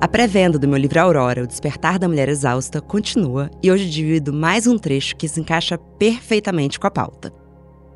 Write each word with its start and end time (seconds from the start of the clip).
A 0.00 0.06
pré-venda 0.06 0.60
do 0.60 0.68
meu 0.68 0.78
livro 0.78 1.00
Aurora, 1.00 1.42
O 1.42 1.46
Despertar 1.46 1.98
da 1.98 2.06
Mulher 2.06 2.28
Exausta, 2.28 2.80
continua 2.80 3.50
e 3.60 3.68
hoje 3.68 3.90
divido 3.90 4.32
mais 4.32 4.64
um 4.64 4.78
trecho 4.78 5.16
que 5.16 5.26
se 5.26 5.40
encaixa 5.40 5.76
perfeitamente 5.76 6.78
com 6.78 6.86
a 6.86 6.90
pauta. 6.90 7.32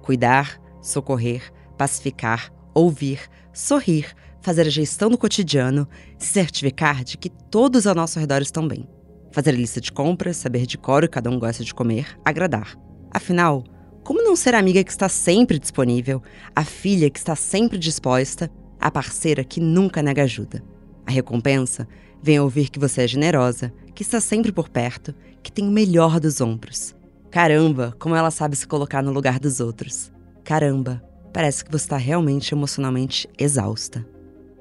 Cuidar, 0.02 0.60
socorrer, 0.80 1.52
pacificar, 1.78 2.52
ouvir, 2.74 3.20
sorrir, 3.52 4.08
fazer 4.40 4.62
a 4.62 4.70
gestão 4.70 5.08
do 5.10 5.16
cotidiano, 5.16 5.86
se 6.18 6.32
certificar 6.32 7.04
de 7.04 7.16
que 7.16 7.30
todos 7.30 7.86
ao 7.86 7.94
nosso 7.94 8.18
redor 8.18 8.42
estão 8.42 8.66
bem. 8.66 8.84
Fazer 9.30 9.52
lista 9.52 9.80
de 9.80 9.92
compras, 9.92 10.38
saber 10.38 10.66
de 10.66 10.76
cor 10.76 11.04
o 11.04 11.06
que 11.06 11.14
cada 11.14 11.30
um 11.30 11.38
gosta 11.38 11.62
de 11.62 11.72
comer, 11.72 12.18
agradar. 12.24 12.76
Afinal, 13.12 13.62
como 14.02 14.24
não 14.24 14.34
ser 14.34 14.56
a 14.56 14.58
amiga 14.58 14.82
que 14.82 14.90
está 14.90 15.08
sempre 15.08 15.56
disponível, 15.56 16.20
a 16.56 16.64
filha 16.64 17.08
que 17.08 17.18
está 17.20 17.36
sempre 17.36 17.78
disposta, 17.78 18.50
a 18.80 18.90
parceira 18.90 19.44
que 19.44 19.60
nunca 19.60 20.02
nega 20.02 20.24
ajuda? 20.24 20.71
A 21.06 21.10
recompensa 21.10 21.86
vem 22.22 22.36
a 22.36 22.42
ouvir 22.42 22.70
que 22.70 22.78
você 22.78 23.02
é 23.02 23.08
generosa, 23.08 23.72
que 23.94 24.02
está 24.02 24.20
sempre 24.20 24.52
por 24.52 24.68
perto, 24.68 25.14
que 25.42 25.50
tem 25.50 25.66
o 25.66 25.72
melhor 25.72 26.20
dos 26.20 26.40
ombros. 26.40 26.94
Caramba, 27.30 27.94
como 27.98 28.14
ela 28.14 28.30
sabe 28.30 28.56
se 28.56 28.66
colocar 28.66 29.02
no 29.02 29.12
lugar 29.12 29.38
dos 29.40 29.58
outros. 29.58 30.12
Caramba, 30.44 31.02
parece 31.32 31.64
que 31.64 31.70
você 31.70 31.84
está 31.84 31.96
realmente 31.96 32.54
emocionalmente 32.54 33.28
exausta. 33.38 34.06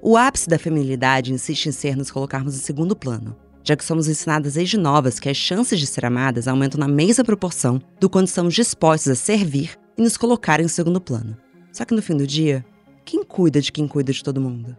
O 0.01 0.17
ápice 0.17 0.49
da 0.49 0.57
feminilidade 0.57 1.33
insiste 1.33 1.67
em 1.67 1.71
ser 1.71 1.95
nos 1.95 2.09
colocarmos 2.09 2.55
em 2.55 2.59
segundo 2.59 2.95
plano, 2.95 3.35
já 3.63 3.75
que 3.75 3.85
somos 3.85 4.07
ensinadas 4.07 4.55
desde 4.55 4.77
novas 4.77 5.19
que 5.19 5.29
as 5.29 5.37
chances 5.37 5.79
de 5.79 5.85
ser 5.85 6.05
amadas 6.05 6.47
aumentam 6.47 6.79
na 6.79 6.87
mesma 6.87 7.23
proporção 7.23 7.79
do 7.99 8.09
quando 8.09 8.27
estamos 8.27 8.55
dispostos 8.55 9.11
a 9.11 9.15
servir 9.15 9.77
e 9.97 10.01
nos 10.01 10.17
colocar 10.17 10.59
em 10.59 10.67
segundo 10.67 10.99
plano. 10.99 11.37
Só 11.71 11.85
que 11.85 11.93
no 11.93 12.01
fim 12.01 12.17
do 12.17 12.25
dia, 12.25 12.65
quem 13.05 13.23
cuida 13.23 13.61
de 13.61 13.71
quem 13.71 13.87
cuida 13.87 14.11
de 14.11 14.23
todo 14.23 14.41
mundo? 14.41 14.75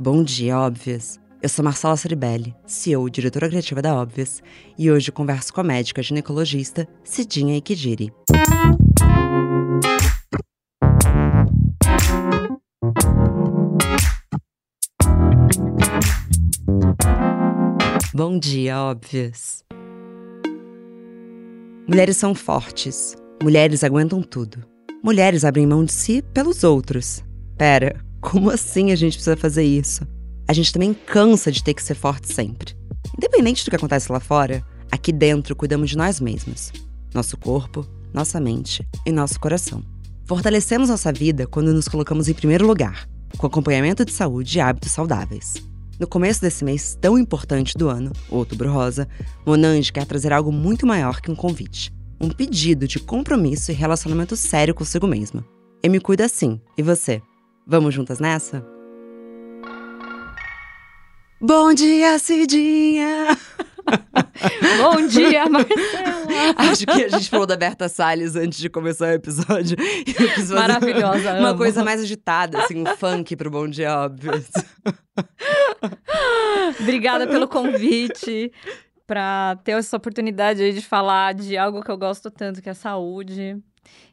Bom 0.00 0.22
dia, 0.22 0.56
óbvias! 0.56 1.18
Eu 1.42 1.48
sou 1.48 1.64
Marcela 1.64 1.96
Ceribelli, 1.96 2.54
CEO 2.64 3.08
e 3.08 3.10
diretora 3.10 3.48
criativa 3.48 3.82
da 3.82 3.96
Óbvias, 3.96 4.40
e 4.78 4.92
hoje 4.92 5.10
converso 5.10 5.52
com 5.52 5.60
a 5.60 5.64
médica 5.64 6.00
ginecologista 6.00 6.86
Cidinha 7.02 7.56
Ikidiri. 7.56 8.12
Bom 18.14 18.38
dia, 18.38 18.80
óbvias! 18.80 19.64
Mulheres 21.88 22.16
são 22.16 22.36
fortes. 22.36 23.16
Mulheres 23.42 23.82
aguentam 23.82 24.22
tudo. 24.22 24.64
Mulheres 25.02 25.44
abrem 25.44 25.66
mão 25.66 25.84
de 25.84 25.92
si 25.92 26.22
pelos 26.22 26.62
outros. 26.62 27.24
Pera, 27.56 28.07
como 28.20 28.50
assim 28.50 28.90
a 28.90 28.96
gente 28.96 29.14
precisa 29.14 29.36
fazer 29.36 29.64
isso? 29.64 30.06
A 30.46 30.52
gente 30.52 30.72
também 30.72 30.94
cansa 30.94 31.52
de 31.52 31.62
ter 31.62 31.74
que 31.74 31.82
ser 31.82 31.94
forte 31.94 32.32
sempre. 32.32 32.76
Independente 33.16 33.64
do 33.64 33.70
que 33.70 33.76
acontece 33.76 34.10
lá 34.10 34.20
fora, 34.20 34.64
aqui 34.90 35.12
dentro 35.12 35.54
cuidamos 35.54 35.90
de 35.90 35.96
nós 35.96 36.20
mesmos. 36.20 36.72
Nosso 37.14 37.36
corpo, 37.36 37.86
nossa 38.12 38.40
mente 38.40 38.86
e 39.06 39.12
nosso 39.12 39.38
coração. 39.38 39.82
Fortalecemos 40.26 40.88
nossa 40.88 41.12
vida 41.12 41.46
quando 41.46 41.72
nos 41.72 41.88
colocamos 41.88 42.28
em 42.28 42.34
primeiro 42.34 42.66
lugar, 42.66 43.08
com 43.36 43.46
acompanhamento 43.46 44.04
de 44.04 44.12
saúde 44.12 44.58
e 44.58 44.60
hábitos 44.60 44.92
saudáveis. 44.92 45.54
No 45.98 46.06
começo 46.06 46.40
desse 46.40 46.64
mês 46.64 46.96
tão 47.00 47.18
importante 47.18 47.76
do 47.76 47.88
ano, 47.88 48.12
Outubro 48.30 48.72
Rosa, 48.72 49.08
Monange 49.44 49.92
quer 49.92 50.06
trazer 50.06 50.32
algo 50.32 50.52
muito 50.52 50.86
maior 50.86 51.20
que 51.20 51.30
um 51.30 51.34
convite. 51.34 51.92
Um 52.20 52.30
pedido 52.30 52.86
de 52.86 52.98
compromisso 52.98 53.70
e 53.70 53.74
relacionamento 53.74 54.36
sério 54.36 54.74
consigo 54.74 55.06
mesma. 55.06 55.44
Eu 55.82 55.90
me 55.90 56.00
cuido 56.00 56.22
assim, 56.22 56.60
e 56.76 56.82
você? 56.82 57.22
Vamos 57.70 57.92
juntas 57.94 58.18
nessa? 58.18 58.64
Bom 61.38 61.74
dia, 61.74 62.18
Cidinha! 62.18 63.36
Bom 64.80 65.06
dia, 65.06 65.44
Marcela! 65.46 66.54
Acho 66.56 66.86
que 66.86 67.04
a 67.04 67.08
gente 67.10 67.28
falou 67.28 67.44
da 67.44 67.56
Berta 67.58 67.86
Salles 67.90 68.36
antes 68.36 68.58
de 68.58 68.70
começar 68.70 69.08
o 69.08 69.12
episódio. 69.12 69.76
Maravilhosa, 70.54 71.34
Uma 71.34 71.50
amo. 71.50 71.58
coisa 71.58 71.84
mais 71.84 72.00
agitada, 72.00 72.58
assim, 72.58 72.80
um 72.80 72.86
funk 72.96 73.36
pro 73.36 73.50
Bom 73.50 73.68
Dia 73.68 73.98
Óbvio. 73.98 74.32
Obrigada 76.80 77.26
pelo 77.26 77.46
convite 77.46 78.50
para 79.06 79.56
ter 79.62 79.72
essa 79.72 79.94
oportunidade 79.94 80.62
aí 80.62 80.72
de 80.72 80.80
falar 80.80 81.34
de 81.34 81.58
algo 81.58 81.82
que 81.82 81.90
eu 81.90 81.98
gosto 81.98 82.30
tanto, 82.30 82.62
que 82.62 82.68
é 82.70 82.72
a 82.72 82.74
saúde 82.74 83.62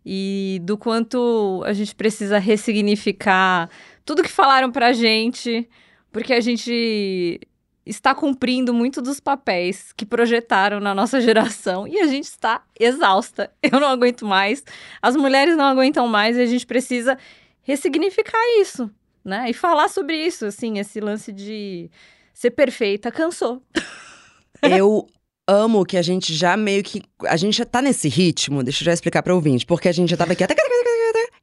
e 0.06 0.60
do 0.64 0.78
quanto 0.78 1.64
a 1.66 1.74
gente 1.74 1.96
precisa 1.96 2.38
ressignificar 2.38 3.70
tudo 4.06 4.22
que 4.22 4.30
falaram 4.30 4.72
pra 4.72 4.94
gente, 4.94 5.68
porque 6.12 6.34
a 6.34 6.40
gente 6.40 7.42
está 7.86 8.16
cumprindo 8.16 8.74
muito 8.74 9.02
dos 9.02 9.20
papéis 9.20 9.94
que 9.94 10.06
projetaram 10.06 10.80
na 10.80 10.94
nossa 10.94 11.20
geração 11.22 11.88
e 11.88 12.00
a 12.00 12.08
gente 12.08 12.26
está 12.26 12.64
exausta. 12.80 13.52
Eu 13.62 13.80
não 13.80 13.88
aguento 13.88 14.26
mais, 14.26 14.64
as 15.02 15.16
mulheres 15.16 15.56
não 15.56 15.66
aguentam 15.66 16.08
mais 16.08 16.38
e 16.38 16.42
a 16.42 16.46
gente 16.46 16.66
precisa 16.66 17.18
ressignificar 17.62 18.42
isso, 18.60 18.90
né? 19.24 19.50
E 19.50 19.54
falar 19.54 19.90
sobre 19.90 20.18
isso, 20.18 20.46
assim, 20.46 20.78
esse 20.78 21.00
lance 21.00 21.32
de 21.32 21.90
ser 22.34 22.52
perfeita 22.52 23.12
cansou. 23.12 23.62
Eu 24.62 25.08
amo 25.48 25.86
que 25.86 25.98
a 25.98 26.02
gente 26.02 26.34
já 26.34 26.58
meio 26.58 26.84
que. 26.84 27.02
A 27.28 27.38
gente 27.38 27.58
já 27.58 27.66
tá 27.66 27.82
nesse 27.82 28.10
ritmo, 28.10 28.64
deixa 28.64 28.84
eu 28.84 28.86
já 28.86 28.94
explicar 28.94 29.22
pra 29.24 29.36
ouvinte, 29.36 29.66
porque 29.66 29.88
a 29.88 29.92
gente 29.92 30.10
já 30.10 30.18
tava 30.18 30.34
aqui. 30.34 30.44
até 30.44 30.56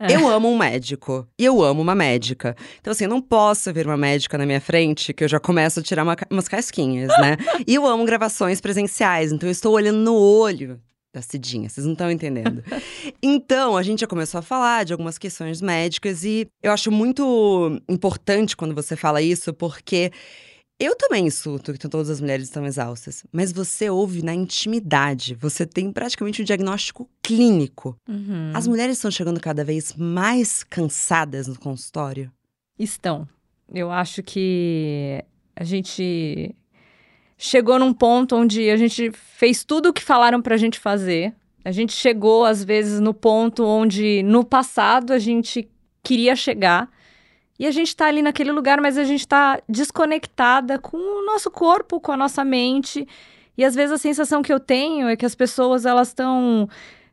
É. 0.03 0.17
Eu 0.17 0.27
amo 0.27 0.51
um 0.51 0.59
médico 0.59 1.29
e 1.39 1.45
eu 1.45 1.63
amo 1.63 1.81
uma 1.81 1.95
médica. 1.95 2.57
Então, 2.81 2.91
assim, 2.91 3.05
eu 3.05 3.11
não 3.11 3.23
posso 3.23 3.73
ver 3.73 3.87
uma 3.87 3.97
médica 3.97 4.37
na 4.37 4.45
minha 4.45 4.61
frente 4.61 5.13
que 5.13 5.23
eu 5.23 5.29
já 5.29 5.39
começo 5.39 5.79
a 5.79 5.83
tirar 5.83 6.03
uma 6.03 6.17
umas 6.29 6.49
casquinhas, 6.49 7.09
né? 7.21 7.37
e 7.67 7.75
eu 7.75 7.87
amo 7.87 8.05
gravações 8.05 8.61
presenciais, 8.61 9.31
então 9.31 9.49
eu 9.49 9.53
estou 9.53 9.73
olhando 9.73 9.99
no 9.99 10.17
olho 10.17 10.81
da 11.15 11.23
Cidinha, 11.23 11.69
vocês 11.69 11.85
não 11.85 11.93
estão 11.93 12.11
entendendo. 12.11 12.65
então, 13.23 13.77
a 13.77 13.83
gente 13.83 14.01
já 14.01 14.07
começou 14.07 14.39
a 14.39 14.43
falar 14.43 14.85
de 14.85 14.93
algumas 14.93 15.19
questões 15.19 15.61
médicas 15.61 16.25
e 16.25 16.49
eu 16.61 16.73
acho 16.73 16.91
muito 16.91 17.81
importante 17.89 18.57
quando 18.57 18.75
você 18.75 18.97
fala 18.97 19.23
isso, 19.23 19.53
porque 19.53 20.11
eu 20.85 20.97
também 20.97 21.27
insulto 21.27 21.73
que 21.73 21.89
todas 21.89 22.11
as 22.11 22.21
mulheres 22.21 22.45
estão 22.45 22.67
exaustas, 22.67 23.25
mas 23.33 23.53
você 23.53 23.89
ouve 23.89 24.23
na 24.23 24.35
intimidade, 24.35 25.35
você 25.35 25.65
tem 25.65 25.93
praticamente 25.93 26.43
um 26.43 26.45
diagnóstico 26.45 27.09
clínico. 27.23 27.97
Uhum. 28.09 28.51
As 28.55 28.67
mulheres 28.67 28.97
estão 28.97 29.11
chegando 29.11 29.41
cada 29.41 29.65
vez 29.65 29.95
mais 29.95 30.65
cansadas 30.65 31.47
no 31.47 31.59
consultório. 31.59 32.33
Estão. 32.79 33.29
Eu 33.73 33.91
acho 33.91 34.23
que 34.23 35.25
a 35.55 35.65
gente 35.65 36.55
chegou 37.39 37.79
num 37.79 37.93
ponto 37.93 38.37
onde 38.37 38.69
a 38.69 38.77
gente 38.77 39.11
fez 39.13 39.65
tudo 39.65 39.91
o 39.91 39.93
que 39.93 40.03
falaram 40.03 40.43
pra 40.43 40.57
gente 40.57 40.79
fazer. 40.79 41.33
A 41.65 41.71
gente 41.71 41.93
chegou, 41.93 42.45
às 42.45 42.65
vezes, 42.65 42.99
no 42.99 43.15
ponto 43.15 43.65
onde 43.65 44.23
no 44.25 44.45
passado 44.45 45.13
a 45.13 45.19
gente 45.19 45.69
queria 46.03 46.35
chegar. 46.35 46.91
E 47.59 47.67
a 47.67 47.71
gente 47.71 47.95
tá 47.95 48.07
ali 48.07 48.23
naquele 48.23 48.51
lugar, 48.51 48.81
mas 48.81 48.99
a 48.99 49.05
gente 49.05 49.27
tá 49.27 49.61
desconectada 49.69 50.79
com 50.79 50.97
o 50.97 51.25
nosso 51.25 51.51
corpo, 51.51 52.01
com 52.01 52.13
a 52.13 52.17
nossa 52.17 52.45
mente. 52.45 53.07
E 53.57 53.65
às 53.65 53.75
vezes 53.75 53.93
a 53.93 53.99
sensação 53.99 54.43
que 54.43 54.53
eu 54.53 54.59
tenho 54.59 55.09
é 55.09 55.17
que 55.17 55.27
as 55.27 55.35
pessoas 55.35 55.85
elas 55.87 56.09
estão 56.09 56.69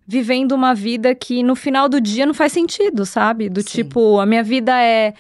vivendo 0.07 0.53
uma 0.53 0.73
vida 0.73 1.13
que 1.13 1.43
no 1.43 1.55
final 1.55 1.87
do 1.87 2.01
dia 2.01 2.25
não 2.25 2.33
faz 2.33 2.51
sentido, 2.51 3.05
sabe? 3.05 3.47
Do 3.47 3.61
Sim. 3.61 3.67
tipo, 3.67 4.19
a 4.19 4.25
minha 4.25 4.43
vida 4.43 4.81
é 4.81 5.13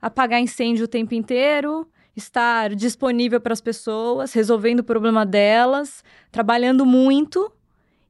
apagar 0.00 0.40
incêndio 0.40 0.84
o 0.84 0.88
tempo 0.88 1.14
inteiro, 1.14 1.86
estar 2.14 2.74
disponível 2.74 3.40
para 3.40 3.52
as 3.52 3.60
pessoas, 3.60 4.32
resolvendo 4.32 4.80
o 4.80 4.84
problema 4.84 5.26
delas, 5.26 6.04
trabalhando 6.30 6.86
muito 6.86 7.50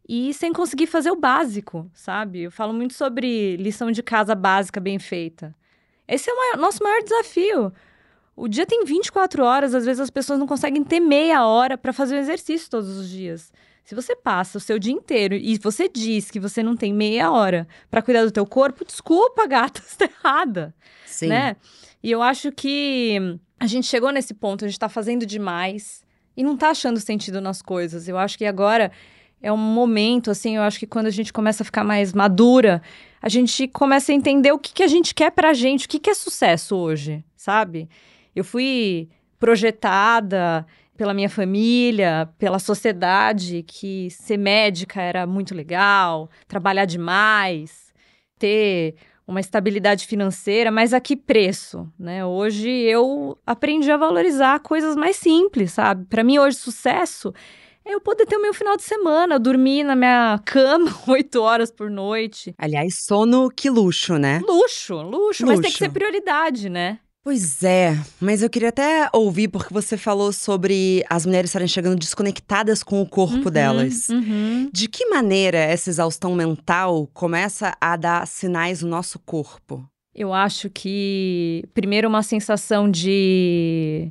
e 0.07 0.35
sem 0.35 0.53
conseguir 0.53 0.87
fazer 0.87 1.11
o 1.11 1.17
básico, 1.17 1.91
sabe? 1.95 2.43
Eu 2.43 2.51
falo 2.51 2.73
muito 2.73 2.95
sobre 2.95 3.57
lição 3.57 3.91
de 3.91 4.03
casa 4.03 4.35
básica 4.35 4.79
bem 4.79 4.99
feita. 4.99 5.55
Esse 6.15 6.29
é 6.29 6.33
o 6.33 6.37
maior- 6.37 6.57
nosso 6.59 6.83
maior 6.83 7.03
desafio. 7.03 7.73
O 8.37 8.49
dia 8.49 8.67
tem 8.67 8.85
24 8.85 9.45
horas, 9.45 9.75
às 9.75 9.85
vezes 9.85 10.01
as 10.01 10.11
pessoas 10.11 10.39
não 10.39 10.47
conseguem 10.47 10.83
ter 10.83 10.99
meia 11.01 11.45
hora 11.47 11.77
para 11.77 11.93
fazer 11.93 12.17
o 12.17 12.19
exercício 12.19 12.71
todos 12.71 12.97
os 12.97 13.09
dias. 13.09 13.53
Se 13.85 13.95
você 13.95 14.15
passa 14.15 14.59
o 14.59 14.61
seu 14.61 14.79
dia 14.79 14.93
inteiro 14.93 15.35
e 15.35 15.59
você 15.59 15.89
diz 15.89 16.31
que 16.31 16.39
você 16.39 16.63
não 16.63 16.77
tem 16.77 16.93
meia 16.93 17.31
hora 17.31 17.67
para 17.91 18.01
cuidar 18.03 18.25
do 18.25 18.31
teu 18.31 18.47
corpo, 18.47 18.85
desculpa, 18.85 19.47
gata, 19.47 19.81
você 19.85 19.97
tá 19.97 20.05
errada 20.05 20.75
Sim. 21.07 21.29
né? 21.29 21.57
E 22.03 22.11
eu 22.11 22.23
acho 22.23 22.51
que 22.53 23.19
a 23.59 23.67
gente 23.67 23.87
chegou 23.87 24.11
nesse 24.11 24.33
ponto, 24.33 24.65
a 24.65 24.69
gente 24.69 24.79
tá 24.79 24.89
fazendo 24.89 25.27
demais 25.27 26.03
e 26.37 26.43
não 26.43 26.57
tá 26.57 26.71
achando 26.71 26.99
sentido 27.01 27.41
nas 27.41 27.61
coisas. 27.61 28.09
Eu 28.09 28.17
acho 28.17 28.39
que 28.39 28.47
agora 28.47 28.91
é 29.43 29.53
um 29.53 29.57
momento, 29.57 30.31
assim, 30.31 30.57
eu 30.57 30.63
acho 30.63 30.79
que 30.79 30.87
quando 30.87 31.07
a 31.07 31.11
gente 31.11 31.33
começa 31.33 31.63
a 31.63 31.67
ficar 31.67 31.85
mais 31.85 32.13
madura, 32.13 32.81
a 33.23 33.29
gente 33.29 33.69
começa 33.69 34.13
a 34.13 34.15
entender 34.15 34.53
o 34.53 34.59
que, 34.59 34.73
que 34.73 34.83
a 34.83 34.89
gente 34.89 35.15
quer 35.15 35.31
pra 35.31 35.53
gente, 35.53 35.87
o 35.87 35.89
que, 35.89 35.99
que 35.99 36.11
é 36.11 36.15
sucesso 36.15 36.77
hoje, 36.77 37.25
sabe? 37.37 37.89
Eu 38.35 38.45
fui 38.45 39.09
projetada 39.39 40.67
pela 40.97 41.15
minha 41.15 41.31
família, 41.31 42.29
pela 42.39 42.59
sociedade, 42.59 43.65
que 43.67 44.11
ser 44.11 44.37
médica 44.37 45.01
era 45.01 45.27
muito 45.27 45.55
legal, 45.55 46.29
trabalhar 46.47 46.85
demais, 46.85 47.93
ter 48.39 48.95
uma 49.27 49.41
estabilidade 49.41 50.07
financeira, 50.07 50.71
mas 50.71 50.93
a 50.93 51.01
que 51.01 51.17
preço, 51.17 51.91
né? 51.99 52.25
Hoje 52.27 52.69
eu 52.69 53.39
aprendi 53.47 53.91
a 53.91 53.97
valorizar 53.97 54.61
coisas 54.61 54.97
mais 54.97 55.17
simples, 55.17 55.73
sabe? 55.73 56.05
Para 56.07 56.25
mim 56.25 56.39
hoje 56.39 56.57
sucesso 56.57 57.33
eu 57.91 58.01
poder 58.01 58.27
ter 58.27 58.37
o 58.37 58.43
meu 58.43 58.55
final 58.55 58.77
de 58.77 58.83
semana, 58.83 59.39
dormir 59.39 59.85
na 59.85 59.97
minha 59.97 60.41
cama 60.45 60.95
oito 61.09 61.41
horas 61.41 61.71
por 61.71 61.91
noite. 61.91 62.55
Aliás, 62.57 63.05
sono 63.05 63.51
que 63.51 63.69
luxo, 63.69 64.17
né? 64.17 64.41
Luxo, 64.47 64.95
luxo, 64.95 65.15
luxo. 65.15 65.47
mas 65.47 65.61
tem 65.61 65.71
que 65.71 65.79
ser 65.79 65.91
prioridade, 65.91 66.69
né? 66.69 66.99
Pois 67.23 67.63
é, 67.63 67.99
mas 68.19 68.43
eu 68.43 68.49
queria 68.49 68.71
até 68.71 69.11
ouvir, 69.13 69.49
porque 69.49 69.75
você 69.75 69.99
falou 69.99 70.33
sobre 70.33 71.05
as 71.09 71.27
mulheres 71.27 71.51
estarem 71.51 71.69
chegando 71.69 71.99
desconectadas 71.99 72.83
com 72.83 73.03
o 73.03 73.07
corpo 73.07 73.45
uhum, 73.45 73.51
delas. 73.51 74.09
Uhum. 74.09 74.71
De 74.73 74.89
que 74.89 75.05
maneira 75.07 75.59
essa 75.59 75.91
exaustão 75.91 76.35
mental 76.35 77.07
começa 77.13 77.77
a 77.79 77.95
dar 77.97 78.27
sinais 78.27 78.83
no 78.83 78.89
nosso 78.89 79.19
corpo? 79.19 79.87
Eu 80.15 80.33
acho 80.33 80.71
que, 80.71 81.65
primeiro, 81.75 82.09
uma 82.09 82.23
sensação 82.23 82.91
de 82.91 84.11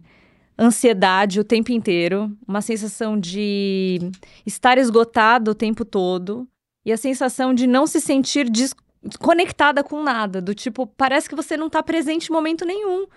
ansiedade 0.60 1.40
o 1.40 1.44
tempo 1.44 1.72
inteiro, 1.72 2.36
uma 2.46 2.62
sensação 2.62 3.18
de 3.18 4.00
estar 4.46 4.78
esgotado 4.78 5.52
o 5.52 5.56
tempo 5.56 5.86
todo 5.86 6.48
e 6.86 6.92
a 6.92 6.98
sensação 6.98 7.54
de 7.54 7.66
não 7.66 7.88
se 7.88 8.02
sentir 8.02 8.50
desconectada 8.50 9.84
com 9.84 10.04
nada, 10.04 10.42
do 10.42 10.54
tipo, 10.54 10.86
parece 10.86 11.30
que 11.30 11.36
você 11.36 11.56
não 11.56 11.68
está 11.68 11.82
presente 11.82 12.30
em 12.30 12.34
momento 12.34 12.66
nenhum. 12.66 13.08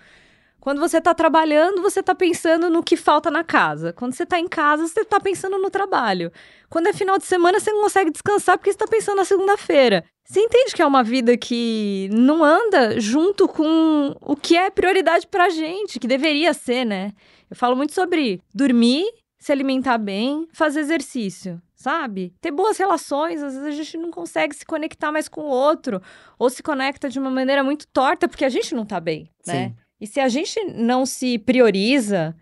Quando 0.63 0.79
você 0.79 0.99
está 0.99 1.13
trabalhando, 1.13 1.81
você 1.81 1.99
está 1.99 2.15
pensando 2.15 2.69
no 2.69 2.81
que 2.81 2.95
falta 2.95 3.29
na 3.29 3.43
casa. 3.43 3.91
Quando 3.91 4.13
você 4.13 4.23
está 4.23 4.39
em 4.39 4.47
casa, 4.47 4.87
você 4.87 5.01
está 5.01 5.19
pensando 5.19 5.57
no 5.57 5.69
trabalho. 5.69 6.31
Quando 6.69 6.87
é 6.87 6.93
final 6.93 7.17
de 7.17 7.25
semana, 7.25 7.59
você 7.59 7.69
não 7.69 7.81
consegue 7.81 8.09
descansar 8.09 8.57
porque 8.57 8.71
você 8.71 8.75
está 8.75 8.87
pensando 8.87 9.17
na 9.17 9.25
segunda-feira. 9.25 10.05
Você 10.23 10.39
entende 10.39 10.73
que 10.73 10.81
é 10.81 10.85
uma 10.85 11.03
vida 11.03 11.35
que 11.35 12.07
não 12.13 12.41
anda 12.41 12.97
junto 12.97 13.45
com 13.45 14.15
o 14.21 14.37
que 14.37 14.55
é 14.55 14.69
prioridade 14.69 15.27
pra 15.27 15.49
gente, 15.49 15.99
que 15.99 16.07
deveria 16.07 16.53
ser, 16.53 16.85
né? 16.85 17.11
Eu 17.49 17.57
falo 17.57 17.75
muito 17.75 17.93
sobre 17.93 18.39
dormir, 18.55 19.03
se 19.37 19.51
alimentar 19.51 19.97
bem, 19.97 20.47
fazer 20.53 20.79
exercício, 20.79 21.61
sabe? 21.75 22.33
Ter 22.39 22.51
boas 22.51 22.77
relações, 22.77 23.43
às 23.43 23.53
vezes 23.53 23.67
a 23.67 23.71
gente 23.71 23.97
não 23.97 24.11
consegue 24.11 24.55
se 24.55 24.65
conectar 24.65 25.11
mais 25.11 25.27
com 25.27 25.41
o 25.41 25.49
outro, 25.49 26.01
ou 26.39 26.49
se 26.49 26.63
conecta 26.63 27.09
de 27.09 27.19
uma 27.19 27.29
maneira 27.29 27.65
muito 27.65 27.85
torta 27.87 28.29
porque 28.29 28.45
a 28.45 28.49
gente 28.49 28.73
não 28.73 28.85
tá 28.85 29.01
bem, 29.01 29.29
né? 29.45 29.67
Sim. 29.67 29.82
E 30.03 30.05
se 30.05 30.19
a 30.19 30.27
gente 30.27 30.61
não 30.75 31.05
se 31.05 31.39
prioriza, 31.39 32.35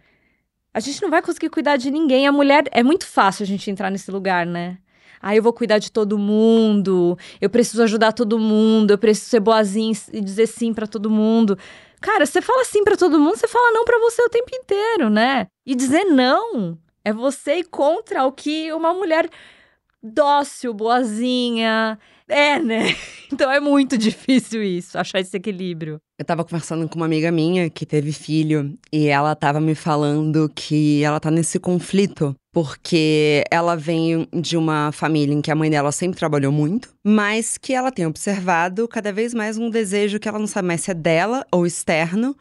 a 0.74 0.80
gente 0.80 1.00
não 1.00 1.12
vai 1.12 1.22
conseguir 1.22 1.52
cuidar 1.52 1.78
de 1.78 1.92
ninguém. 1.92 2.26
A 2.26 2.32
mulher 2.32 2.64
é 2.72 2.82
muito 2.82 3.06
fácil 3.06 3.44
a 3.44 3.46
gente 3.46 3.70
entrar 3.70 3.92
nesse 3.92 4.10
lugar, 4.10 4.48
né? 4.48 4.80
Ah, 5.22 5.36
eu 5.36 5.44
vou 5.44 5.54
cuidar 5.54 5.78
de 5.78 5.92
todo 5.92 6.18
mundo, 6.18 7.16
eu 7.40 7.52
preciso 7.52 7.84
ajudar 7.84 8.14
todo 8.14 8.40
mundo, 8.40 8.90
eu 8.90 8.98
preciso 8.98 9.30
ser 9.30 9.40
boazinha 9.42 9.94
e 10.12 10.22
dizer 10.22 10.48
sim 10.48 10.74
para 10.74 10.88
todo 10.88 11.08
mundo. 11.08 11.56
Cara, 12.02 12.26
você 12.26 12.42
fala 12.42 12.66
sim 12.66 12.84
para 12.84 12.98
todo 12.98 13.20
mundo, 13.20 13.38
você 13.38 13.48
fala 13.48 13.72
não 13.74 13.86
para 13.86 14.00
você 14.00 14.24
o 14.24 14.30
tempo 14.30 14.50
inteiro, 14.56 15.12
né? 15.12 15.46
E 15.64 15.76
dizer 15.76 16.06
não 16.06 16.80
é 17.06 17.14
você 17.14 17.58
ir 17.58 17.66
contra 17.66 18.26
o 18.26 18.32
que 18.32 18.74
uma 18.74 18.92
mulher 18.92 19.30
dócil, 20.02 20.74
boazinha, 20.74 22.00
é, 22.32 22.60
né? 22.60 22.96
Então 23.34 23.50
é 23.50 23.62
muito 23.62 23.98
difícil 23.98 24.62
isso, 24.62 24.98
achar 24.98 25.22
esse 25.22 25.38
equilíbrio. 25.38 26.02
Eu 26.20 26.26
tava 26.26 26.44
conversando 26.44 26.90
com 26.90 26.98
uma 26.98 27.06
amiga 27.06 27.32
minha 27.32 27.70
que 27.70 27.86
teve 27.86 28.12
filho 28.12 28.78
e 28.92 29.08
ela 29.08 29.34
tava 29.36 29.62
me 29.62 29.74
falando 29.74 30.52
que 30.54 31.02
ela 31.02 31.18
tá 31.18 31.32
nesse 31.32 31.58
conflito 31.58 32.36
porque 32.54 33.44
ela 33.50 33.76
vem 33.76 34.28
de 34.34 34.58
uma 34.58 34.92
família 34.92 35.34
em 35.34 35.42
que 35.42 35.50
a 35.50 35.56
mãe 35.56 35.70
dela 35.70 35.92
sempre 35.92 36.20
trabalhou 36.20 36.52
muito, 36.52 36.94
mas 37.04 37.58
que 37.58 37.74
ela 37.74 37.92
tem 37.92 38.06
observado 38.06 38.88
cada 38.88 39.12
vez 39.14 39.34
mais 39.34 39.58
um 39.58 39.70
desejo 39.70 40.20
que 40.20 40.28
ela 40.28 40.38
não 40.38 40.48
sabe 40.48 40.68
mais 40.68 40.82
se 40.82 40.92
é 40.92 40.94
dela 40.94 41.46
ou 41.52 41.66
externo, 41.66 42.36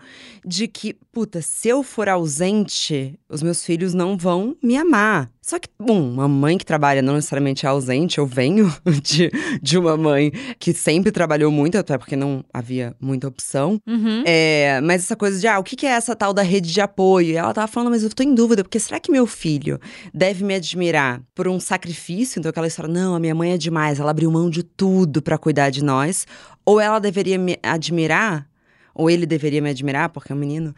de 0.45 0.67
que, 0.67 0.95
puta, 1.13 1.41
se 1.41 1.69
eu 1.69 1.83
for 1.83 2.09
ausente, 2.09 3.19
os 3.29 3.43
meus 3.43 3.65
filhos 3.65 3.95
não 3.95 4.17
vão 4.17 4.57
me 4.63 4.77
amar. 4.77 5.31
Só 5.51 5.59
que, 5.59 5.69
bom, 5.77 6.01
uma 6.01 6.29
mãe 6.29 6.57
que 6.57 6.65
trabalha 6.65 7.03
não 7.03 7.15
necessariamente 7.15 7.67
é 7.67 7.69
ausente, 7.69 8.19
eu 8.19 8.25
venho 8.25 8.73
de, 9.03 9.33
de 9.61 9.77
uma 9.77 9.97
mãe 9.97 10.31
que 10.61 10.73
sempre 10.73 11.11
trabalhou 11.11 11.51
muito, 11.51 11.77
até 11.77 11.99
porque 11.99 12.15
não 12.15 12.45
havia 12.55 12.95
muita 13.01 13.27
opção. 13.27 13.81
Uhum. 13.85 14.23
É, 14.25 14.81
mas 14.81 15.03
essa 15.03 15.17
coisa 15.17 15.41
de, 15.41 15.49
ah, 15.49 15.59
o 15.59 15.65
que 15.65 15.85
é 15.85 15.91
essa 15.91 16.15
tal 16.15 16.33
da 16.33 16.43
rede 16.43 16.73
de 16.73 16.81
apoio? 16.81 17.31
E 17.31 17.35
ela 17.35 17.53
tava 17.53 17.67
falando, 17.67 17.91
mas 17.91 18.05
eu 18.05 18.11
tô 18.11 18.23
em 18.23 18.33
dúvida, 18.33 18.63
porque 18.63 18.79
será 18.79 19.01
que 19.01 19.11
meu 19.11 19.27
filho 19.27 19.81
deve 20.15 20.45
me 20.45 20.55
admirar 20.55 21.21
por 21.35 21.49
um 21.49 21.59
sacrifício? 21.59 22.39
Então 22.39 22.51
aquela 22.51 22.69
história, 22.69 22.89
não, 22.89 23.17
a 23.17 23.19
minha 23.19 23.35
mãe 23.35 23.51
é 23.51 23.59
demais, 23.59 23.99
ela 23.99 24.13
abriu 24.13 24.31
mão 24.31 24.49
de 24.49 24.63
tudo 24.63 25.21
para 25.21 25.37
cuidar 25.37 25.71
de 25.71 25.83
nós. 25.83 26.29
Ou 26.65 26.79
ela 26.79 27.01
deveria 27.01 27.37
me 27.37 27.59
admirar, 27.61 28.49
ou 28.95 29.11
ele 29.11 29.27
deveria 29.27 29.61
me 29.61 29.71
admirar, 29.71 30.11
porque 30.11 30.31
é 30.31 30.35
um 30.37 30.39
menino, 30.39 30.73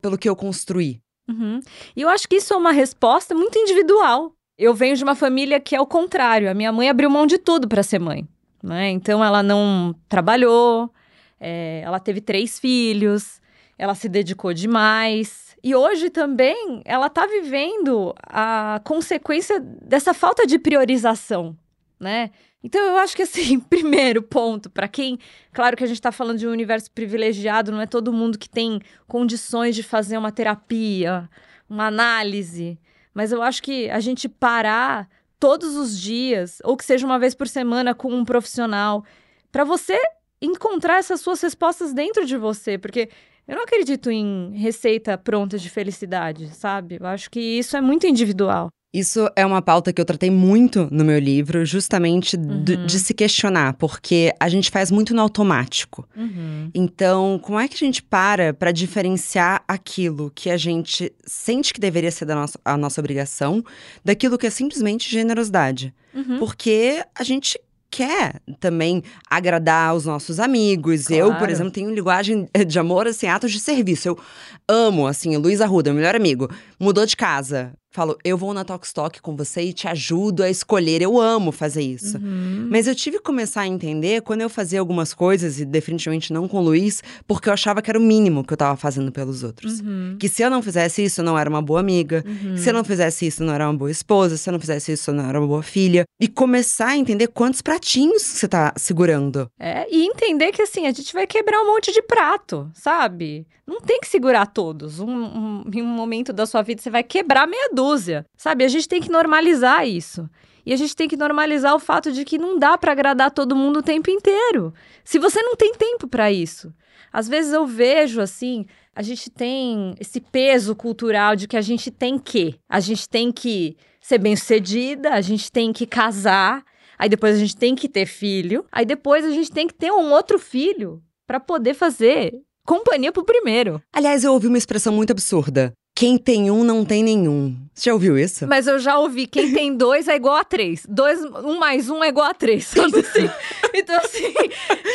pelo 0.00 0.16
que 0.16 0.30
eu 0.30 0.34
construí. 0.34 0.98
Uhum. 1.28 1.60
E 1.94 2.02
eu 2.02 2.08
acho 2.08 2.28
que 2.28 2.36
isso 2.36 2.54
é 2.54 2.56
uma 2.56 2.72
resposta 2.72 3.34
muito 3.34 3.58
individual. 3.58 4.32
Eu 4.56 4.74
venho 4.74 4.96
de 4.96 5.04
uma 5.04 5.14
família 5.14 5.60
que 5.60 5.76
é 5.76 5.80
o 5.80 5.86
contrário. 5.86 6.50
A 6.50 6.54
minha 6.54 6.72
mãe 6.72 6.88
abriu 6.88 7.10
mão 7.10 7.26
de 7.26 7.38
tudo 7.38 7.68
para 7.68 7.82
ser 7.82 7.98
mãe. 7.98 8.26
Né? 8.62 8.90
Então 8.90 9.24
ela 9.24 9.42
não 9.42 9.94
trabalhou, 10.08 10.90
é, 11.38 11.80
ela 11.84 12.00
teve 12.00 12.20
três 12.20 12.58
filhos, 12.58 13.40
ela 13.78 13.94
se 13.94 14.08
dedicou 14.08 14.52
demais. 14.52 15.56
E 15.62 15.74
hoje 15.74 16.10
também 16.10 16.82
ela 16.84 17.06
está 17.06 17.26
vivendo 17.26 18.14
a 18.22 18.80
consequência 18.84 19.60
dessa 19.60 20.14
falta 20.14 20.46
de 20.46 20.58
priorização, 20.58 21.56
né? 22.00 22.30
Então 22.62 22.80
eu 22.80 22.96
acho 22.96 23.14
que 23.14 23.22
assim, 23.22 23.60
primeiro 23.70 24.22
ponto, 24.22 24.68
para 24.68 24.88
quem, 24.88 25.18
claro 25.52 25.76
que 25.76 25.84
a 25.84 25.86
gente 25.86 25.98
está 25.98 26.10
falando 26.12 26.38
de 26.38 26.46
um 26.46 26.50
universo 26.50 26.90
privilegiado, 26.90 27.70
não 27.70 27.80
é 27.80 27.86
todo 27.86 28.12
mundo 28.12 28.38
que 28.38 28.48
tem 28.48 28.80
condições 29.06 29.76
de 29.76 29.82
fazer 29.82 30.18
uma 30.18 30.32
terapia, 30.32 31.28
uma 31.68 31.86
análise, 31.86 32.78
mas 33.14 33.32
eu 33.32 33.42
acho 33.42 33.62
que 33.62 33.88
a 33.90 34.00
gente 34.00 34.28
parar 34.28 35.08
todos 35.38 35.76
os 35.76 35.98
dias, 35.98 36.58
ou 36.64 36.76
que 36.76 36.84
seja 36.84 37.06
uma 37.06 37.18
vez 37.18 37.34
por 37.34 37.46
semana 37.46 37.94
com 37.94 38.12
um 38.12 38.24
profissional, 38.24 39.04
para 39.52 39.64
você 39.64 39.96
encontrar 40.40 40.98
essas 40.98 41.20
suas 41.20 41.40
respostas 41.40 41.92
dentro 41.92 42.26
de 42.26 42.36
você, 42.36 42.76
porque 42.76 43.08
eu 43.46 43.56
não 43.56 43.62
acredito 43.62 44.10
em 44.10 44.52
receita 44.54 45.16
pronta 45.16 45.58
de 45.58 45.70
felicidade, 45.70 46.48
sabe? 46.54 46.98
Eu 47.00 47.06
acho 47.06 47.30
que 47.30 47.40
isso 47.40 47.76
é 47.76 47.80
muito 47.80 48.06
individual. 48.06 48.68
Isso 48.92 49.28
é 49.36 49.44
uma 49.44 49.60
pauta 49.60 49.92
que 49.92 50.00
eu 50.00 50.04
tratei 50.04 50.30
muito 50.30 50.88
no 50.90 51.04
meu 51.04 51.18
livro, 51.18 51.64
justamente 51.66 52.36
uhum. 52.36 52.64
de 52.64 52.98
se 52.98 53.12
questionar, 53.12 53.74
porque 53.74 54.32
a 54.40 54.48
gente 54.48 54.70
faz 54.70 54.90
muito 54.90 55.14
no 55.14 55.20
automático. 55.20 56.08
Uhum. 56.16 56.70
Então, 56.74 57.38
como 57.42 57.60
é 57.60 57.68
que 57.68 57.74
a 57.74 57.86
gente 57.86 58.02
para 58.02 58.54
para 58.54 58.72
diferenciar 58.72 59.62
aquilo 59.68 60.32
que 60.34 60.48
a 60.48 60.56
gente 60.56 61.12
sente 61.26 61.74
que 61.74 61.80
deveria 61.80 62.10
ser 62.10 62.24
da 62.24 62.34
nossa, 62.34 62.58
a 62.64 62.76
nossa 62.78 62.98
obrigação 62.98 63.62
daquilo 64.02 64.38
que 64.38 64.46
é 64.46 64.50
simplesmente 64.50 65.10
generosidade? 65.10 65.94
Uhum. 66.14 66.38
Porque 66.38 67.04
a 67.14 67.22
gente 67.22 67.60
quer 67.90 68.40
também 68.58 69.02
agradar 69.28 69.94
os 69.94 70.06
nossos 70.06 70.40
amigos. 70.40 71.06
Claro. 71.06 71.22
Eu, 71.22 71.34
por 71.36 71.50
exemplo, 71.50 71.72
tenho 71.72 71.94
linguagem 71.94 72.48
de 72.66 72.78
amor, 72.78 73.06
assim, 73.06 73.26
atos 73.26 73.52
de 73.52 73.60
serviço. 73.60 74.08
Eu 74.08 74.18
amo, 74.66 75.06
assim, 75.06 75.36
Luiz 75.36 75.60
Arruda, 75.60 75.90
meu 75.90 76.00
melhor 76.00 76.16
amigo, 76.16 76.50
mudou 76.78 77.04
de 77.04 77.16
casa 77.16 77.72
falo, 77.98 78.16
eu 78.24 78.38
vou 78.38 78.54
na 78.54 78.64
Talkstock 78.64 79.20
com 79.20 79.34
você 79.34 79.62
e 79.62 79.72
te 79.72 79.88
ajudo 79.88 80.44
a 80.44 80.48
escolher. 80.48 81.02
Eu 81.02 81.20
amo 81.20 81.50
fazer 81.50 81.82
isso. 81.82 82.16
Uhum. 82.16 82.68
Mas 82.70 82.86
eu 82.86 82.94
tive 82.94 83.18
que 83.18 83.24
começar 83.24 83.62
a 83.62 83.66
entender 83.66 84.22
quando 84.22 84.40
eu 84.40 84.48
fazia 84.48 84.78
algumas 84.78 85.12
coisas, 85.12 85.58
e 85.58 85.64
definitivamente 85.64 86.32
não 86.32 86.46
com 86.46 86.58
o 86.58 86.62
Luiz, 86.62 87.02
porque 87.26 87.48
eu 87.48 87.52
achava 87.52 87.82
que 87.82 87.90
era 87.90 87.98
o 87.98 88.02
mínimo 88.02 88.44
que 88.44 88.52
eu 88.52 88.56
tava 88.56 88.76
fazendo 88.76 89.10
pelos 89.10 89.42
outros. 89.42 89.80
Uhum. 89.80 90.16
Que 90.18 90.28
se 90.28 90.42
eu 90.42 90.50
não 90.50 90.62
fizesse 90.62 91.04
isso, 91.04 91.22
eu 91.22 91.24
não 91.24 91.36
era 91.36 91.50
uma 91.50 91.60
boa 91.60 91.80
amiga. 91.80 92.24
Uhum. 92.24 92.56
Se 92.56 92.70
eu 92.70 92.74
não 92.74 92.84
fizesse 92.84 93.26
isso, 93.26 93.42
eu 93.42 93.46
não 93.46 93.54
era 93.54 93.66
uma 93.66 93.76
boa 93.76 93.90
esposa. 93.90 94.36
Se 94.36 94.48
eu 94.48 94.52
não 94.52 94.60
fizesse 94.60 94.92
isso, 94.92 95.10
eu 95.10 95.14
não 95.14 95.28
era 95.28 95.40
uma 95.40 95.48
boa 95.48 95.62
filha. 95.62 96.04
E 96.20 96.28
começar 96.28 96.90
a 96.90 96.96
entender 96.96 97.26
quantos 97.28 97.60
pratinhos 97.60 98.22
você 98.22 98.46
tá 98.46 98.72
segurando. 98.76 99.50
É, 99.58 99.86
e 99.92 100.06
entender 100.06 100.52
que 100.52 100.62
assim, 100.62 100.86
a 100.86 100.92
gente 100.92 101.12
vai 101.12 101.26
quebrar 101.26 101.62
um 101.62 101.66
monte 101.66 101.92
de 101.92 102.02
prato, 102.02 102.70
sabe? 102.74 103.44
Não 103.66 103.80
tem 103.80 104.00
que 104.00 104.08
segurar 104.08 104.46
todos. 104.46 104.98
Um, 104.98 105.10
um, 105.10 105.64
em 105.74 105.82
um 105.82 105.86
momento 105.86 106.32
da 106.32 106.46
sua 106.46 106.62
vida, 106.62 106.80
você 106.80 106.88
vai 106.88 107.02
quebrar 107.02 107.46
meia 107.46 107.68
dúzia. 107.72 107.87
Sabe? 108.36 108.64
A 108.64 108.68
gente 108.68 108.88
tem 108.88 109.00
que 109.00 109.10
normalizar 109.10 109.86
isso. 109.86 110.28
E 110.64 110.72
a 110.72 110.76
gente 110.76 110.94
tem 110.94 111.08
que 111.08 111.16
normalizar 111.16 111.74
o 111.74 111.78
fato 111.78 112.12
de 112.12 112.24
que 112.24 112.36
não 112.36 112.58
dá 112.58 112.76
para 112.76 112.92
agradar 112.92 113.30
todo 113.30 113.56
mundo 113.56 113.78
o 113.78 113.82
tempo 113.82 114.10
inteiro. 114.10 114.74
Se 115.02 115.18
você 115.18 115.40
não 115.42 115.56
tem 115.56 115.72
tempo 115.72 116.06
para 116.06 116.30
isso. 116.30 116.72
Às 117.10 117.26
vezes 117.26 117.52
eu 117.52 117.66
vejo 117.66 118.20
assim, 118.20 118.66
a 118.94 119.02
gente 119.02 119.30
tem 119.30 119.94
esse 119.98 120.20
peso 120.20 120.76
cultural 120.76 121.34
de 121.34 121.48
que 121.48 121.56
a 121.56 121.62
gente 121.62 121.90
tem 121.90 122.18
que, 122.18 122.56
a 122.68 122.80
gente 122.80 123.08
tem 123.08 123.32
que 123.32 123.76
ser 124.00 124.18
bem-sucedida, 124.18 125.14
a 125.14 125.20
gente 125.20 125.50
tem 125.50 125.72
que 125.72 125.86
casar, 125.86 126.62
aí 126.98 127.08
depois 127.08 127.36
a 127.36 127.38
gente 127.38 127.56
tem 127.56 127.74
que 127.74 127.88
ter 127.88 128.06
filho, 128.06 128.64
aí 128.70 128.84
depois 128.84 129.24
a 129.24 129.30
gente 129.30 129.50
tem 129.50 129.66
que 129.66 129.74
ter 129.74 129.90
um 129.90 130.12
outro 130.12 130.38
filho 130.38 131.02
para 131.26 131.40
poder 131.40 131.74
fazer 131.74 132.34
companhia 132.66 133.10
pro 133.10 133.24
primeiro. 133.24 133.82
Aliás, 133.90 134.24
eu 134.24 134.32
ouvi 134.34 134.46
uma 134.46 134.58
expressão 134.58 134.92
muito 134.92 135.10
absurda 135.10 135.72
Quem 135.98 136.16
tem 136.16 136.48
um 136.48 136.62
não 136.62 136.84
tem 136.84 137.02
nenhum. 137.02 137.56
Você 137.74 137.90
já 137.90 137.92
ouviu 137.92 138.16
isso? 138.16 138.46
Mas 138.46 138.68
eu 138.68 138.78
já 138.78 138.96
ouvi, 138.96 139.26
quem 139.26 139.50
tem 139.52 139.74
dois 139.76 140.06
é 140.06 140.14
igual 140.14 140.36
a 140.36 140.44
três. 140.44 140.86
Dois, 140.88 141.20
um 141.24 141.58
mais 141.58 141.90
um 141.90 142.04
é 142.04 142.08
igual 142.08 142.28
a 142.30 142.34
três. 142.34 142.68
Sabe 142.68 143.00
assim? 143.02 143.28
Então, 143.74 143.96
assim, 143.96 144.32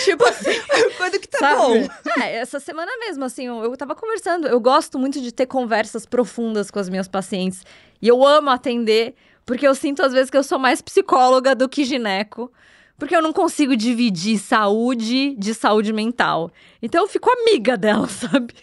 tipo 0.06 0.24
assim. 0.24 0.52
Quando 0.96 1.20
que 1.20 1.28
tá 1.28 1.40
sabe? 1.40 1.58
bom? 1.58 2.22
É, 2.22 2.38
essa 2.38 2.58
semana 2.58 2.90
mesmo, 3.02 3.26
assim, 3.26 3.48
eu, 3.48 3.66
eu 3.66 3.76
tava 3.76 3.96
conversando. 3.96 4.48
Eu 4.48 4.62
gosto 4.62 4.98
muito 4.98 5.20
de 5.20 5.34
ter 5.34 5.46
conversas 5.46 6.06
profundas 6.06 6.72
com 6.72 6.80
as 6.80 6.88
minhas 6.88 7.10
pacientes. 7.10 7.66
E 8.02 8.08
eu 8.08 8.26
amo 8.26 8.50
atender, 8.50 9.14
porque 9.46 9.68
eu 9.68 9.76
sinto 9.76 10.02
às 10.04 10.14
vezes 10.14 10.30
que 10.30 10.38
eu 10.38 10.44
sou 10.44 10.58
mais 10.58 10.82
psicóloga 10.82 11.54
do 11.54 11.68
que 11.68 11.84
gineco. 11.84 12.50
Porque 12.98 13.14
eu 13.14 13.22
não 13.22 13.34
consigo 13.34 13.76
dividir 13.76 14.38
saúde 14.40 15.36
de 15.38 15.54
saúde 15.54 15.92
mental. 15.92 16.50
Então 16.82 17.02
eu 17.02 17.08
fico 17.10 17.30
amiga 17.30 17.76
dela, 17.76 18.08
sabe? 18.08 18.54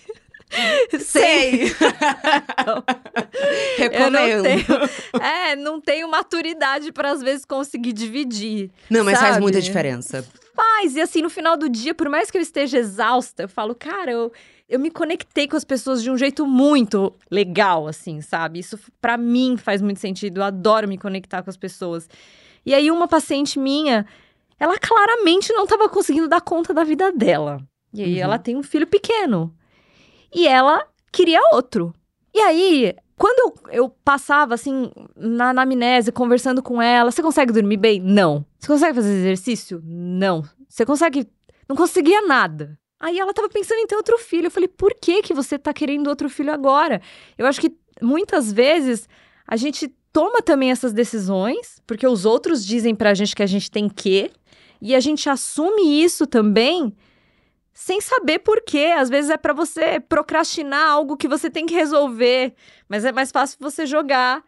Sei. 1.01 1.71
Eu 3.79 4.11
não 4.11 4.21
Recomendo. 4.21 4.43
tenho, 4.43 5.23
é, 5.23 5.57
não 5.57 5.81
tenho 5.81 6.09
maturidade 6.11 6.93
para 6.93 7.11
às 7.13 7.23
vezes 7.23 7.45
conseguir 7.45 7.93
dividir. 7.93 8.71
Não, 8.89 9.05
mas 9.05 9.19
faz 9.19 9.31
sabe? 9.35 9.43
muita 9.43 9.61
diferença. 9.61 10.25
Faz, 10.55 10.97
e 10.97 11.01
assim, 11.01 11.23
no 11.23 11.31
final 11.31 11.57
do 11.57 11.69
dia, 11.69 11.95
por 11.95 12.09
mais 12.09 12.31
que 12.31 12.37
eu 12.37 12.43
esteja 12.43 12.79
exausta, 12.79 13.45
eu 13.45 13.49
falo, 13.49 13.75
cara, 13.75 14.11
eu, 14.11 14.33
eu 14.69 14.79
me 14.79 14.91
conectei 14.91 15.49
com 15.49 15.57
as 15.57 15.65
pessoas 15.65 16.03
de 16.03 16.11
um 16.11 16.19
jeito 16.19 16.47
muito 16.47 17.15
legal, 17.31 17.87
assim, 17.87 18.21
sabe? 18.21 18.59
Isso 18.59 18.79
pra 19.01 19.17
mim 19.17 19.57
faz 19.57 19.81
muito 19.81 20.01
sentido. 20.01 20.39
Eu 20.41 20.45
adoro 20.45 20.87
me 20.89 20.99
conectar 20.99 21.43
com 21.43 21.49
as 21.51 21.57
pessoas. 21.57 22.09
E 22.67 22.75
aí, 22.75 22.91
uma 22.91 23.09
paciente 23.09 23.59
minha, 23.59 24.05
ela 24.59 24.77
claramente 24.79 25.51
não 25.53 25.65
estava 25.65 25.89
conseguindo 25.89 26.29
dar 26.29 26.41
conta 26.43 26.75
da 26.75 26.85
vida 26.85 27.11
dela. 27.11 27.61
E 27.95 28.03
aí, 28.03 28.15
Uhum. 28.17 28.21
ela 28.23 28.39
tem 28.39 28.57
um 28.57 28.63
filho 28.63 28.87
pequeno. 28.87 29.55
E 30.33 30.47
ela 30.47 30.87
queria 31.13 31.41
outro. 31.53 31.95
E 32.33 32.39
aí, 32.41 32.95
quando 33.17 33.55
eu, 33.71 33.91
passava, 34.05 34.55
assim, 34.55 34.91
na 35.17 35.51
anamnese, 35.51 36.13
conversando 36.13 36.63
com 36.63 36.81
ela, 36.81 37.11
você 37.11 37.23
consegue 37.23 37.53
dormir 37.53 37.77
bem? 37.77 38.01
Não. 38.01 38.45
Você 38.59 38.69
consegue 38.69 38.95
fazer 38.95 39.13
exercício? 39.13 39.83
Não. 39.85 40.43
Você 40.69 40.87
consegue. 40.87 41.29
Não 41.69 41.77
conseguia 41.77 42.23
nada. 42.23 42.79
Aí 42.99 43.19
ela 43.19 43.33
tava 43.33 43.49
pensando 43.49 43.79
em 43.79 43.87
ter 43.87 43.97
outro 43.97 44.17
filho. 44.19 44.47
Eu 44.47 44.51
falei, 44.51 44.69
por 44.69 44.95
que, 44.95 45.23
que 45.23 45.35
você 45.35 45.59
tá 45.59 45.73
querendo 45.73 46.09
outro 46.09 46.29
filho 46.29 46.53
agora? 46.53 47.01
Eu 47.37 47.47
acho 47.47 47.61
que 47.61 47.75
muitas 48.01 48.53
vezes 48.53 49.09
a 49.47 49.57
gente 49.57 49.89
toma 50.13 50.43
também 50.43 50.71
essas 50.71 50.93
decisões, 50.93 51.81
porque 51.87 52.07
os 52.07 52.25
outros 52.25 52.65
dizem 52.65 52.95
pra 52.95 53.15
gente 53.15 53.35
que 53.35 53.43
a 53.43 53.47
gente 53.47 53.71
tem 53.71 53.89
que, 53.89 54.31
e 54.81 54.95
a 54.95 55.01
gente 55.01 55.29
assume 55.29 56.03
isso 56.03 56.27
também 56.27 56.95
sem 57.81 57.99
saber 57.99 58.41
por 58.41 58.61
quê. 58.63 58.95
Às 58.97 59.09
vezes 59.09 59.31
é 59.31 59.39
pra 59.39 59.55
você 59.55 59.99
procrastinar 60.01 60.91
algo 60.91 61.17
que 61.17 61.27
você 61.27 61.49
tem 61.49 61.65
que 61.65 61.75
resolver, 61.75 62.55
mas 62.87 63.07
é 63.07 63.13
mais 63.13 63.31
fácil 63.31 63.57
você 63.59 63.87
jogar 63.87 64.45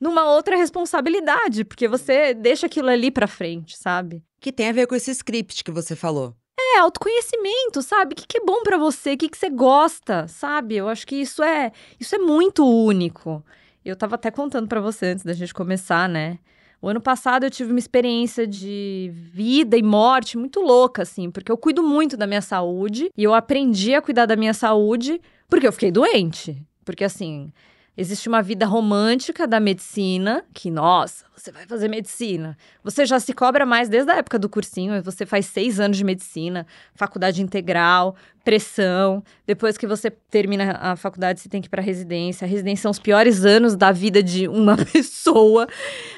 numa 0.00 0.30
outra 0.30 0.56
responsabilidade, 0.56 1.64
porque 1.64 1.88
você 1.88 2.32
deixa 2.32 2.66
aquilo 2.66 2.88
ali 2.88 3.10
pra 3.10 3.26
frente, 3.26 3.76
sabe? 3.76 4.22
Que 4.40 4.52
tem 4.52 4.68
a 4.68 4.72
ver 4.72 4.86
com 4.86 4.94
esse 4.94 5.10
script 5.10 5.64
que 5.64 5.72
você 5.72 5.96
falou. 5.96 6.34
É, 6.58 6.78
autoconhecimento, 6.78 7.82
sabe? 7.82 8.12
O 8.12 8.16
que, 8.16 8.26
que 8.26 8.38
é 8.38 8.44
bom 8.44 8.62
pra 8.62 8.78
você, 8.78 9.14
o 9.14 9.18
que, 9.18 9.28
que 9.28 9.36
você 9.36 9.50
gosta, 9.50 10.28
sabe? 10.28 10.76
Eu 10.76 10.88
acho 10.88 11.06
que 11.06 11.16
isso 11.16 11.42
é, 11.42 11.72
isso 11.98 12.14
é 12.14 12.18
muito 12.18 12.64
único. 12.64 13.44
Eu 13.84 13.96
tava 13.96 14.14
até 14.14 14.30
contando 14.30 14.68
pra 14.68 14.80
você 14.80 15.06
antes 15.06 15.24
da 15.24 15.32
gente 15.32 15.52
começar, 15.52 16.08
né? 16.08 16.38
O 16.80 16.88
ano 16.88 17.00
passado 17.00 17.44
eu 17.44 17.50
tive 17.50 17.70
uma 17.70 17.78
experiência 17.78 18.46
de 18.46 19.10
vida 19.12 19.76
e 19.76 19.82
morte 19.82 20.36
muito 20.36 20.60
louca, 20.60 21.02
assim, 21.02 21.30
porque 21.30 21.50
eu 21.50 21.56
cuido 21.56 21.82
muito 21.82 22.16
da 22.16 22.26
minha 22.26 22.42
saúde 22.42 23.10
e 23.16 23.24
eu 23.24 23.34
aprendi 23.34 23.94
a 23.94 24.02
cuidar 24.02 24.26
da 24.26 24.36
minha 24.36 24.54
saúde 24.54 25.20
porque 25.48 25.66
eu 25.66 25.72
fiquei 25.72 25.90
doente. 25.90 26.62
Porque, 26.84 27.02
assim, 27.02 27.50
existe 27.96 28.28
uma 28.28 28.42
vida 28.42 28.66
romântica 28.66 29.46
da 29.46 29.58
medicina 29.58 30.44
que, 30.52 30.70
nossa, 30.70 31.24
você 31.36 31.50
vai 31.50 31.66
fazer 31.66 31.88
medicina. 31.88 32.56
Você 32.82 33.06
já 33.06 33.18
se 33.18 33.32
cobra 33.32 33.64
mais 33.64 33.88
desde 33.88 34.10
a 34.10 34.16
época 34.16 34.38
do 34.38 34.48
cursinho, 34.48 35.02
você 35.02 35.24
faz 35.24 35.46
seis 35.46 35.80
anos 35.80 35.96
de 35.96 36.04
medicina, 36.04 36.66
faculdade 36.94 37.42
integral, 37.42 38.16
pressão. 38.44 39.22
Depois 39.46 39.76
que 39.76 39.86
você 39.86 40.10
termina 40.10 40.78
a 40.80 40.96
faculdade, 40.96 41.40
você 41.40 41.48
tem 41.48 41.60
que 41.60 41.66
ir 41.66 41.70
para 41.70 41.82
residência. 41.82 42.44
A 42.44 42.48
residência 42.48 42.82
são 42.82 42.90
os 42.90 42.98
piores 42.98 43.44
anos 43.44 43.74
da 43.76 43.92
vida 43.92 44.22
de 44.22 44.46
uma 44.46 44.76
pessoa. 44.92 45.66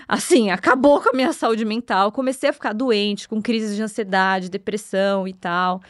Assim, 0.07 0.51
acabou 0.51 1.01
com 1.01 1.11
a 1.11 1.13
minha 1.13 1.33
saúde 1.33 1.65
mental. 1.65 2.13
Comecei 2.13 2.51
a 2.51 2.53
ficar 2.53 2.73
doente, 2.73 3.29
com 3.29 3.41
crises 3.41 3.77
de 3.77 3.83
ansiedade, 3.83 4.49
depressão 4.49 5.27
e 5.27 5.33
tal. 5.33 5.81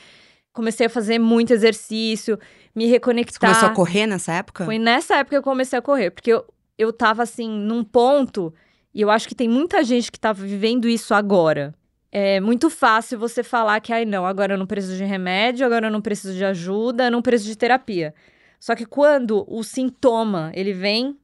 Comecei 0.58 0.86
a 0.86 0.90
fazer 0.90 1.20
muito 1.20 1.52
exercício, 1.52 2.36
me 2.74 2.86
Você 2.86 2.90
reconectar. 2.90 3.38
começou 3.38 3.68
a 3.68 3.72
correr 3.72 4.08
nessa 4.08 4.32
época? 4.32 4.64
Foi 4.64 4.76
nessa 4.76 5.14
época 5.14 5.36
que 5.36 5.38
eu 5.38 5.42
comecei 5.42 5.78
a 5.78 5.80
correr, 5.80 6.10
porque 6.10 6.32
eu, 6.32 6.44
eu 6.76 6.92
tava 6.92 7.22
assim, 7.22 7.48
num 7.48 7.84
ponto, 7.84 8.52
e 8.92 9.00
eu 9.00 9.08
acho 9.08 9.28
que 9.28 9.36
tem 9.36 9.48
muita 9.48 9.84
gente 9.84 10.10
que 10.10 10.18
tá 10.18 10.32
vivendo 10.32 10.88
isso 10.88 11.14
agora. 11.14 11.72
É 12.10 12.40
muito 12.40 12.68
fácil 12.68 13.20
você 13.20 13.44
falar 13.44 13.78
que, 13.78 13.92
ai, 13.92 14.04
não, 14.04 14.26
agora 14.26 14.54
eu 14.54 14.58
não 14.58 14.66
preciso 14.66 14.96
de 14.96 15.04
remédio, 15.04 15.64
agora 15.64 15.86
eu 15.86 15.92
não 15.92 16.00
preciso 16.00 16.34
de 16.34 16.44
ajuda, 16.44 17.04
eu 17.04 17.10
não 17.12 17.22
preciso 17.22 17.50
de 17.50 17.56
terapia. 17.56 18.12
Só 18.58 18.74
que 18.74 18.84
quando 18.84 19.44
o 19.46 19.62
sintoma, 19.62 20.50
ele 20.56 20.72
vem, 20.72 21.16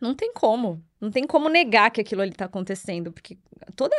não 0.00 0.14
tem 0.14 0.32
como. 0.32 0.82
Não 1.00 1.10
tem 1.10 1.26
como 1.26 1.48
negar 1.48 1.90
que 1.90 2.00
aquilo 2.00 2.22
ali 2.22 2.32
tá 2.32 2.46
acontecendo, 2.46 3.12
porque 3.12 3.36
toda 3.74 3.94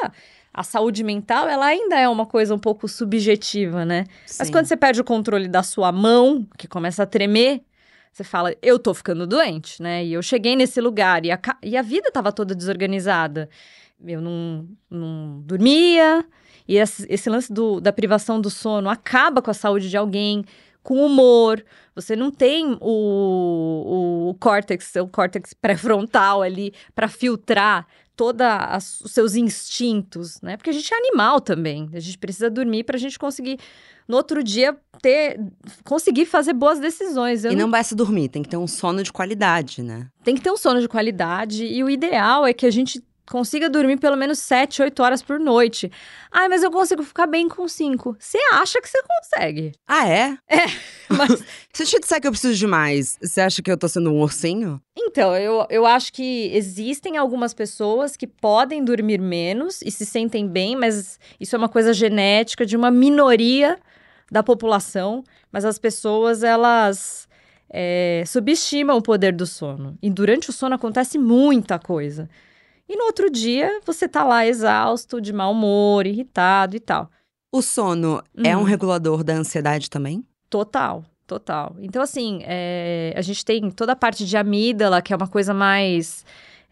a 0.53 0.63
saúde 0.63 1.03
mental, 1.03 1.47
ela 1.47 1.67
ainda 1.67 1.99
é 1.99 2.09
uma 2.09 2.25
coisa 2.25 2.55
um 2.55 2.59
pouco 2.59 2.87
subjetiva, 2.87 3.85
né? 3.85 4.05
Mas 4.39 4.47
Sim. 4.47 4.51
quando 4.51 4.65
você 4.65 4.75
perde 4.75 4.99
o 5.01 5.03
controle 5.03 5.47
da 5.47 5.61
sua 5.61 5.91
mão, 5.91 6.47
que 6.57 6.67
começa 6.67 7.03
a 7.03 7.05
tremer, 7.05 7.61
você 8.11 8.23
fala, 8.23 8.55
eu 8.63 8.79
tô 8.79 8.93
ficando 8.95 9.27
doente, 9.27 9.79
né? 9.81 10.03
E 10.03 10.13
eu 10.13 10.23
cheguei 10.23 10.55
nesse 10.55 10.81
lugar 10.81 11.23
e 11.23 11.31
a, 11.31 11.39
e 11.61 11.77
a 11.77 11.83
vida 11.83 12.11
tava 12.11 12.31
toda 12.31 12.55
desorganizada. 12.55 13.47
Eu 14.03 14.19
não, 14.21 14.67
não 14.89 15.41
dormia, 15.45 16.25
e 16.67 16.77
esse, 16.77 17.05
esse 17.09 17.29
lance 17.29 17.51
do- 17.53 17.79
da 17.79 17.93
privação 17.93 18.41
do 18.41 18.49
sono 18.49 18.89
acaba 18.89 19.41
com 19.41 19.51
a 19.51 19.53
saúde 19.53 19.89
de 19.89 19.97
alguém, 19.97 20.43
com 20.87 21.05
humor. 21.05 21.61
Você 21.93 22.15
não 22.15 22.31
tem 22.31 22.77
o, 22.79 24.29
o, 24.29 24.33
córtex, 24.39 24.95
o 24.95 25.07
córtex 25.09 25.53
pré-frontal 25.53 26.41
ali 26.41 26.73
para 26.95 27.09
filtrar 27.09 27.85
todos 28.15 29.01
os 29.03 29.11
seus 29.11 29.35
instintos, 29.35 30.39
né? 30.41 30.55
Porque 30.55 30.69
a 30.69 30.73
gente 30.73 30.93
é 30.93 30.97
animal 30.97 31.41
também. 31.41 31.89
A 31.93 31.99
gente 31.99 32.17
precisa 32.17 32.49
dormir 32.49 32.85
para 32.85 32.95
a 32.95 32.99
gente 32.99 33.19
conseguir 33.19 33.59
no 34.07 34.15
outro 34.15 34.41
dia 34.41 34.77
ter 35.01 35.37
conseguir 35.83 36.25
fazer 36.25 36.53
boas 36.53 36.79
decisões. 36.79 37.43
Eu 37.43 37.51
E 37.51 37.55
não 37.55 37.69
basta 37.69 37.93
dormir, 37.93 38.29
tem 38.29 38.41
que 38.41 38.47
ter 38.47 38.57
um 38.57 38.65
sono 38.65 39.03
de 39.03 39.11
qualidade, 39.11 39.83
né? 39.83 40.07
tem 40.23 40.35
que 40.35 40.41
ter 40.41 40.51
um 40.51 40.57
sono 40.57 40.79
de 40.79 40.87
qualidade 40.87 41.65
e 41.65 41.83
o 41.83 41.89
ideal 41.89 42.45
é 42.45 42.53
que 42.53 42.65
a 42.65 42.71
gente 42.71 43.01
consiga 43.29 43.69
dormir 43.69 43.97
pelo 43.97 44.15
menos 44.15 44.39
7, 44.39 44.81
8 44.81 45.03
horas 45.03 45.21
por 45.21 45.39
noite. 45.39 45.91
Ai, 46.31 46.47
mas 46.47 46.63
eu 46.63 46.71
consigo 46.71 47.03
ficar 47.03 47.27
bem 47.27 47.47
com 47.47 47.67
5. 47.67 48.15
Você 48.17 48.37
acha 48.53 48.81
que 48.81 48.89
você 48.89 49.01
consegue? 49.03 49.73
Ah, 49.87 50.07
é? 50.07 50.37
Mas 51.09 51.43
Se 51.71 51.83
eu 51.83 51.87
te 51.87 51.99
disser 51.99 52.19
que 52.19 52.27
eu 52.27 52.31
preciso 52.31 52.55
de 52.55 52.67
mais, 52.67 53.17
você 53.21 53.39
acha 53.41 53.61
que 53.61 53.71
eu 53.71 53.77
tô 53.77 53.87
sendo 53.87 54.11
um 54.11 54.21
ursinho? 54.21 54.81
Então, 54.97 55.35
eu, 55.37 55.65
eu 55.69 55.85
acho 55.85 56.11
que 56.11 56.51
existem 56.53 57.17
algumas 57.17 57.53
pessoas 57.53 58.17
que 58.17 58.27
podem 58.27 58.83
dormir 58.83 59.21
menos 59.21 59.81
e 59.81 59.89
se 59.89 60.05
sentem 60.05 60.47
bem, 60.47 60.75
mas 60.75 61.19
isso 61.39 61.55
é 61.55 61.57
uma 61.59 61.69
coisa 61.69 61.93
genética 61.93 62.65
de 62.65 62.75
uma 62.75 62.91
minoria 62.91 63.79
da 64.29 64.43
população. 64.43 65.23
Mas 65.51 65.63
as 65.63 65.79
pessoas, 65.79 66.43
elas 66.43 67.27
é, 67.69 68.23
subestimam 68.25 68.97
o 68.97 69.01
poder 69.01 69.33
do 69.33 69.45
sono. 69.45 69.97
E 70.01 70.09
durante 70.09 70.49
o 70.49 70.53
sono 70.53 70.75
acontece 70.75 71.17
muita 71.17 71.79
coisa. 71.79 72.29
E 72.89 72.95
no 72.95 73.05
outro 73.05 73.29
dia, 73.29 73.79
você 73.85 74.07
tá 74.07 74.23
lá 74.23 74.45
exausto, 74.45 75.19
de 75.19 75.33
mau 75.33 75.51
humor, 75.51 76.05
irritado 76.07 76.75
e 76.75 76.79
tal. 76.79 77.09
O 77.51 77.61
sono 77.61 78.21
é 78.43 78.55
um 78.55 78.59
Uhum. 78.61 78.65
regulador 78.65 79.23
da 79.23 79.33
ansiedade 79.33 79.89
também? 79.89 80.23
Total, 80.49 81.03
total. 81.25 81.75
Então, 81.79 82.01
assim, 82.01 82.41
é, 82.43 83.13
a 83.15 83.21
gente 83.21 83.43
tem 83.43 83.69
toda 83.71 83.91
a 83.93 83.95
parte 83.95 84.25
de 84.25 84.37
amígdala, 84.37 85.01
que 85.01 85.11
é 85.13 85.15
uma 85.15 85.27
coisa 85.27 85.53
mais 85.53 86.25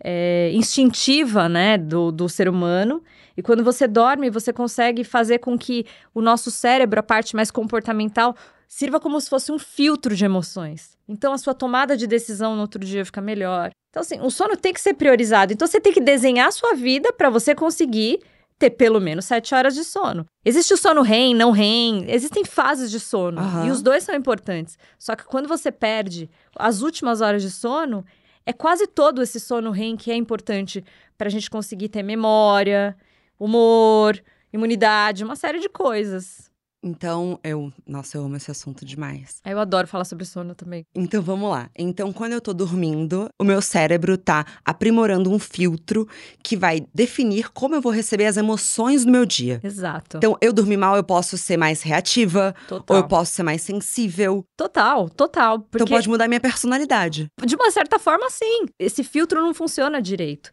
é, 0.04 0.52
instintiva, 0.54 1.48
né, 1.50 1.78
do, 1.78 2.12
do 2.12 2.28
ser 2.30 2.48
humano. 2.50 3.02
E 3.38 3.42
quando 3.42 3.64
você 3.64 3.88
dorme, 3.88 4.30
você 4.30 4.54
consegue 4.54 5.04
fazer 5.04 5.40
com 5.40 5.58
que 5.58 5.86
o 6.14 6.22
nosso 6.22 6.50
cérebro, 6.52 7.00
a 7.00 7.04
parte 7.04 7.36
mais 7.36 7.52
comportamental, 7.52 8.36
sirva 8.68 9.00
como 9.00 9.20
se 9.20 9.30
fosse 9.30 9.52
um 9.52 9.60
filtro 9.60 10.16
de 10.16 10.26
emoções. 10.26 10.98
Então, 11.08 11.34
a 11.34 11.38
sua 11.38 11.54
tomada 11.54 11.96
de 11.96 12.08
decisão 12.08 12.56
no 12.56 12.62
outro 12.62 12.84
dia 12.84 13.06
fica 13.06 13.22
melhor. 13.22 13.72
Então, 13.90 14.02
assim, 14.02 14.20
o 14.22 14.30
sono 14.30 14.58
tem 14.58 14.74
que 14.74 14.82
ser 14.82 14.94
priorizado. 14.94 15.54
Então, 15.54 15.68
você 15.68 15.80
tem 15.80 15.94
que 15.94 16.02
desenhar 16.02 16.48
a 16.48 16.52
sua 16.52 16.74
vida 16.74 17.14
para 17.14 17.30
você 17.30 17.56
conseguir 17.56 18.20
ter 18.58 18.72
pelo 18.72 19.00
menos 19.02 19.26
sete 19.26 19.54
horas 19.54 19.76
de 19.76 19.84
sono. 19.84 20.26
Existe 20.44 20.74
o 20.74 20.78
sono 20.78 21.02
REM, 21.02 21.34
não 21.34 21.52
REM, 21.52 22.06
existem 22.08 22.46
fases 22.46 22.90
de 22.90 23.00
sono. 23.00 23.40
Aham. 23.40 23.68
E 23.68 23.72
os 23.72 23.82
dois 23.82 24.04
são 24.04 24.16
importantes. 24.16 24.78
Só 24.98 25.16
que 25.16 25.26
quando 25.26 25.48
você 25.48 25.72
perde 25.72 26.30
as 26.56 26.82
últimas 26.82 27.22
horas 27.22 27.42
de 27.42 27.52
sono, 27.52 28.06
é 28.46 28.54
quase 28.54 28.88
todo 28.88 29.22
esse 29.22 29.40
sono 29.40 29.72
REM 29.72 29.98
que 29.98 30.12
é 30.12 30.16
importante 30.16 30.84
para 31.18 31.28
a 31.28 31.32
gente 31.32 31.50
conseguir 31.50 31.90
ter 31.90 32.04
memória, 32.04 32.96
humor, 33.40 34.22
imunidade, 34.54 35.24
uma 35.24 35.36
série 35.36 35.60
de 35.60 35.68
coisas. 35.68 36.50
Então, 36.86 37.40
eu. 37.44 37.74
Nossa, 37.88 38.16
eu 38.16 38.24
amo 38.26 38.36
esse 38.38 38.52
assunto 38.52 38.86
demais. 38.86 39.42
Eu 39.44 39.58
adoro 39.60 39.88
falar 39.88 40.06
sobre 40.06 40.24
sono 40.24 40.54
também. 40.54 40.86
Então 40.94 41.20
vamos 41.20 41.50
lá. 41.50 41.68
Então, 41.76 42.14
quando 42.14 42.34
eu 42.34 42.40
tô 42.42 42.54
dormindo, 42.54 43.28
o 43.40 43.44
meu 43.44 43.60
cérebro 43.60 44.16
tá 44.20 44.46
aprimorando 44.64 45.32
um 45.32 45.40
filtro 45.40 46.08
que 46.44 46.56
vai 46.56 46.86
definir 46.94 47.50
como 47.52 47.74
eu 47.74 47.82
vou 47.82 47.92
receber 47.92 48.28
as 48.28 48.38
emoções 48.38 49.04
do 49.04 49.12
meu 49.12 49.26
dia. 49.26 49.60
Exato. 49.64 50.18
Então, 50.18 50.38
eu 50.40 50.54
dormir 50.54 50.78
mal, 50.78 50.96
eu 50.96 51.04
posso 51.04 51.40
ser 51.40 51.58
mais 51.58 51.82
reativa, 51.82 52.54
total. 52.68 52.98
ou 52.98 53.04
eu 53.04 53.08
posso 53.08 53.32
ser 53.34 53.42
mais 53.42 53.64
sensível. 53.64 54.46
Total, 54.56 55.10
total. 55.10 55.60
Porque 55.62 55.84
Então 55.84 55.88
pode 55.98 56.08
mudar 56.08 56.28
minha 56.28 56.40
personalidade. 56.40 57.28
de 57.44 57.56
uma 57.56 57.72
certa 57.72 57.98
forma, 57.98 58.30
sim. 58.30 58.66
Esse 58.78 59.04
filtro 59.04 59.42
não 59.42 59.56
funciona 59.56 60.00
direito. 60.00 60.52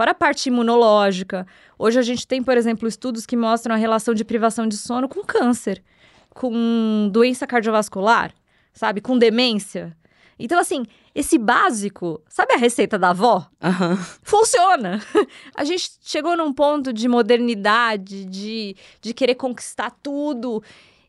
Fora 0.00 0.12
a 0.12 0.14
parte 0.14 0.46
imunológica. 0.46 1.46
Hoje 1.78 1.98
a 1.98 2.02
gente 2.02 2.26
tem, 2.26 2.42
por 2.42 2.56
exemplo, 2.56 2.88
estudos 2.88 3.26
que 3.26 3.36
mostram 3.36 3.74
a 3.74 3.78
relação 3.78 4.14
de 4.14 4.24
privação 4.24 4.66
de 4.66 4.78
sono 4.78 5.06
com 5.06 5.22
câncer, 5.22 5.84
com 6.30 7.10
doença 7.12 7.46
cardiovascular, 7.46 8.32
sabe? 8.72 9.02
Com 9.02 9.18
demência. 9.18 9.94
Então, 10.38 10.58
assim, 10.58 10.86
esse 11.14 11.36
básico, 11.36 12.18
sabe 12.30 12.54
a 12.54 12.56
receita 12.56 12.98
da 12.98 13.10
avó? 13.10 13.46
Aham. 13.62 13.94
Funciona! 14.22 15.02
A 15.54 15.64
gente 15.64 15.90
chegou 16.00 16.34
num 16.34 16.50
ponto 16.50 16.94
de 16.94 17.06
modernidade, 17.06 18.24
de, 18.24 18.74
de 19.02 19.12
querer 19.12 19.34
conquistar 19.34 19.90
tudo. 20.02 20.62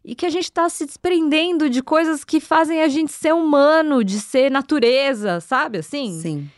E 0.03 0.13
que 0.15 0.25
a 0.25 0.29
gente 0.29 0.51
tá 0.51 0.67
se 0.67 0.85
desprendendo 0.85 1.69
de 1.69 1.81
coisas 1.81 2.25
que 2.25 2.41
fazem 2.41 2.81
a 2.81 2.89
gente 2.89 3.13
ser 3.13 3.33
humano, 3.33 4.03
de 4.03 4.19
ser 4.19 4.51
natureza, 4.51 5.39
sabe? 5.39 5.77
Assim? 5.77 6.19
Sim. 6.19 6.49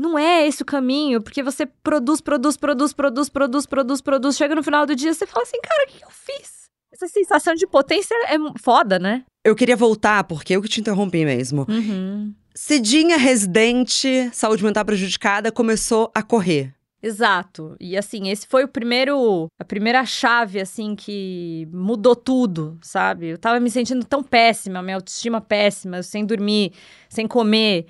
Não 0.00 0.18
é 0.18 0.46
esse 0.46 0.62
o 0.62 0.64
caminho, 0.64 1.20
porque 1.20 1.42
você 1.42 1.66
produz, 1.66 2.22
produz, 2.22 2.56
produz, 2.56 2.90
produz, 2.94 3.28
produz, 3.28 3.66
produz, 3.66 4.00
produz. 4.00 4.34
Chega 4.34 4.54
no 4.54 4.62
final 4.62 4.86
do 4.86 4.96
dia, 4.96 5.12
você 5.12 5.26
fala 5.26 5.42
assim, 5.42 5.60
cara, 5.60 5.84
o 5.84 5.92
que 5.92 6.02
eu 6.02 6.08
fiz? 6.10 6.70
Essa 6.90 7.06
sensação 7.06 7.54
de 7.54 7.66
potência 7.66 8.14
é 8.26 8.38
foda, 8.58 8.98
né? 8.98 9.24
Eu 9.44 9.54
queria 9.54 9.76
voltar, 9.76 10.24
porque 10.24 10.56
eu 10.56 10.62
que 10.62 10.70
te 10.70 10.80
interrompi 10.80 11.22
mesmo. 11.22 11.66
Uhum. 11.68 12.34
Cidinha 12.54 13.18
residente, 13.18 14.30
saúde 14.32 14.64
mental 14.64 14.86
prejudicada, 14.86 15.52
começou 15.52 16.10
a 16.14 16.22
correr. 16.22 16.72
Exato. 17.02 17.76
E 17.78 17.94
assim, 17.94 18.30
esse 18.30 18.46
foi 18.46 18.64
o 18.64 18.68
primeiro, 18.68 19.48
a 19.58 19.64
primeira 19.66 20.06
chave 20.06 20.60
assim 20.60 20.94
que 20.96 21.68
mudou 21.70 22.16
tudo, 22.16 22.78
sabe? 22.80 23.26
Eu 23.28 23.38
tava 23.38 23.60
me 23.60 23.70
sentindo 23.70 24.02
tão 24.02 24.22
péssima, 24.22 24.80
minha 24.80 24.96
autoestima 24.96 25.42
péssima, 25.42 26.02
sem 26.02 26.24
dormir, 26.24 26.72
sem 27.10 27.26
comer. 27.26 27.84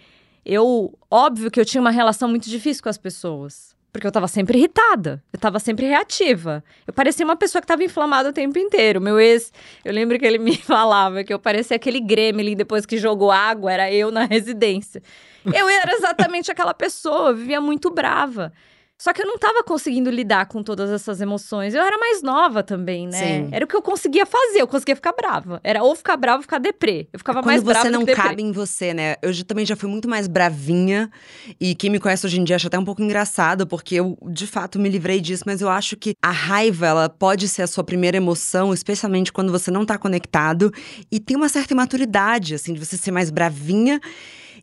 Eu, 0.44 0.98
óbvio 1.10 1.50
que 1.50 1.60
eu 1.60 1.64
tinha 1.64 1.80
uma 1.80 1.90
relação 1.90 2.28
muito 2.28 2.48
difícil 2.48 2.82
com 2.82 2.88
as 2.88 2.98
pessoas, 2.98 3.76
porque 3.92 4.06
eu 4.06 4.12
tava 4.12 4.28
sempre 4.28 4.58
irritada, 4.58 5.22
eu 5.32 5.38
tava 5.38 5.58
sempre 5.58 5.86
reativa. 5.86 6.62
Eu 6.86 6.92
parecia 6.92 7.24
uma 7.24 7.36
pessoa 7.36 7.60
que 7.60 7.66
tava 7.66 7.84
inflamada 7.84 8.30
o 8.30 8.32
tempo 8.32 8.58
inteiro. 8.58 9.00
Meu 9.00 9.18
ex, 9.18 9.52
eu 9.84 9.92
lembro 9.92 10.18
que 10.18 10.24
ele 10.24 10.38
me 10.38 10.56
falava 10.58 11.24
que 11.24 11.32
eu 11.32 11.38
parecia 11.38 11.76
aquele 11.76 12.00
gremlin 12.00 12.56
depois 12.56 12.86
que 12.86 12.96
jogou 12.98 13.30
água, 13.30 13.72
era 13.72 13.92
eu 13.92 14.10
na 14.10 14.24
residência. 14.24 15.02
Eu 15.44 15.68
era 15.68 15.92
exatamente 15.94 16.50
aquela 16.50 16.74
pessoa, 16.74 17.30
eu 17.30 17.36
vivia 17.36 17.60
muito 17.60 17.90
brava. 17.90 18.52
Só 19.00 19.14
que 19.14 19.22
eu 19.22 19.26
não 19.26 19.38
tava 19.38 19.64
conseguindo 19.64 20.10
lidar 20.10 20.44
com 20.44 20.62
todas 20.62 20.90
essas 20.90 21.22
emoções. 21.22 21.72
Eu 21.72 21.80
era 21.82 21.96
mais 21.96 22.22
nova 22.22 22.62
também, 22.62 23.06
né? 23.06 23.12
Sim. 23.46 23.48
Era 23.50 23.64
o 23.64 23.68
que 23.68 23.74
eu 23.74 23.80
conseguia 23.80 24.26
fazer, 24.26 24.60
eu 24.60 24.66
conseguia 24.66 24.94
ficar 24.94 25.14
brava. 25.14 25.58
Era 25.64 25.82
ou 25.82 25.96
ficar 25.96 26.18
brava 26.18 26.36
ou 26.36 26.42
ficar 26.42 26.58
deprê. 26.58 27.08
Eu 27.10 27.18
ficava 27.18 27.38
Quando 27.38 27.46
mais 27.46 27.62
brava 27.62 27.80
você 27.86 27.90
do 27.90 27.98
não 27.98 28.04
cabe 28.04 28.42
em 28.42 28.52
você, 28.52 28.92
né? 28.92 29.16
Eu 29.22 29.32
já- 29.32 29.42
também 29.42 29.64
já 29.64 29.74
fui 29.74 29.88
muito 29.88 30.06
mais 30.06 30.28
bravinha. 30.28 31.10
E 31.58 31.74
quem 31.74 31.88
me 31.88 31.98
conhece 31.98 32.26
hoje 32.26 32.38
em 32.38 32.44
dia 32.44 32.56
acha 32.56 32.68
até 32.68 32.78
um 32.78 32.84
pouco 32.84 33.02
engraçado, 33.02 33.66
porque 33.66 33.94
eu, 33.94 34.18
de 34.28 34.46
fato, 34.46 34.78
me 34.78 34.90
livrei 34.90 35.18
disso. 35.18 35.44
Mas 35.46 35.62
eu 35.62 35.70
acho 35.70 35.96
que 35.96 36.12
a 36.22 36.30
raiva, 36.30 36.86
ela 36.86 37.08
pode 37.08 37.48
ser 37.48 37.62
a 37.62 37.66
sua 37.66 37.82
primeira 37.82 38.18
emoção, 38.18 38.74
especialmente 38.74 39.32
quando 39.32 39.50
você 39.50 39.70
não 39.70 39.86
tá 39.86 39.96
conectado. 39.96 40.70
E 41.10 41.18
tem 41.18 41.38
uma 41.38 41.48
certa 41.48 41.72
imaturidade, 41.72 42.54
assim, 42.54 42.74
de 42.74 42.84
você 42.84 42.98
ser 42.98 43.12
mais 43.12 43.30
bravinha. 43.30 43.98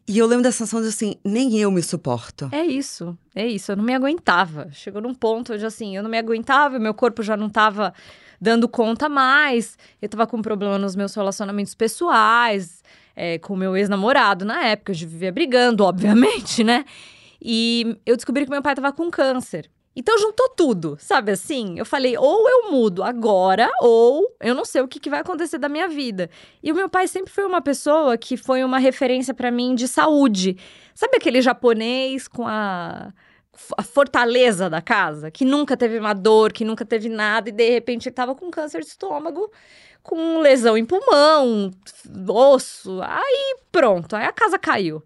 E 0.08 0.18
eu 0.18 0.26
lembro 0.26 0.44
da 0.44 0.52
sensação 0.52 0.82
de, 0.82 0.88
assim, 0.88 1.16
nem 1.24 1.60
eu 1.60 1.70
me 1.70 1.84
suporto. 1.84 2.50
É 2.54 2.66
isso, 2.66 3.18
é 3.36 3.46
isso. 3.46 3.74
Eu 3.74 3.76
não 3.76 3.84
me 3.84 3.94
aguentava. 3.94 4.70
Chegou 4.72 5.02
num 5.02 5.14
ponto 5.14 5.54
onde, 5.54 5.66
assim, 5.66 5.98
eu 5.98 6.02
não 6.02 6.10
me 6.10 6.18
aguentava, 6.18 6.80
meu 6.80 6.94
corpo 6.94 7.22
já 7.22 7.36
não 7.36 7.50
tava 7.50 7.94
dando 8.40 8.70
conta 8.70 9.10
mais. 9.10 9.78
Eu 10.02 10.08
tava 10.08 10.26
com 10.26 10.42
problema 10.42 10.78
nos 10.78 10.96
meus 10.96 11.14
relacionamentos 11.14 11.76
pessoais, 11.76 12.82
é, 13.16 13.38
com 13.40 13.56
meu 13.56 13.76
ex-namorado 13.76 14.46
na 14.46 14.64
época. 14.66 14.94
Eu 14.94 14.96
vivia 14.96 15.32
brigando, 15.32 15.84
obviamente, 15.84 16.63
né? 16.63 16.86
E 17.41 17.98
eu 18.06 18.15
descobri 18.15 18.46
que 18.46 18.52
meu 18.52 18.62
pai 18.62 18.76
tava 18.76 18.93
com 18.93 19.12
câncer. 19.12 19.70
Então 20.00 20.16
juntou 20.20 20.48
tudo, 20.50 20.96
sabe 21.00 21.32
assim? 21.32 21.80
Eu 21.80 21.84
falei, 21.84 22.16
ou 22.16 22.48
eu 22.48 22.72
mudo 22.72 23.02
agora, 23.02 23.68
ou 23.82 24.32
eu 24.40 24.54
não 24.54 24.64
sei 24.64 24.80
o 24.80 24.88
que, 24.88 25.00
que 25.00 25.10
vai 25.10 25.22
acontecer 25.22 25.58
da 25.58 25.68
minha 25.68 25.90
vida. 25.90 26.30
E 26.62 26.72
o 26.72 26.76
meu 26.76 26.88
pai 26.88 27.08
sempre 27.08 27.34
foi 27.34 27.44
uma 27.44 27.64
pessoa 27.64 28.16
que 28.16 28.38
foi 28.38 28.64
uma 28.64 28.78
referência 28.78 29.34
pra 29.34 29.50
mim 29.50 29.74
de 29.74 29.88
saúde. 29.88 30.56
Sabe 30.94 31.18
aquele 31.18 31.42
japonês 31.42 32.28
com 32.28 32.48
a, 32.48 33.12
a 33.76 33.82
fortaleza 33.82 34.70
da 34.70 34.84
casa? 34.84 35.32
Que 35.32 35.44
nunca 35.44 35.76
teve 35.76 35.98
uma 35.98 36.14
dor, 36.14 36.54
que 36.54 36.64
nunca 36.64 36.86
teve 36.86 37.10
nada, 37.10 37.50
e 37.50 37.52
de 37.52 37.68
repente 37.68 38.08
ele 38.08 38.14
tava 38.14 38.36
com 38.36 38.52
câncer 38.52 38.82
de 38.82 38.90
estômago, 38.90 39.52
com 40.04 40.42
lesão 40.42 40.78
em 40.78 40.86
pulmão, 40.86 41.72
osso. 42.30 43.02
Aí 43.02 43.58
pronto, 43.72 44.16
aí 44.16 44.26
a 44.26 44.32
casa 44.32 44.60
caiu. 44.60 45.04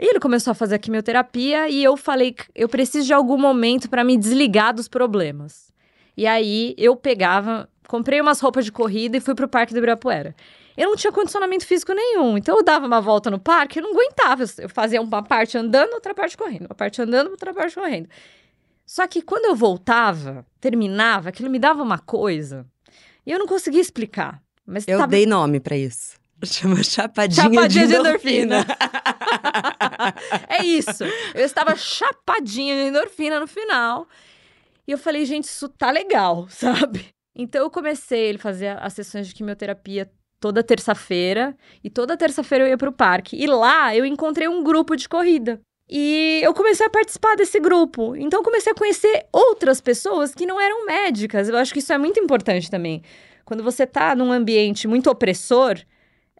E 0.00 0.06
ele 0.08 0.18
começou 0.18 0.52
a 0.52 0.54
fazer 0.54 0.76
a 0.76 0.78
quimioterapia 0.78 1.68
e 1.68 1.84
eu 1.84 1.94
falei, 1.94 2.34
eu 2.54 2.68
preciso 2.70 3.06
de 3.06 3.12
algum 3.12 3.36
momento 3.36 3.90
para 3.90 4.02
me 4.02 4.16
desligar 4.16 4.74
dos 4.74 4.88
problemas. 4.88 5.70
E 6.16 6.26
aí 6.26 6.74
eu 6.78 6.96
pegava, 6.96 7.68
comprei 7.86 8.18
umas 8.18 8.40
roupas 8.40 8.64
de 8.64 8.72
corrida 8.72 9.18
e 9.18 9.20
fui 9.20 9.34
pro 9.34 9.46
Parque 9.46 9.74
do 9.74 9.78
Ibirapuera. 9.78 10.34
Eu 10.74 10.88
não 10.88 10.96
tinha 10.96 11.12
condicionamento 11.12 11.66
físico 11.66 11.92
nenhum, 11.92 12.38
então 12.38 12.56
eu 12.56 12.64
dava 12.64 12.86
uma 12.86 13.00
volta 13.00 13.30
no 13.30 13.38
parque, 13.38 13.78
eu 13.78 13.82
não 13.82 13.92
aguentava. 13.92 14.44
Eu 14.58 14.70
fazia 14.70 15.02
uma 15.02 15.22
parte 15.22 15.58
andando, 15.58 15.92
outra 15.92 16.14
parte 16.14 16.36
correndo, 16.36 16.62
uma 16.66 16.74
parte 16.74 17.02
andando, 17.02 17.30
outra 17.30 17.52
parte 17.52 17.74
correndo. 17.74 18.08
Só 18.86 19.06
que 19.06 19.20
quando 19.20 19.44
eu 19.44 19.54
voltava, 19.54 20.46
terminava, 20.58 21.28
aquilo 21.28 21.50
me 21.50 21.58
dava 21.58 21.82
uma 21.82 21.98
coisa. 21.98 22.66
E 23.26 23.30
eu 23.30 23.38
não 23.38 23.46
conseguia 23.46 23.80
explicar. 23.80 24.42
Mas 24.66 24.88
Eu 24.88 24.98
tava... 24.98 25.10
dei 25.10 25.26
nome 25.26 25.60
pra 25.60 25.76
isso. 25.76 26.19
Chama 26.44 26.82
chapadinha, 26.82 27.44
Chapadinha 27.44 27.86
de 27.86 27.92
de 27.92 27.98
endorfina. 27.98 28.66
é 30.48 30.64
isso. 30.64 31.04
Eu 31.34 31.44
estava 31.44 31.76
chapadinha 31.76 32.74
de 32.76 32.88
endorfina 32.88 33.38
no 33.38 33.46
final. 33.46 34.06
E 34.86 34.92
eu 34.92 34.98
falei, 34.98 35.24
gente, 35.24 35.44
isso 35.44 35.68
tá 35.68 35.90
legal, 35.90 36.46
sabe? 36.50 37.06
Então 37.34 37.62
eu 37.62 37.70
comecei, 37.70 38.26
ele 38.28 38.38
fazia 38.38 38.74
as 38.74 38.92
sessões 38.92 39.28
de 39.28 39.34
quimioterapia 39.34 40.10
toda 40.40 40.62
terça-feira. 40.62 41.54
E 41.84 41.90
toda 41.90 42.16
terça-feira 42.16 42.64
eu 42.64 42.68
ia 42.68 42.78
pro 42.78 42.92
parque. 42.92 43.36
E 43.36 43.46
lá 43.46 43.94
eu 43.94 44.04
encontrei 44.04 44.48
um 44.48 44.62
grupo 44.62 44.96
de 44.96 45.08
corrida. 45.08 45.60
E 45.88 46.40
eu 46.42 46.54
comecei 46.54 46.86
a 46.86 46.90
participar 46.90 47.36
desse 47.36 47.58
grupo. 47.58 48.16
Então 48.16 48.40
eu 48.40 48.44
comecei 48.44 48.72
a 48.72 48.74
conhecer 48.74 49.26
outras 49.32 49.80
pessoas 49.80 50.34
que 50.34 50.46
não 50.46 50.60
eram 50.60 50.86
médicas. 50.86 51.48
Eu 51.48 51.56
acho 51.56 51.72
que 51.72 51.80
isso 51.80 51.92
é 51.92 51.98
muito 51.98 52.18
importante 52.18 52.70
também. 52.70 53.02
Quando 53.44 53.62
você 53.62 53.84
tá 53.86 54.14
num 54.14 54.30
ambiente 54.30 54.86
muito 54.86 55.10
opressor, 55.10 55.76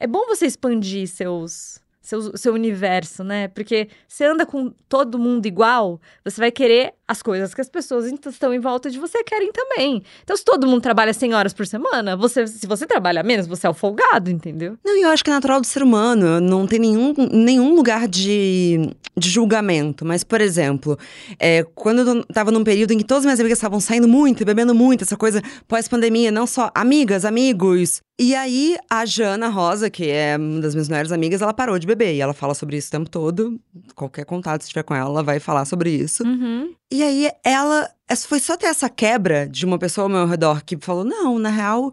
é 0.01 0.07
bom 0.07 0.27
você 0.27 0.47
expandir 0.47 1.07
seus, 1.07 1.79
seus, 2.01 2.41
seu 2.41 2.55
universo, 2.55 3.23
né? 3.23 3.49
Porque 3.49 3.89
você 4.09 4.25
anda 4.25 4.47
com 4.47 4.71
todo 4.89 5.19
mundo 5.19 5.45
igual, 5.47 6.01
você 6.25 6.41
vai 6.41 6.51
querer 6.51 6.95
as 7.11 7.23
coisas 7.23 7.53
que 7.53 7.61
as 7.61 7.69
pessoas 7.69 8.07
estão 8.07 8.55
em 8.55 8.61
volta 8.61 8.89
de 8.89 8.97
você 8.97 9.25
querem 9.25 9.51
também. 9.51 10.01
Então, 10.23 10.37
se 10.37 10.45
todo 10.45 10.65
mundo 10.65 10.81
trabalha 10.81 11.13
100 11.13 11.35
horas 11.35 11.53
por 11.53 11.67
semana, 11.67 12.17
você, 12.17 12.47
se 12.47 12.69
você 12.69 12.87
trabalha 12.87 13.21
menos, 13.25 13.49
você 13.49 13.67
é 13.67 13.71
o 13.71 13.75
folgado, 13.75 14.31
entendeu? 14.31 14.79
Não, 14.85 14.97
e 14.97 15.03
eu 15.03 15.09
acho 15.09 15.25
que 15.25 15.29
é 15.29 15.33
natural 15.33 15.61
do 15.61 15.67
ser 15.67 15.83
humano, 15.83 16.41
não 16.41 16.69
tem 16.69 16.79
nenhum, 16.79 17.13
nenhum 17.33 17.75
lugar 17.75 18.07
de, 18.07 18.95
de 19.17 19.29
julgamento. 19.29 20.05
Mas, 20.05 20.23
por 20.23 20.41
exemplo, 20.41 20.97
é, 21.37 21.65
quando 21.75 22.09
eu 22.09 22.25
tava 22.27 22.53
num 22.53 22.63
período 22.63 22.93
em 22.93 22.99
que 22.99 23.05
todas 23.05 23.23
as 23.23 23.27
minhas 23.27 23.41
amigas 23.41 23.59
estavam 23.59 23.81
saindo 23.81 24.07
muito, 24.07 24.43
e 24.43 24.47
bebendo 24.47 24.73
muito, 24.73 25.03
essa 25.03 25.17
coisa 25.17 25.43
pós-pandemia, 25.67 26.31
não 26.31 26.47
só 26.47 26.71
amigas, 26.73 27.25
amigos. 27.25 28.03
E 28.21 28.37
aí, 28.37 28.77
a 28.89 29.05
Jana 29.05 29.49
Rosa, 29.49 29.91
que 29.91 30.09
é 30.09 30.37
uma 30.37 30.61
das 30.61 30.77
minhas 30.77 30.89
melhores 30.89 31.11
amigas, 31.11 31.43
ela 31.43 31.55
parou 31.55 31.77
de 31.77 31.89
beber. 31.89 32.15
E 32.15 32.21
ela 32.21 32.35
fala 32.35 32.55
sobre 32.55 32.77
isso 32.77 32.87
o 32.87 32.91
tempo 32.93 33.11
todo. 33.11 33.59
Qualquer 33.97 34.25
contato, 34.25 34.63
se 34.63 34.69
tiver 34.69 34.85
com 34.85 34.95
ela, 34.95 35.09
ela 35.09 35.23
vai 35.25 35.41
falar 35.41 35.65
sobre 35.65 35.91
isso. 35.91 36.23
Uhum. 36.23 36.73
E 36.91 37.03
aí, 37.03 37.31
ela. 37.45 37.89
essa- 38.09 38.27
Foi 38.29 38.41
só 38.41 38.57
ter 38.57 38.67
essa 38.67 38.89
quebra 38.89 39.49
de 39.49 39.65
uma 39.65 39.79
pessoa 39.79 40.05
ao 40.05 40.09
meu 40.09 40.27
redor 40.27 40.65
que 40.65 40.77
falou: 40.81 41.05
não, 41.05 41.39
na 41.39 41.49
real, 41.51 41.93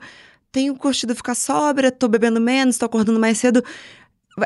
tenho 0.52 0.76
curtido 0.76 1.16
ficar 1.16 1.36
sóbria, 1.36 1.92
tô 1.92 2.08
bebendo 2.08 2.42
menos, 2.42 2.78
tô 2.78 2.86
acordando 2.86 3.20
mais 3.20 3.38
cedo. 3.38 3.64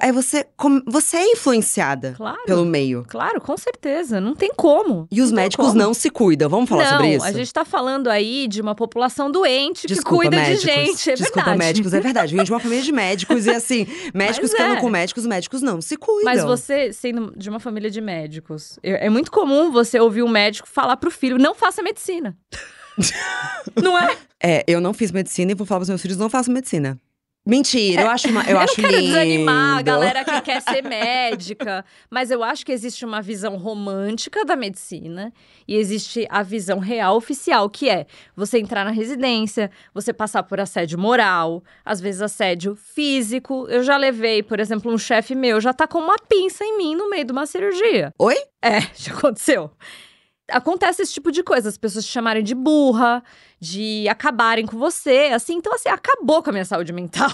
Aí 0.02 0.12
você, 0.12 0.46
com- 0.56 0.82
você 0.88 1.18
é 1.18 1.32
influenciada 1.34 2.14
Claro. 2.16 2.42
pelo 2.46 2.64
meio. 2.66 3.04
Claro, 3.08 3.42
com 3.42 3.58
certeza. 3.58 4.22
Não 4.22 4.34
tem 4.36 4.52
como. 4.56 5.08
E 5.12 5.22
os 5.22 5.32
Não 5.32 5.36
médicos 5.36 5.68
como. 5.68 5.78
não 5.78 5.94
se 5.94 6.10
cuidam. 6.10 6.48
Vamos 6.50 6.70
falar 6.70 6.84
não, 6.84 6.92
sobre 6.92 7.16
isso? 7.16 7.26
a 7.26 7.32
gente 7.34 7.52
tá 7.54 7.66
falando 7.66 8.10
aí 8.10 8.48
de 8.48 8.62
uma 8.62 8.74
população 8.74 9.30
doente 9.30 9.82
que 9.82 9.94
Desculpa, 9.94 10.16
cuida 10.24 10.38
médicos. 10.38 10.62
de 10.62 10.66
gente. 10.68 11.10
É 11.12 11.14
Desculpa, 11.16 11.36
verdade. 11.42 11.58
médicos, 11.58 11.94
é 11.94 12.00
verdade. 12.00 12.36
Vem 12.36 12.46
de 12.46 12.52
uma 12.52 12.60
família 12.60 12.84
de 12.84 12.92
médicos 12.92 13.46
e 13.46 13.50
assim, 13.50 13.86
médicos 14.14 14.54
que 14.54 14.62
andam 14.62 14.78
é. 14.78 14.82
com 14.82 14.90
médicos, 14.90 15.26
médicos 15.26 15.62
não 15.62 15.82
se 15.82 15.98
cuidam. 15.98 16.24
Mas 16.24 16.44
você, 16.44 16.94
sendo 16.94 17.34
de 17.36 17.50
uma 17.50 17.60
família 17.60 17.90
de 17.90 18.00
médicos, 18.00 18.80
é 18.82 19.08
é 19.08 19.10
muito 19.10 19.32
comum 19.32 19.72
você 19.72 20.00
ouvir 20.00 20.24
um 20.24 20.30
médico 20.30 20.68
falar 20.70 20.96
pro 20.98 21.12
filho: 21.12 21.38
não 21.38 21.54
faça 21.56 21.82
medicina. 21.84 22.38
não 23.82 23.98
é? 23.98 24.16
É, 24.42 24.64
eu 24.68 24.80
não 24.82 24.94
fiz 24.94 25.12
medicina 25.12 25.52
e 25.52 25.56
vou 25.56 25.66
falar 25.66 25.80
pros 25.80 25.90
meus 25.90 26.02
filhos, 26.02 26.18
não 26.18 26.30
faço 26.30 26.52
medicina. 26.52 27.00
Mentira, 27.44 28.04
eu 28.04 28.10
acho, 28.10 28.28
uma, 28.30 28.44
eu, 28.44 28.52
Eu 28.52 28.60
acho 28.60 28.80
não 28.80 28.88
quero 28.88 29.02
lindo. 29.02 29.14
desanimar 29.14 29.80
a 29.80 29.82
galera 29.82 30.24
que 30.24 30.42
quer 30.42 30.62
ser 30.62 30.84
médica, 30.84 31.84
mas 32.10 32.30
eu 32.30 32.44
acho 32.44 32.64
que 32.64 32.72
existe 32.72 33.04
uma 33.04 33.20
visão 33.20 33.58
romântica 33.58 34.46
da 34.46 34.56
medicina 34.56 35.34
e 35.68 35.76
existe 35.76 36.28
a 36.30 36.44
visão 36.44 36.78
real 36.78 37.16
oficial, 37.16 37.68
que 37.68 37.90
é 37.90 38.06
você 38.36 38.60
entrar 38.60 38.86
na 38.86 38.92
residência, 38.92 39.72
você 39.92 40.14
passar 40.14 40.44
por 40.44 40.60
assédio 40.60 41.00
moral, 41.00 41.64
às 41.84 42.00
vezes 42.00 42.22
assédio 42.22 42.76
físico. 42.76 43.66
Eu 43.70 43.82
já 43.84 43.98
levei, 43.98 44.44
por 44.44 44.60
exemplo, 44.60 44.94
um 44.94 44.98
chefe 44.98 45.34
meu 45.34 45.60
já 45.60 45.74
tá 45.74 45.88
com 45.88 45.98
uma 45.98 46.18
pinça 46.30 46.64
em 46.64 46.78
mim 46.78 46.96
no 46.96 47.10
meio 47.10 47.26
de 47.26 47.32
uma 47.32 47.48
cirurgia. 47.48 48.14
Oi? 48.20 48.36
É, 48.62 48.82
já 48.96 49.14
aconteceu. 49.14 49.72
Acontece 50.52 51.02
esse 51.02 51.14
tipo 51.14 51.32
de 51.32 51.44
coisa, 51.44 51.70
as 51.70 51.78
pessoas 51.78 52.06
te 52.06 52.12
chamarem 52.12 52.44
de 52.44 52.54
burra, 52.56 53.24
de 53.60 54.08
acabarem 54.10 54.66
com 54.66 54.78
você, 54.78 55.32
assim. 55.34 55.56
Então, 55.56 55.74
assim, 55.74 55.90
acabou 55.90 56.42
com 56.44 56.50
a 56.50 56.54
minha 56.54 56.66
saúde 56.66 56.92
mental. 56.94 57.30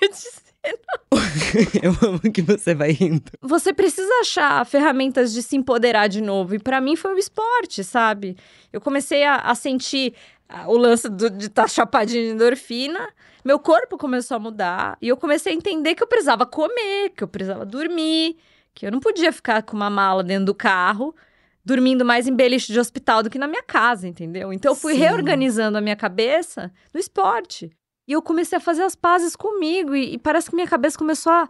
Eu 1.82 1.92
amo 2.08 2.20
que 2.32 2.42
você 2.42 2.74
vai 2.74 2.90
rindo. 2.92 3.22
você 3.40 3.72
precisa 3.72 4.12
achar 4.20 4.64
ferramentas 4.66 5.32
de 5.32 5.42
se 5.42 5.56
empoderar 5.56 6.06
de 6.08 6.20
novo. 6.20 6.54
E 6.54 6.58
pra 6.58 6.80
mim 6.80 6.96
foi 6.96 7.14
o 7.14 7.18
esporte, 7.18 7.82
sabe? 7.82 8.36
Eu 8.72 8.80
comecei 8.80 9.24
a, 9.24 9.36
a 9.36 9.54
sentir 9.54 10.14
ah, 10.48 10.68
o 10.68 10.76
lance 10.76 11.08
do- 11.08 11.30
de 11.30 11.46
estar 11.46 11.68
chapadinho 11.68 12.24
de 12.26 12.32
endorfina. 12.34 13.08
Meu 13.44 13.58
corpo 13.58 13.96
começou 13.96 14.36
a 14.36 14.40
mudar. 14.40 14.98
E 15.00 15.08
eu 15.08 15.16
comecei 15.16 15.52
a 15.52 15.56
entender 15.56 15.94
que 15.94 16.02
eu 16.02 16.06
precisava 16.06 16.44
comer, 16.44 17.10
que 17.16 17.24
eu 17.24 17.28
precisava 17.28 17.64
dormir, 17.64 18.36
que 18.74 18.86
eu 18.86 18.92
não 18.92 19.00
podia 19.00 19.32
ficar 19.32 19.62
com 19.62 19.76
uma 19.76 19.88
mala 19.90 20.22
dentro 20.22 20.44
do 20.46 20.54
carro. 20.54 21.14
Dormindo 21.64 22.04
mais 22.04 22.26
em 22.26 22.34
beliche 22.34 22.72
de 22.72 22.80
hospital 22.80 23.22
do 23.22 23.30
que 23.30 23.38
na 23.38 23.46
minha 23.46 23.62
casa, 23.62 24.08
entendeu? 24.08 24.52
Então 24.52 24.72
eu 24.72 24.76
fui 24.76 24.94
Sim. 24.94 25.00
reorganizando 25.00 25.76
a 25.76 25.80
minha 25.80 25.96
cabeça 25.96 26.72
no 26.92 26.98
esporte. 26.98 27.70
E 28.08 28.12
eu 28.12 28.22
comecei 28.22 28.56
a 28.58 28.60
fazer 28.60 28.82
as 28.82 28.94
pazes 28.94 29.36
comigo. 29.36 29.94
E, 29.94 30.14
e 30.14 30.18
parece 30.18 30.48
que 30.50 30.56
minha 30.56 30.66
cabeça 30.66 30.98
começou 30.98 31.32
a, 31.32 31.48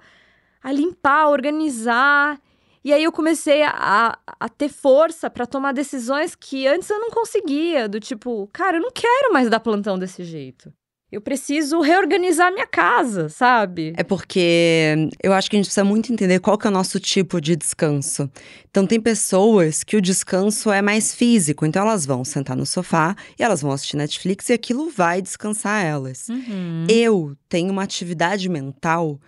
a 0.62 0.72
limpar, 0.72 1.22
a 1.22 1.28
organizar. 1.28 2.40
E 2.84 2.92
aí 2.92 3.04
eu 3.04 3.12
comecei 3.12 3.62
a, 3.62 3.70
a, 3.70 4.18
a 4.40 4.48
ter 4.48 4.68
força 4.68 5.30
pra 5.30 5.46
tomar 5.46 5.72
decisões 5.72 6.34
que 6.34 6.66
antes 6.66 6.90
eu 6.90 6.98
não 6.98 7.10
conseguia. 7.10 7.88
Do 7.88 8.00
tipo, 8.00 8.48
cara, 8.52 8.78
eu 8.78 8.82
não 8.82 8.90
quero 8.90 9.32
mais 9.32 9.48
dar 9.48 9.60
plantão 9.60 9.98
desse 9.98 10.24
jeito. 10.24 10.72
Eu 11.12 11.20
preciso 11.20 11.80
reorganizar 11.80 12.52
minha 12.52 12.66
casa, 12.66 13.28
sabe? 13.28 13.92
É 13.96 14.04
porque 14.04 15.08
eu 15.20 15.32
acho 15.32 15.50
que 15.50 15.56
a 15.56 15.58
gente 15.58 15.66
precisa 15.66 15.84
muito 15.84 16.12
entender 16.12 16.38
qual 16.38 16.56
que 16.56 16.68
é 16.68 16.70
o 16.70 16.72
nosso 16.72 17.00
tipo 17.00 17.40
de 17.40 17.56
descanso. 17.56 18.30
Então, 18.70 18.86
tem 18.86 19.00
pessoas 19.00 19.82
que 19.82 19.96
o 19.96 20.00
descanso 20.00 20.70
é 20.70 20.80
mais 20.80 21.12
físico, 21.12 21.66
então 21.66 21.82
elas 21.82 22.06
vão 22.06 22.24
sentar 22.24 22.56
no 22.56 22.64
sofá 22.64 23.16
e 23.36 23.42
elas 23.42 23.60
vão 23.60 23.72
assistir 23.72 23.96
Netflix 23.96 24.48
e 24.50 24.52
aquilo 24.52 24.88
vai 24.88 25.20
descansar 25.20 25.84
elas. 25.84 26.28
Uhum. 26.28 26.86
Eu 26.88 27.36
tenho 27.48 27.72
uma 27.72 27.82
atividade 27.82 28.48
mental 28.48 29.18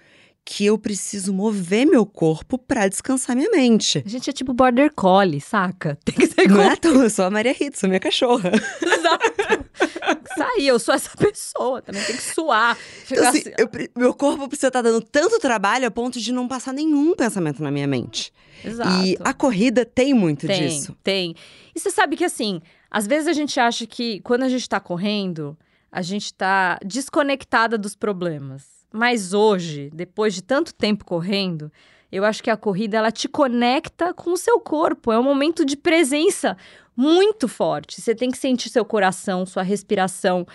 que 0.45 0.67
eu 0.67 0.77
preciso 0.77 1.33
mover 1.33 1.87
meu 1.87 2.05
corpo 2.05 2.59
pra 2.59 2.89
descansar 2.89 3.37
minha 3.37 3.51
mente. 3.51 4.03
A 4.05 4.09
gente 4.09 4.29
é 4.29 4.33
tipo 4.33 4.53
border 4.53 4.93
collie, 4.95 5.41
saca? 5.41 5.97
Tem 6.05 6.15
que 6.15 6.27
ser 6.27 6.49
Não 6.49 6.61
é 6.61 6.73
à 6.73 6.77
toa, 6.77 7.05
eu 7.05 7.11
sou 7.11 7.25
a 7.25 7.31
Maria 7.31 7.53
Rita, 7.53 7.79
sou 7.79 7.89
minha 7.89 8.01
cachorra. 8.01 8.51
Exato. 8.83 9.32
Sair, 10.37 10.67
eu 10.67 10.79
sou 10.79 10.95
essa 10.95 11.17
pessoa, 11.17 11.83
também 11.83 12.03
tem 12.05 12.17
que 12.17 12.23
suar. 12.23 12.77
Então, 13.11 13.29
assim, 13.29 13.39
assim, 13.39 13.53
eu 13.59 13.69
meu 13.97 14.15
corpo 14.15 14.49
precisa 14.49 14.69
estar 14.69 14.83
dando 14.83 15.01
tanto 15.01 15.39
trabalho 15.39 15.87
a 15.87 15.91
ponto 15.91 16.21
de 16.21 16.33
não 16.33 16.49
passar 16.49 16.73
nenhum 16.73 17.15
pensamento 17.15 17.63
na 17.63 17.71
minha 17.71 17.87
mente. 17.87 18.33
Exato. 18.65 19.05
E 19.05 19.17
a 19.21 19.35
corrida 19.35 19.85
tem 19.85 20.15
muito 20.15 20.47
tem, 20.47 20.69
disso. 20.69 20.97
tem. 21.03 21.35
E 21.75 21.81
você 21.81 21.91
sabe 21.91 22.17
que 22.17 22.25
assim, 22.25 22.61
às 22.91 23.07
vezes 23.07 23.29
a 23.29 23.33
gente 23.33 23.59
acha 23.59 23.87
que 23.87 24.21
quando 24.21 24.43
a 24.43 24.49
gente 24.49 24.69
tá 24.69 24.79
correndo, 24.79 25.57
a 25.91 26.03
gente 26.03 26.33
tá 26.33 26.79
desconectada 26.85 27.77
dos 27.77 27.95
problemas. 27.95 28.65
Mas 28.93 29.33
hoje, 29.33 29.91
depois 29.93 30.35
de 30.35 30.43
tanto 30.43 30.75
tempo 30.75 31.05
correndo, 31.05 31.73
eu 32.13 32.25
acho 32.27 32.43
que 32.43 32.51
a 32.51 32.57
corrida 32.57 32.99
ela 32.99 33.11
te 33.11 33.27
conecta 33.27 34.13
com 34.13 34.33
o 34.33 34.37
seu 34.37 34.61
corpo. 34.61 35.11
É 35.11 35.19
um 35.19 35.23
momento 35.23 35.65
de 35.65 35.77
presença 35.79 36.57
muito 36.95 37.49
forte. 37.49 38.01
Você 38.01 38.15
tem 38.15 38.31
que 38.31 38.37
sentir 38.37 38.69
seu 38.69 38.85
coração, 38.85 39.47
sua 39.47 39.63
respiração. 39.63 40.47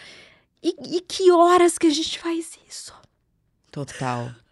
E, 0.62 0.98
e 0.98 1.02
que 1.02 1.32
horas 1.32 1.80
que 1.80 1.88
a 1.88 1.90
gente 1.90 2.20
faz 2.20 2.58
isso? 2.70 2.94
Total. 3.72 4.30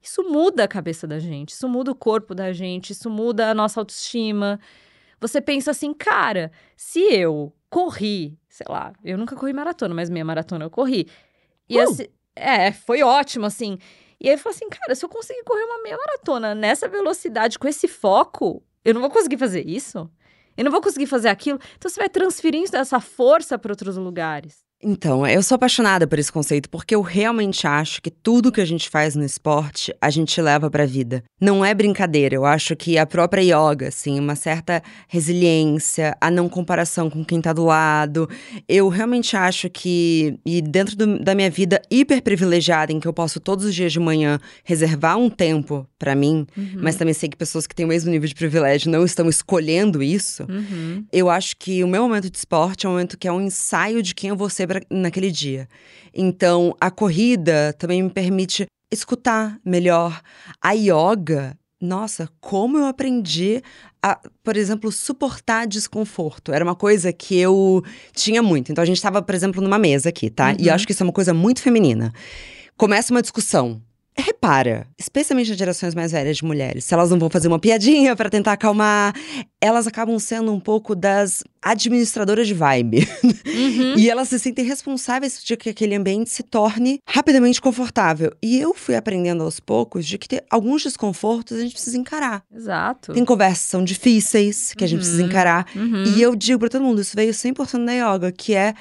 Isso 0.00 0.22
muda 0.22 0.64
a 0.64 0.68
cabeça 0.68 1.06
da 1.06 1.18
gente, 1.18 1.50
isso 1.50 1.68
muda 1.68 1.90
o 1.90 1.94
corpo 1.94 2.34
da 2.34 2.50
gente, 2.50 2.94
isso 2.94 3.10
muda 3.10 3.50
a 3.50 3.54
nossa 3.54 3.78
autoestima. 3.78 4.58
Você 5.20 5.38
pensa 5.38 5.72
assim, 5.72 5.92
cara, 5.92 6.50
se 6.74 7.00
eu 7.00 7.52
corri, 7.68 8.38
sei 8.48 8.64
lá, 8.70 8.94
eu 9.04 9.18
nunca 9.18 9.36
corri 9.36 9.52
maratona, 9.52 9.94
mas 9.94 10.08
minha 10.08 10.24
maratona 10.24 10.64
eu 10.64 10.70
corri. 10.70 11.06
E 11.68 11.76
Uh! 11.78 11.82
assim, 11.82 12.06
é, 12.34 12.72
foi 12.72 13.02
ótimo, 13.02 13.44
assim. 13.44 13.76
E 14.20 14.28
aí 14.28 14.34
eu 14.34 14.38
falei 14.38 14.56
assim, 14.56 14.68
cara, 14.68 14.94
se 14.94 15.04
eu 15.04 15.08
conseguir 15.08 15.42
correr 15.44 15.62
uma 15.64 15.82
meia 15.82 15.96
maratona 15.96 16.54
nessa 16.54 16.88
velocidade, 16.88 17.58
com 17.58 17.68
esse 17.68 17.86
foco, 17.86 18.62
eu 18.84 18.92
não 18.92 19.00
vou 19.00 19.10
conseguir 19.10 19.36
fazer 19.38 19.66
isso. 19.68 20.10
Eu 20.56 20.64
não 20.64 20.72
vou 20.72 20.80
conseguir 20.80 21.06
fazer 21.06 21.28
aquilo. 21.28 21.60
Então 21.76 21.88
você 21.88 22.00
vai 22.00 22.08
transferindo 22.08 22.76
essa 22.76 22.98
força 23.00 23.56
para 23.56 23.72
outros 23.72 23.96
lugares. 23.96 24.67
Então, 24.82 25.26
eu 25.26 25.42
sou 25.42 25.56
apaixonada 25.56 26.06
por 26.06 26.20
esse 26.20 26.30
conceito 26.30 26.70
porque 26.70 26.94
eu 26.94 27.02
realmente 27.02 27.66
acho 27.66 28.00
que 28.00 28.10
tudo 28.10 28.52
que 28.52 28.60
a 28.60 28.64
gente 28.64 28.88
faz 28.88 29.16
no 29.16 29.24
esporte, 29.24 29.92
a 30.00 30.08
gente 30.08 30.40
leva 30.40 30.70
pra 30.70 30.86
vida. 30.86 31.24
Não 31.40 31.64
é 31.64 31.74
brincadeira, 31.74 32.36
eu 32.36 32.44
acho 32.44 32.76
que 32.76 32.96
a 32.96 33.04
própria 33.04 33.42
yoga, 33.42 33.88
assim, 33.88 34.20
uma 34.20 34.36
certa 34.36 34.80
resiliência, 35.08 36.16
a 36.20 36.30
não 36.30 36.48
comparação 36.48 37.10
com 37.10 37.24
quem 37.24 37.40
tá 37.40 37.52
do 37.52 37.64
lado. 37.64 38.28
Eu 38.68 38.88
realmente 38.88 39.36
acho 39.36 39.68
que, 39.68 40.38
e 40.46 40.62
dentro 40.62 40.96
do- 40.96 41.18
da 41.18 41.34
minha 41.34 41.50
vida 41.50 41.82
hiper 41.90 42.22
privilegiada, 42.22 42.92
em 42.92 43.00
que 43.00 43.08
eu 43.08 43.12
posso 43.12 43.40
todos 43.40 43.64
os 43.64 43.74
dias 43.74 43.92
de 43.92 43.98
manhã 43.98 44.38
reservar 44.62 45.18
um 45.18 45.28
tempo 45.28 45.86
pra 45.98 46.14
mim, 46.14 46.46
mas 46.80 46.94
também 46.94 47.14
sei 47.14 47.28
que 47.28 47.36
pessoas 47.36 47.66
que 47.66 47.74
têm 47.74 47.84
o 47.84 47.88
mesmo 47.88 48.10
nível 48.12 48.28
de 48.28 48.34
privilégio 48.34 48.90
não 48.92 49.04
estão 49.04 49.28
escolhendo 49.28 50.00
isso. 50.04 50.44
Uhum. 50.48 51.04
Eu 51.12 51.28
acho 51.28 51.56
que 51.56 51.82
o 51.82 51.88
meu 51.88 52.02
momento 52.02 52.30
de 52.30 52.38
esporte 52.38 52.86
é 52.86 52.88
um 52.88 52.92
momento 52.92 53.18
que 53.18 53.26
é 53.26 53.32
um 53.32 53.40
ensaio 53.40 54.00
de 54.04 54.14
quem 54.14 54.30
eu 54.30 54.36
vou 54.36 54.48
ser 54.48 54.67
naquele 54.90 55.30
dia. 55.30 55.68
Então, 56.14 56.74
a 56.80 56.90
corrida 56.90 57.74
também 57.78 58.02
me 58.02 58.10
permite 58.10 58.66
escutar 58.92 59.58
melhor. 59.64 60.20
A 60.62 60.72
yoga, 60.72 61.56
nossa, 61.80 62.28
como 62.40 62.78
eu 62.78 62.86
aprendi 62.86 63.62
a, 64.02 64.18
por 64.42 64.56
exemplo, 64.56 64.90
suportar 64.90 65.66
desconforto. 65.66 66.52
Era 66.52 66.64
uma 66.64 66.74
coisa 66.74 67.12
que 67.12 67.36
eu 67.38 67.82
tinha 68.14 68.42
muito. 68.42 68.70
Então, 68.72 68.82
a 68.82 68.86
gente 68.86 68.96
estava, 68.96 69.20
por 69.22 69.34
exemplo, 69.34 69.60
numa 69.62 69.78
mesa 69.78 70.08
aqui, 70.08 70.30
tá? 70.30 70.52
E 70.52 70.62
eu 70.62 70.68
Uhum. 70.68 70.74
acho 70.74 70.86
que 70.86 70.92
isso 70.92 71.02
é 71.02 71.06
uma 71.06 71.12
coisa 71.12 71.34
muito 71.34 71.60
feminina. 71.62 72.12
Começa 72.76 73.12
uma 73.12 73.22
discussão. 73.22 73.82
Repara, 74.20 74.84
especialmente 74.98 75.52
as 75.52 75.56
gerações 75.56 75.94
mais 75.94 76.10
velhas 76.10 76.38
de 76.38 76.44
mulheres, 76.44 76.84
se 76.84 76.92
elas 76.92 77.08
não 77.10 77.18
vão 77.20 77.30
fazer 77.30 77.46
uma 77.46 77.58
piadinha 77.58 78.16
pra 78.16 78.28
tentar 78.28 78.52
acalmar, 78.54 79.14
elas 79.60 79.86
acabam 79.86 80.18
sendo 80.18 80.52
um 80.52 80.58
pouco 80.58 80.96
das 80.96 81.44
administradoras 81.62 82.48
de 82.48 82.54
vibe. 82.54 83.06
Uhum. 83.46 83.94
E 83.96 84.10
elas 84.10 84.28
se 84.28 84.38
sentem 84.38 84.64
responsáveis 84.64 85.42
de 85.42 85.56
que 85.56 85.70
aquele 85.70 85.94
ambiente 85.94 86.30
se 86.30 86.42
torne 86.42 86.98
rapidamente 87.08 87.60
confortável. 87.60 88.32
E 88.42 88.58
eu 88.58 88.74
fui 88.74 88.96
aprendendo 88.96 89.42
aos 89.44 89.60
poucos 89.60 90.04
de 90.06 90.18
que 90.18 90.28
ter 90.28 90.44
alguns 90.50 90.82
desconfortos 90.82 91.56
a 91.56 91.60
gente 91.60 91.72
precisa 91.72 91.96
encarar. 91.96 92.42
Exato. 92.54 93.12
Tem 93.12 93.24
conversas 93.24 93.64
que 93.66 93.70
são 93.70 93.84
difíceis 93.84 94.74
que 94.74 94.82
a 94.84 94.86
gente 94.86 94.98
precisa 95.00 95.22
Uhum. 95.22 95.28
encarar. 95.28 95.66
Uhum. 95.76 96.04
E 96.04 96.20
eu 96.22 96.34
digo 96.34 96.58
pra 96.60 96.68
todo 96.68 96.82
mundo, 96.82 97.00
isso 97.00 97.14
veio 97.14 97.32
100% 97.32 97.84
da 97.84 97.92
yoga, 97.92 98.32
que 98.32 98.54
é 98.54 98.74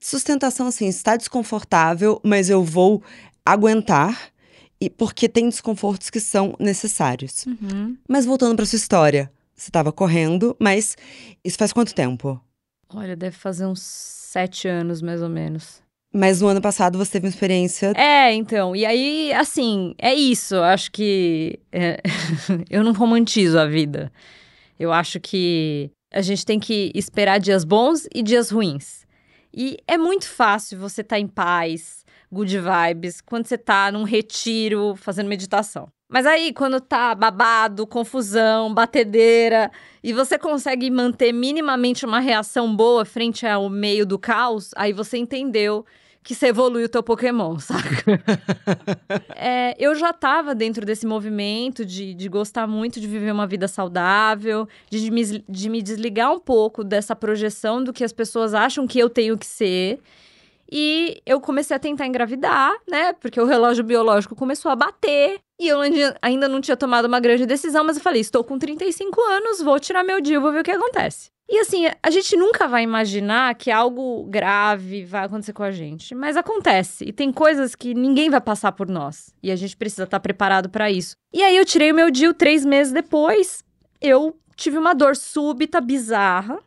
sustentação 0.00 0.66
assim, 0.66 0.86
está 0.88 1.16
desconfortável, 1.16 2.20
mas 2.24 2.50
eu 2.50 2.62
vou 2.62 3.02
aguentar. 3.44 4.33
E 4.84 4.90
porque 4.90 5.30
tem 5.30 5.48
desconfortos 5.48 6.10
que 6.10 6.20
são 6.20 6.54
necessários. 6.60 7.46
Uhum. 7.46 7.96
Mas 8.06 8.26
voltando 8.26 8.54
pra 8.54 8.66
sua 8.66 8.76
história, 8.76 9.32
você 9.56 9.70
estava 9.70 9.90
correndo, 9.90 10.54
mas 10.60 10.94
isso 11.42 11.56
faz 11.56 11.72
quanto 11.72 11.94
tempo? 11.94 12.38
Olha, 12.92 13.16
deve 13.16 13.34
fazer 13.34 13.64
uns 13.64 13.80
sete 13.80 14.68
anos, 14.68 15.00
mais 15.00 15.22
ou 15.22 15.28
menos. 15.30 15.82
Mas 16.12 16.42
no 16.42 16.48
ano 16.48 16.60
passado 16.60 16.98
você 16.98 17.12
teve 17.12 17.26
uma 17.26 17.30
experiência. 17.30 17.92
É, 17.96 18.34
então. 18.34 18.76
E 18.76 18.84
aí, 18.84 19.32
assim, 19.32 19.94
é 19.98 20.14
isso. 20.14 20.54
Eu 20.54 20.64
acho 20.64 20.92
que. 20.92 21.58
é, 21.72 21.98
eu 22.68 22.84
não 22.84 22.92
romantizo 22.92 23.58
a 23.58 23.64
vida. 23.64 24.12
Eu 24.78 24.92
acho 24.92 25.18
que 25.18 25.90
a 26.12 26.20
gente 26.20 26.44
tem 26.44 26.60
que 26.60 26.92
esperar 26.94 27.40
dias 27.40 27.64
bons 27.64 28.06
e 28.14 28.22
dias 28.22 28.50
ruins. 28.50 29.06
E 29.52 29.78
é 29.88 29.96
muito 29.96 30.28
fácil 30.28 30.78
você 30.78 31.00
estar 31.00 31.18
em 31.18 31.26
paz, 31.26 32.03
good 32.34 32.58
vibes, 32.58 33.20
quando 33.20 33.46
você 33.46 33.56
tá 33.56 33.90
num 33.90 34.02
retiro 34.02 34.94
fazendo 34.96 35.28
meditação. 35.28 35.88
Mas 36.08 36.26
aí, 36.26 36.52
quando 36.52 36.80
tá 36.80 37.14
babado, 37.14 37.86
confusão, 37.86 38.72
batedeira, 38.74 39.70
e 40.02 40.12
você 40.12 40.38
consegue 40.38 40.90
manter 40.90 41.32
minimamente 41.32 42.04
uma 42.04 42.20
reação 42.20 42.74
boa 42.76 43.04
frente 43.04 43.46
ao 43.46 43.70
meio 43.70 44.04
do 44.04 44.18
caos, 44.18 44.70
aí 44.76 44.92
você 44.92 45.16
entendeu 45.16 45.84
que 46.24 46.34
você 46.34 46.46
evolui 46.46 46.84
o 46.84 46.88
teu 46.88 47.02
Pokémon, 47.02 47.58
saca? 47.60 48.22
é, 49.36 49.74
eu 49.78 49.94
já 49.94 50.12
tava 50.12 50.54
dentro 50.54 50.86
desse 50.86 51.06
movimento 51.06 51.84
de, 51.84 52.14
de 52.14 52.28
gostar 52.30 52.66
muito 52.66 52.98
de 52.98 53.06
viver 53.06 53.30
uma 53.30 53.46
vida 53.46 53.68
saudável, 53.68 54.66
de 54.90 55.10
me, 55.10 55.44
de 55.46 55.68
me 55.68 55.82
desligar 55.82 56.32
um 56.32 56.40
pouco 56.40 56.82
dessa 56.82 57.14
projeção 57.14 57.84
do 57.84 57.92
que 57.92 58.02
as 58.02 58.12
pessoas 58.12 58.54
acham 58.54 58.86
que 58.86 58.98
eu 58.98 59.10
tenho 59.10 59.36
que 59.36 59.46
ser. 59.46 60.00
E 60.76 61.22
eu 61.24 61.40
comecei 61.40 61.76
a 61.76 61.78
tentar 61.78 62.04
engravidar, 62.04 62.74
né? 62.90 63.12
Porque 63.12 63.40
o 63.40 63.44
relógio 63.44 63.84
biológico 63.84 64.34
começou 64.34 64.72
a 64.72 64.74
bater. 64.74 65.38
E 65.60 65.68
eu 65.68 65.78
ainda 66.20 66.48
não 66.48 66.60
tinha 66.60 66.76
tomado 66.76 67.04
uma 67.04 67.20
grande 67.20 67.46
decisão, 67.46 67.84
mas 67.84 67.96
eu 67.96 68.02
falei: 68.02 68.20
estou 68.20 68.42
com 68.42 68.58
35 68.58 69.20
anos, 69.20 69.62
vou 69.62 69.78
tirar 69.78 70.02
meu 70.02 70.20
dia, 70.20 70.40
vou 70.40 70.50
ver 70.50 70.62
o 70.62 70.64
que 70.64 70.72
acontece. 70.72 71.30
E 71.48 71.60
assim, 71.60 71.84
a 72.02 72.10
gente 72.10 72.36
nunca 72.36 72.66
vai 72.66 72.82
imaginar 72.82 73.54
que 73.54 73.70
algo 73.70 74.24
grave 74.24 75.04
vai 75.04 75.26
acontecer 75.26 75.52
com 75.52 75.62
a 75.62 75.70
gente, 75.70 76.12
mas 76.12 76.36
acontece. 76.36 77.04
E 77.04 77.12
tem 77.12 77.30
coisas 77.30 77.76
que 77.76 77.94
ninguém 77.94 78.28
vai 78.28 78.40
passar 78.40 78.72
por 78.72 78.88
nós. 78.88 79.32
E 79.40 79.52
a 79.52 79.56
gente 79.56 79.76
precisa 79.76 80.02
estar 80.04 80.18
preparado 80.18 80.68
para 80.68 80.90
isso. 80.90 81.14
E 81.32 81.40
aí 81.40 81.56
eu 81.56 81.64
tirei 81.64 81.92
o 81.92 81.94
meu 81.94 82.10
DIU 82.10 82.34
três 82.34 82.64
meses 82.64 82.92
depois. 82.92 83.62
Eu 84.00 84.36
tive 84.56 84.76
uma 84.76 84.92
dor 84.92 85.14
súbita, 85.14 85.80
bizarra, 85.80 86.58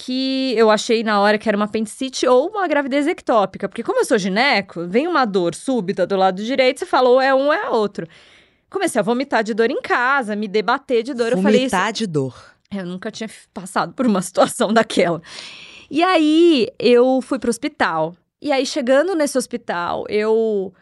que 0.00 0.54
eu 0.56 0.70
achei 0.70 1.04
na 1.04 1.20
hora 1.20 1.36
que 1.36 1.46
era 1.46 1.56
uma 1.56 1.66
apendicite 1.66 2.26
ou 2.26 2.48
uma 2.48 2.66
gravidez 2.66 3.06
ectópica. 3.06 3.68
Porque 3.68 3.82
como 3.82 4.00
eu 4.00 4.04
sou 4.06 4.16
gineco, 4.16 4.86
vem 4.86 5.06
uma 5.06 5.26
dor 5.26 5.54
súbita 5.54 6.06
do 6.06 6.16
lado 6.16 6.42
direito, 6.42 6.78
você 6.78 6.86
fala 6.86 7.10
ou 7.10 7.20
é 7.20 7.34
um 7.34 7.46
ou 7.46 7.52
é 7.52 7.68
outro. 7.68 8.06
Comecei 8.70 8.98
a 8.98 9.02
vomitar 9.02 9.44
de 9.44 9.52
dor 9.52 9.70
em 9.70 9.82
casa, 9.82 10.34
me 10.34 10.48
debater 10.48 11.02
de 11.02 11.12
dor. 11.12 11.32
Vomitar 11.32 11.38
eu 11.38 11.42
falei, 11.42 11.60
Vomitar 11.60 11.92
de 11.92 12.06
dor. 12.06 12.34
Eu 12.74 12.86
nunca 12.86 13.10
tinha 13.10 13.28
passado 13.52 13.92
por 13.92 14.06
uma 14.06 14.22
situação 14.22 14.72
daquela. 14.72 15.20
E 15.90 16.02
aí 16.02 16.68
eu 16.78 17.20
fui 17.20 17.38
pro 17.38 17.50
hospital. 17.50 18.16
E 18.40 18.50
aí, 18.50 18.64
chegando 18.64 19.14
nesse 19.14 19.36
hospital, 19.36 20.06
eu 20.08 20.72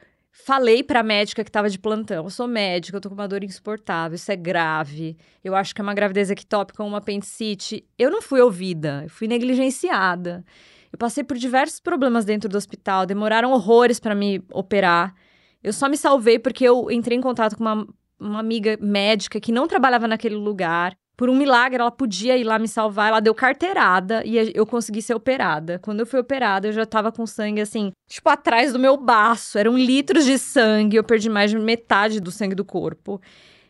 falei 0.45 0.83
pra 0.83 1.03
médica 1.03 1.45
que 1.45 1.51
tava 1.51 1.69
de 1.69 1.79
plantão: 1.79 2.25
eu 2.25 2.31
sou 2.31 2.47
médica, 2.47 2.97
eu 2.97 3.01
tô 3.01 3.09
com 3.09 3.15
uma 3.15 3.29
dor 3.29 3.45
insuportável, 3.45 4.17
isso 4.17 4.31
é 4.31 4.37
grave. 4.37 5.17
Eu 5.43 5.55
acho 5.55 5.75
que 5.75 5.81
é 5.81 5.85
uma 5.85 5.95
gravidez 5.95 6.31
ectópica 6.31 6.83
uma 6.83 6.99
apendicite. 6.99 7.85
Eu 7.99 8.11
não 8.11 8.23
fui 8.23 8.41
ouvida, 8.41 9.03
eu 9.05 9.11
fui 9.11 9.27
negligenciada. 9.27 10.45
Eu 10.91 10.99
passei 10.99 11.23
por 11.23 11.37
diversos 11.37 11.81
problemas 11.81 12.25
dentro 12.25 12.49
do 12.49 12.57
hospital, 12.57 13.05
demoraram 13.05 13.53
horrores 13.53 14.01
para 14.01 14.15
me 14.15 14.43
operar. 14.53 15.15
Eu 15.63 15.73
só 15.73 15.89
me 15.89 15.97
salvei 15.97 16.39
porque 16.39 16.65
eu 16.65 16.91
entrei 16.91 17.19
em 17.19 17.21
contato 17.21 17.57
com 17.57 17.65
uma, 17.65 17.87
uma 18.19 18.41
amiga 18.41 18.79
médica 18.81 19.41
que 19.41 19.53
não 19.53 19.67
trabalhava 19.67 20.09
naquele 20.09 20.37
lugar 20.37 20.97
por 21.19 21.29
um 21.29 21.35
milagre, 21.35 21.81
ela 21.81 21.91
podia 21.91 22.37
ir 22.39 22.45
lá 22.45 22.61
me 22.61 22.69
salvar. 22.69 23.09
Ela 23.09 23.19
deu 23.19 23.35
carteirada 23.35 24.23
e 24.25 24.53
eu 24.55 24.65
consegui 24.65 25.03
ser 25.03 25.15
operada. 25.15 25.81
Quando 25.81 25.99
eu 25.99 26.07
fui 26.07 26.21
operada, 26.21 26.69
eu 26.69 26.73
já 26.73 26.87
tava 26.87 27.11
com 27.11 27.27
sangue 27.27 27.61
assim, 27.61 27.91
tipo, 28.09 28.31
atrás 28.31 28.73
do 28.73 28.79
meu 28.79 28.97
baço. 28.97 29.59
Eram 29.59 29.77
litros 29.77 30.25
de 30.25 30.39
sangue. 30.39 30.97
Eu 30.97 31.03
perdi 31.03 31.29
mais 31.29 31.51
de 31.51 31.59
metade 31.59 32.21
do 32.21 32.31
sangue 32.31 32.55
do 32.55 32.65
corpo. 32.65 33.21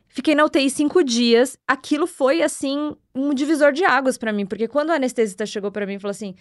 Fiquei 0.09 0.35
na 0.35 0.45
UTI 0.45 0.69
cinco 0.69 1.03
dias. 1.03 1.57
Aquilo 1.67 2.07
foi, 2.07 2.43
assim, 2.43 2.95
um 3.15 3.33
divisor 3.33 3.73
de 3.73 3.83
águas 3.83 4.19
para 4.19 4.31
mim. 4.31 4.45
Porque 4.45 4.69
quando 4.69 4.91
o 4.91 4.93
anestesista 4.93 5.47
chegou 5.47 5.73
para 5.73 5.87
mim 5.87 5.95
e 5.95 5.99
falou 5.99 6.11
assim: 6.11 6.35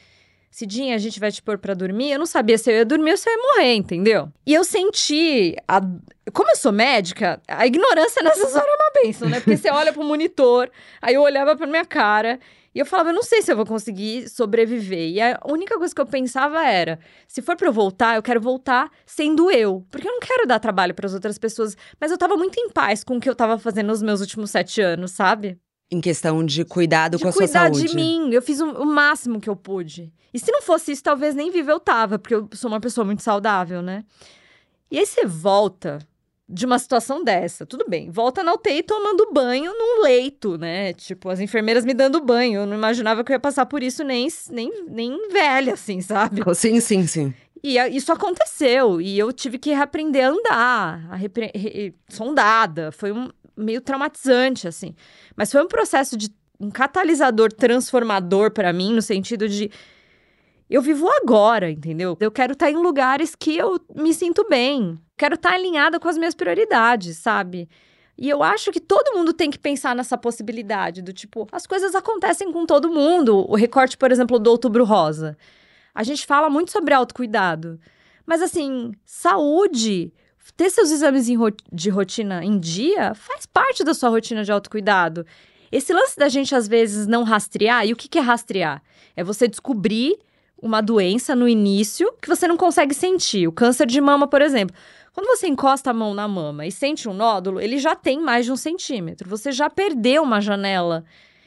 Cidinha, 0.49 0.95
a 0.95 0.97
gente 0.97 1.19
vai 1.19 1.31
te 1.31 1.41
pôr 1.41 1.57
pra 1.57 1.73
dormir. 1.73 2.11
Eu 2.11 2.19
não 2.19 2.25
sabia 2.25 2.57
se 2.57 2.71
eu 2.71 2.75
ia 2.75 2.85
dormir 2.85 3.11
ou 3.11 3.17
se 3.17 3.29
eu 3.29 3.33
ia 3.33 3.43
morrer, 3.43 3.73
entendeu? 3.75 4.31
E 4.45 4.53
eu 4.53 4.63
senti. 4.63 5.55
A... 5.67 5.81
Como 6.33 6.49
eu 6.49 6.55
sou 6.55 6.71
médica, 6.71 7.41
a 7.47 7.65
ignorância 7.67 8.23
nessas 8.23 8.53
horas 8.55 8.67
é 8.67 8.75
uma 8.75 9.03
benção, 9.03 9.29
né? 9.29 9.39
Porque 9.39 9.57
você 9.57 9.69
olha 9.69 9.93
pro 9.93 10.03
monitor, 10.03 10.69
aí 11.01 11.13
eu 11.13 11.21
olhava 11.21 11.55
pra 11.55 11.67
minha 11.67 11.85
cara 11.85 12.39
e 12.77 12.79
eu 12.79 12.85
falava, 12.85 13.09
eu 13.09 13.13
não 13.15 13.23
sei 13.23 13.41
se 13.41 13.51
eu 13.51 13.55
vou 13.55 13.65
conseguir 13.65 14.29
sobreviver. 14.29 15.09
E 15.09 15.19
a 15.19 15.39
única 15.49 15.79
coisa 15.79 15.95
que 15.95 15.99
eu 15.99 16.05
pensava 16.05 16.63
era: 16.63 16.99
se 17.27 17.41
for 17.41 17.55
pra 17.55 17.67
eu 17.67 17.73
voltar, 17.73 18.15
eu 18.15 18.21
quero 18.21 18.39
voltar 18.39 18.91
sendo 19.03 19.49
eu. 19.49 19.83
Porque 19.89 20.07
eu 20.07 20.11
não 20.11 20.19
quero 20.19 20.45
dar 20.45 20.59
trabalho 20.59 20.93
para 20.93 21.07
as 21.07 21.13
outras 21.15 21.39
pessoas. 21.39 21.75
Mas 21.99 22.11
eu 22.11 22.19
tava 22.19 22.37
muito 22.37 22.59
em 22.59 22.69
paz 22.69 23.03
com 23.03 23.17
o 23.17 23.19
que 23.19 23.27
eu 23.27 23.33
tava 23.33 23.57
fazendo 23.57 23.87
nos 23.87 24.03
meus 24.03 24.21
últimos 24.21 24.51
sete 24.51 24.79
anos, 24.79 25.09
sabe? 25.09 25.59
Em 25.89 26.01
questão 26.01 26.45
de 26.45 26.65
cuidado 26.65 27.17
de 27.17 27.23
com 27.23 27.29
a 27.29 27.31
sua 27.31 27.47
saúde. 27.47 27.79
cuidar 27.79 27.89
de 27.89 27.95
mim. 27.95 28.29
Eu 28.31 28.41
fiz 28.41 28.59
o, 28.59 28.65
o, 28.65 28.85
máximo 28.85 29.39
que 29.39 29.49
eu 29.49 29.55
pude. 29.55 30.11
E 30.33 30.39
se 30.39 30.51
não 30.51 30.61
fosse 30.61 30.91
isso, 30.91 31.03
talvez 31.03 31.33
nem 31.33 31.49
viver 31.49 31.71
eu 31.71 31.79
tava, 31.79 32.19
porque 32.19 32.35
eu 32.35 32.49
sou 32.53 32.69
uma 32.69 32.81
pessoa 32.81 33.05
muito 33.05 33.23
saudável, 33.23 33.81
né? 33.81 34.03
E 34.91 34.99
aí 34.99 35.05
você 35.05 35.25
volta 35.25 35.99
de 36.49 36.65
uma 36.65 36.79
situação 36.79 37.23
dessa, 37.23 37.65
tudo 37.65 37.85
bem, 37.89 38.09
volta 38.09 38.41
na 38.41 38.53
UTI 38.53 38.81
tomando 38.81 39.29
banho 39.33 39.73
num 39.73 40.01
leito, 40.01 40.57
né? 40.57 40.93
Tipo, 40.93 41.29
as 41.29 41.41
enfermeiras 41.41 41.83
me 41.83 41.93
dando 41.93 42.21
banho. 42.21 42.61
Eu 42.61 42.65
não 42.65 42.75
imaginava 42.75 43.23
que 43.23 43.31
eu 43.31 43.35
ia 43.35 43.39
passar 43.39 43.65
por 43.65 43.83
isso 43.83 44.03
nem, 44.03 44.27
nem, 44.49 44.85
nem 44.87 45.29
velha, 45.29 45.73
assim, 45.73 45.99
sabe? 45.99 46.41
Sim, 46.55 46.79
sim, 46.79 47.05
sim. 47.05 47.33
E 47.63 47.77
isso 47.95 48.11
aconteceu, 48.13 49.01
e 49.01 49.17
eu 49.17 49.33
tive 49.33 49.57
que 49.57 49.71
reaprender 49.73 50.25
a 50.25 50.29
andar, 50.29 51.07
a 51.11 51.15
repre... 51.15 51.93
sondada. 52.07 52.91
Foi 52.91 53.11
um, 53.11 53.29
meio 53.57 53.81
traumatizante, 53.81 54.67
assim. 54.67 54.95
Mas 55.35 55.51
foi 55.51 55.63
um 55.63 55.67
processo 55.67 56.15
de 56.15 56.29
um 56.59 56.69
catalisador 56.69 57.51
transformador 57.51 58.51
para 58.51 58.71
mim, 58.73 58.93
no 58.93 59.01
sentido 59.01 59.47
de 59.47 59.69
eu 60.69 60.81
vivo 60.81 61.07
agora, 61.09 61.71
entendeu? 61.71 62.17
Eu 62.19 62.31
quero 62.31 62.53
estar 62.53 62.65
tá 62.65 62.71
em 62.71 62.75
lugares 62.75 63.35
que 63.35 63.55
eu 63.55 63.79
me 63.95 64.13
sinto 64.13 64.45
bem. 64.49 64.99
Quero 65.15 65.35
estar 65.35 65.49
tá 65.49 65.55
alinhada 65.55 65.99
com 65.99 66.09
as 66.09 66.17
minhas 66.17 66.35
prioridades, 66.35 67.17
sabe? 67.17 67.69
E 68.17 68.27
eu 68.27 68.43
acho 68.43 68.71
que 68.71 68.79
todo 68.79 69.15
mundo 69.15 69.31
tem 69.31 69.49
que 69.49 69.59
pensar 69.59 69.95
nessa 69.95 70.17
possibilidade 70.17 71.01
do 71.01 71.13
tipo, 71.13 71.47
as 71.51 71.67
coisas 71.67 71.95
acontecem 71.95 72.51
com 72.51 72.65
todo 72.65 72.91
mundo. 72.91 73.45
O 73.49 73.55
recorte, 73.55 73.97
por 73.97 74.11
exemplo, 74.11 74.39
do 74.39 74.49
Outubro 74.49 74.83
Rosa. 74.83 75.37
A 75.93 76.03
gente 76.03 76.25
fala 76.25 76.49
muito 76.49 76.71
sobre 76.71 76.93
autocuidado. 76.93 77.79
Mas 78.25 78.41
assim, 78.41 78.91
saúde, 79.05 80.11
ter 80.55 80.69
seus 80.69 80.91
exames 80.91 81.27
de 81.71 81.89
rotina 81.89 82.43
em 82.43 82.59
dia 82.59 83.13
faz 83.13 83.45
parte 83.45 83.83
da 83.83 83.93
sua 83.93 84.09
rotina 84.09 84.43
de 84.43 84.51
autocuidado. 84.51 85.25
Esse 85.71 85.93
lance 85.93 86.17
da 86.17 86.29
gente, 86.29 86.55
às 86.55 86.67
vezes, 86.67 87.07
não 87.07 87.23
rastrear, 87.23 87.85
e 87.85 87.93
o 87.93 87.95
que, 87.95 88.07
que 88.07 88.17
é 88.17 88.21
rastrear? 88.21 88.81
É 89.15 89.23
você 89.23 89.47
descobrir 89.47 90.17
uma 90.61 90.81
doença 90.81 91.35
no 91.35 91.47
início 91.47 92.11
que 92.21 92.27
você 92.27 92.47
não 92.47 92.57
consegue 92.57 92.93
sentir. 92.93 93.47
O 93.47 93.51
câncer 93.51 93.85
de 93.85 93.99
mama, 93.99 94.27
por 94.27 94.41
exemplo. 94.41 94.75
Quando 95.13 95.27
você 95.27 95.47
encosta 95.47 95.89
a 95.89 95.93
mão 95.93 96.13
na 96.13 96.27
mama 96.27 96.65
e 96.65 96.71
sente 96.71 97.09
um 97.09 97.13
nódulo, 97.13 97.59
ele 97.59 97.79
já 97.79 97.95
tem 97.95 98.21
mais 98.21 98.45
de 98.45 98.51
um 98.51 98.55
centímetro. 98.55 99.27
Você 99.29 99.51
já 99.51 99.69
perdeu 99.69 100.21
uma 100.21 100.39
janela 100.39 101.03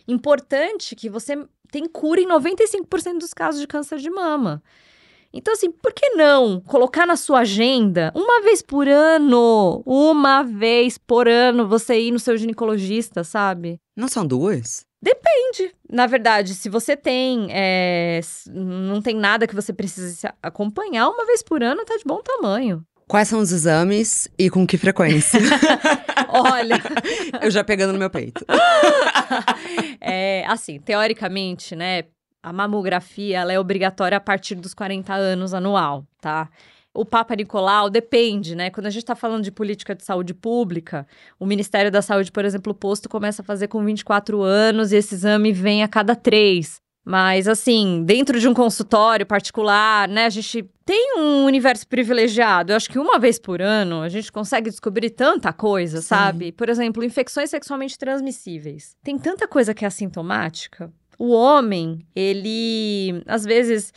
importante 0.08 0.96
que 0.96 1.08
você 1.08 1.38
tem 1.70 1.86
cura 1.86 2.20
em 2.20 2.26
95% 2.26 3.18
dos 3.18 3.32
casos 3.32 3.60
de 3.60 3.66
câncer 3.66 3.98
de 3.98 4.10
mama. 4.10 4.62
Então, 5.32 5.54
assim, 5.54 5.70
por 5.70 5.92
que 5.92 6.10
não 6.10 6.60
colocar 6.60 7.06
na 7.06 7.16
sua 7.16 7.40
agenda 7.40 8.12
uma 8.14 8.42
vez 8.42 8.62
por 8.62 8.88
ano? 8.88 9.82
Uma 9.86 10.42
vez 10.42 10.98
por 10.98 11.28
ano 11.28 11.68
você 11.68 12.00
ir 12.00 12.10
no 12.10 12.18
seu 12.18 12.36
ginecologista, 12.36 13.22
sabe? 13.22 13.80
Não 13.96 14.08
são 14.08 14.26
duas? 14.26 14.84
Depende. 15.02 15.72
Na 15.90 16.06
verdade, 16.06 16.54
se 16.54 16.68
você 16.68 16.96
tem. 16.96 17.48
É, 17.50 18.20
não 18.48 19.00
tem 19.00 19.14
nada 19.14 19.46
que 19.46 19.54
você 19.54 19.72
precise 19.72 20.26
acompanhar, 20.42 21.08
uma 21.08 21.24
vez 21.24 21.42
por 21.42 21.62
ano 21.62 21.84
tá 21.84 21.96
de 21.96 22.04
bom 22.04 22.20
tamanho. 22.22 22.84
Quais 23.08 23.26
são 23.26 23.40
os 23.40 23.50
exames 23.50 24.28
e 24.38 24.48
com 24.48 24.66
que 24.66 24.78
frequência? 24.78 25.40
Olha. 26.28 26.76
Eu 27.42 27.50
já 27.50 27.64
pegando 27.64 27.92
no 27.92 27.98
meu 27.98 28.10
peito. 28.10 28.44
é, 30.00 30.44
assim, 30.46 30.78
teoricamente, 30.78 31.74
né? 31.74 32.04
A 32.42 32.52
mamografia 32.52 33.38
ela 33.38 33.52
é 33.52 33.60
obrigatória 33.60 34.16
a 34.16 34.20
partir 34.20 34.54
dos 34.54 34.72
40 34.72 35.12
anos 35.12 35.52
anual, 35.52 36.06
tá? 36.20 36.48
O 36.92 37.04
Papa 37.04 37.36
Nicolau 37.36 37.88
depende, 37.88 38.56
né? 38.56 38.70
Quando 38.70 38.86
a 38.86 38.90
gente 38.90 39.02
está 39.02 39.14
falando 39.14 39.44
de 39.44 39.52
política 39.52 39.94
de 39.94 40.04
saúde 40.04 40.34
pública, 40.34 41.06
o 41.38 41.46
Ministério 41.46 41.90
da 41.90 42.02
Saúde, 42.02 42.32
por 42.32 42.44
exemplo, 42.44 42.72
o 42.72 42.74
posto 42.74 43.08
começa 43.08 43.42
a 43.42 43.44
fazer 43.44 43.68
com 43.68 43.84
24 43.84 44.42
anos 44.42 44.90
e 44.90 44.96
esse 44.96 45.14
exame 45.14 45.52
vem 45.52 45.84
a 45.84 45.88
cada 45.88 46.16
três. 46.16 46.80
Mas, 47.04 47.46
assim, 47.48 48.02
dentro 48.04 48.38
de 48.38 48.48
um 48.48 48.54
consultório 48.54 49.24
particular, 49.24 50.08
né, 50.08 50.26
a 50.26 50.30
gente 50.30 50.68
tem 50.84 51.18
um 51.18 51.44
universo 51.44 51.86
privilegiado. 51.86 52.72
Eu 52.72 52.76
acho 52.76 52.90
que 52.90 52.98
uma 52.98 53.18
vez 53.18 53.38
por 53.38 53.62
ano 53.62 54.02
a 54.02 54.08
gente 54.08 54.30
consegue 54.30 54.68
descobrir 54.68 55.10
tanta 55.10 55.52
coisa, 55.52 56.00
Sim. 56.00 56.08
sabe? 56.08 56.52
Por 56.52 56.68
exemplo, 56.68 57.04
infecções 57.04 57.50
sexualmente 57.50 57.96
transmissíveis. 57.96 58.96
Tem 59.02 59.18
tanta 59.18 59.46
coisa 59.46 59.72
que 59.72 59.84
é 59.84 59.88
assintomática 59.88 60.92
o 61.20 61.32
homem, 61.32 61.98
ele 62.16 63.22
às 63.26 63.44
vezes 63.44 63.92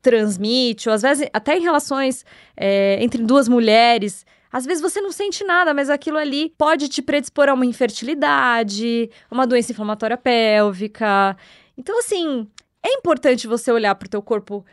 transmite, 0.00 0.88
ou 0.88 0.94
às 0.94 1.02
vezes 1.02 1.28
até 1.32 1.58
em 1.58 1.60
relações 1.60 2.24
é, 2.56 3.02
entre 3.02 3.20
duas 3.24 3.48
mulheres. 3.48 4.24
Às 4.52 4.64
vezes 4.64 4.80
você 4.80 5.00
não 5.00 5.10
sente 5.10 5.42
nada, 5.42 5.74
mas 5.74 5.90
aquilo 5.90 6.16
ali 6.16 6.54
pode 6.56 6.88
te 6.88 7.02
predispor 7.02 7.48
a 7.48 7.54
uma 7.54 7.66
infertilidade, 7.66 9.10
uma 9.28 9.44
doença 9.44 9.72
inflamatória 9.72 10.16
pélvica. 10.16 11.36
Então, 11.76 11.98
assim, 11.98 12.46
é 12.80 12.92
importante 12.92 13.48
você 13.48 13.72
olhar 13.72 13.96
para 13.96 14.06
o 14.06 14.10
teu 14.10 14.22
corpo 14.22 14.64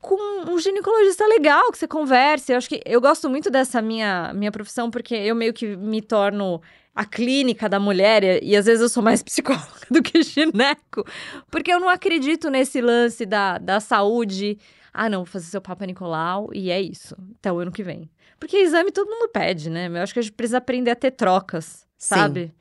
com 0.00 0.52
um 0.52 0.60
ginecologista 0.60 1.26
legal, 1.26 1.72
que 1.72 1.78
você 1.78 1.88
converse. 1.88 2.52
Eu 2.52 2.58
acho 2.58 2.68
que 2.68 2.80
eu 2.86 3.00
gosto 3.00 3.28
muito 3.28 3.50
dessa 3.50 3.82
minha, 3.82 4.32
minha 4.32 4.52
profissão, 4.52 4.92
porque 4.92 5.16
eu 5.16 5.34
meio 5.34 5.52
que 5.52 5.76
me 5.76 6.00
torno 6.00 6.62
a 6.98 7.04
clínica 7.04 7.68
da 7.68 7.78
mulher, 7.78 8.24
e, 8.24 8.50
e 8.50 8.56
às 8.56 8.66
vezes 8.66 8.80
eu 8.82 8.88
sou 8.88 9.00
mais 9.02 9.22
psicóloga 9.24 9.86
do 9.88 10.02
que 10.02 10.20
gineco, 10.20 11.04
porque 11.48 11.72
eu 11.72 11.78
não 11.78 11.88
acredito 11.88 12.50
nesse 12.50 12.80
lance 12.80 13.24
da, 13.24 13.56
da 13.56 13.78
saúde 13.78 14.58
Ah, 14.92 15.08
não, 15.08 15.20
vou 15.20 15.26
fazer 15.26 15.46
seu 15.46 15.60
Papa 15.60 15.86
Nicolau 15.86 16.50
e 16.52 16.72
é 16.72 16.80
isso. 16.82 17.14
Até 17.38 17.52
o 17.52 17.58
ano 17.60 17.70
que 17.70 17.84
vem. 17.84 18.10
Porque 18.40 18.56
exame 18.56 18.90
todo 18.90 19.08
mundo 19.08 19.28
pede, 19.28 19.70
né? 19.70 19.86
Eu 19.86 20.02
acho 20.02 20.12
que 20.12 20.18
a 20.18 20.22
gente 20.22 20.32
precisa 20.32 20.58
aprender 20.58 20.90
a 20.90 20.96
ter 20.96 21.12
trocas, 21.12 21.86
Sim. 21.96 22.14
sabe? 22.16 22.52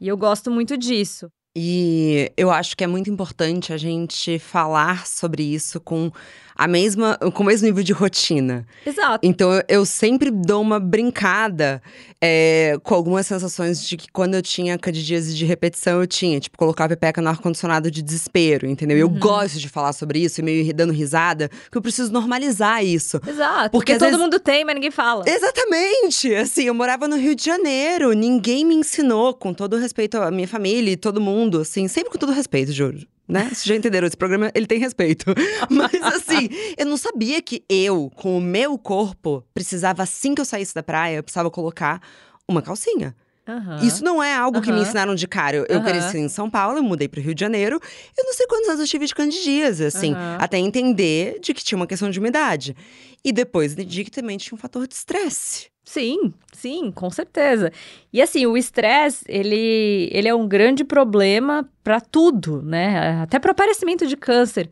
E 0.00 0.08
eu 0.08 0.16
gosto 0.16 0.50
muito 0.50 0.78
disso. 0.78 1.28
E 1.54 2.32
eu 2.34 2.50
acho 2.50 2.74
que 2.74 2.82
é 2.82 2.86
muito 2.86 3.10
importante 3.10 3.74
a 3.74 3.76
gente 3.76 4.38
falar 4.38 5.06
sobre 5.06 5.42
isso 5.42 5.78
com 5.78 6.10
a 6.56 6.68
mesma, 6.68 7.16
com 7.34 7.42
o 7.42 7.46
mesmo 7.46 7.66
nível 7.66 7.82
de 7.82 7.92
rotina. 7.92 8.66
Exato. 8.86 9.20
Então 9.26 9.52
eu, 9.52 9.62
eu 9.68 9.84
sempre 9.86 10.30
dou 10.30 10.60
uma 10.60 10.78
brincada 10.80 11.82
é, 12.20 12.76
com 12.82 12.94
algumas 12.94 13.26
sensações 13.26 13.86
de 13.86 13.96
que 13.96 14.06
quando 14.12 14.34
eu 14.34 14.42
tinha 14.42 14.78
candidíase 14.78 15.34
de 15.34 15.44
repetição, 15.44 16.00
eu 16.00 16.06
tinha, 16.06 16.38
tipo, 16.38 16.56
colocar 16.56 16.84
a 16.84 16.88
pepeca 16.88 17.20
no 17.20 17.28
ar-condicionado 17.28 17.90
de 17.90 18.02
desespero, 18.02 18.66
entendeu? 18.66 18.96
Eu 18.98 19.08
Uhum. 19.08 19.18
gosto 19.18 19.58
de 19.58 19.68
falar 19.68 19.92
sobre 19.92 20.20
isso 20.20 20.40
e 20.40 20.44
meio 20.44 20.72
dando 20.74 20.92
risada, 20.92 21.48
porque 21.64 21.78
eu 21.78 21.82
preciso 21.82 22.12
normalizar 22.12 22.84
isso. 22.84 23.20
Exato. 23.26 23.70
Porque 23.70 23.92
Porque, 23.92 23.92
todo 23.98 24.02
vezes- 24.10 24.18
mundo 24.20 24.38
tem, 24.38 24.64
mas 24.64 24.74
ninguém 24.74 24.90
fala. 24.90 25.24
Exatamente! 25.28 26.34
Assim, 26.34 26.64
eu 26.64 26.74
morava 26.74 27.08
no 27.08 27.16
Rio 27.16 27.34
de 27.34 27.44
Janeiro, 27.44 28.12
ninguém 28.12 28.64
me 28.64 28.74
ensinou, 28.74 29.34
com 29.34 29.52
todo 29.52 29.76
respeito 29.76 30.16
à 30.18 30.30
minha 30.30 30.46
família 30.48 30.92
e 30.92 30.96
todo 30.96 31.20
mundo, 31.20 31.60
assim, 31.60 31.88
sempre 31.88 32.10
com 32.10 32.18
todo 32.18 32.32
respeito, 32.32 32.72
juro. 32.72 32.98
Né? 33.28 33.44
Vocês 33.44 33.64
já 33.64 33.76
entenderam, 33.76 34.06
esse 34.06 34.16
programa, 34.16 34.50
ele 34.54 34.66
tem 34.66 34.78
respeito. 34.78 35.26
Mas 35.70 35.94
assim, 36.02 36.48
eu 36.76 36.86
não 36.86 36.96
sabia 36.96 37.40
que 37.40 37.64
eu, 37.68 38.10
com 38.16 38.36
o 38.36 38.40
meu 38.40 38.76
corpo, 38.76 39.44
precisava, 39.54 40.02
assim 40.02 40.34
que 40.34 40.40
eu 40.40 40.44
saísse 40.44 40.74
da 40.74 40.82
praia, 40.82 41.16
eu 41.16 41.22
precisava 41.22 41.50
colocar 41.50 42.00
uma 42.48 42.60
calcinha. 42.60 43.14
Aham. 43.46 43.80
Isso 43.82 44.04
não 44.04 44.22
é 44.22 44.34
algo 44.34 44.60
que 44.60 44.70
me 44.70 44.80
ensinaram 44.80 45.14
de 45.14 45.26
cara. 45.26 45.56
Eu, 45.56 45.66
eu 45.68 45.78
Aham. 45.78 45.84
cresci 45.84 46.18
em 46.18 46.28
São 46.28 46.48
Paulo, 46.48 46.78
eu 46.78 46.82
mudei 46.82 47.08
pro 47.08 47.20
Rio 47.20 47.34
de 47.34 47.40
Janeiro. 47.40 47.80
Eu 48.16 48.24
não 48.24 48.32
sei 48.34 48.46
quantos 48.46 48.68
anos 48.68 48.80
eu 48.80 48.86
tive 48.86 49.06
de 49.06 49.14
candidíase, 49.14 49.84
assim. 49.84 50.14
Até 50.38 50.58
entender 50.58 51.40
de 51.40 51.52
que 51.52 51.64
tinha 51.64 51.76
uma 51.76 51.86
questão 51.86 52.08
de 52.10 52.20
umidade. 52.20 52.76
E 53.24 53.32
depois 53.32 53.72
entendi 53.72 54.04
que 54.04 54.10
também 54.10 54.36
tinha 54.38 54.54
um 54.54 54.58
fator 54.58 54.86
de 54.86 54.94
estresse. 54.94 55.71
Sim, 55.84 56.32
sim, 56.52 56.92
com 56.92 57.10
certeza. 57.10 57.72
E 58.12 58.22
assim, 58.22 58.46
o 58.46 58.56
estresse, 58.56 59.24
ele, 59.28 60.08
ele 60.12 60.28
é 60.28 60.34
um 60.34 60.46
grande 60.46 60.84
problema 60.84 61.68
para 61.82 62.00
tudo, 62.00 62.62
né? 62.62 63.20
Até 63.22 63.38
para 63.38 63.48
o 63.48 63.52
aparecimento 63.52 64.06
de 64.06 64.16
câncer. 64.16 64.70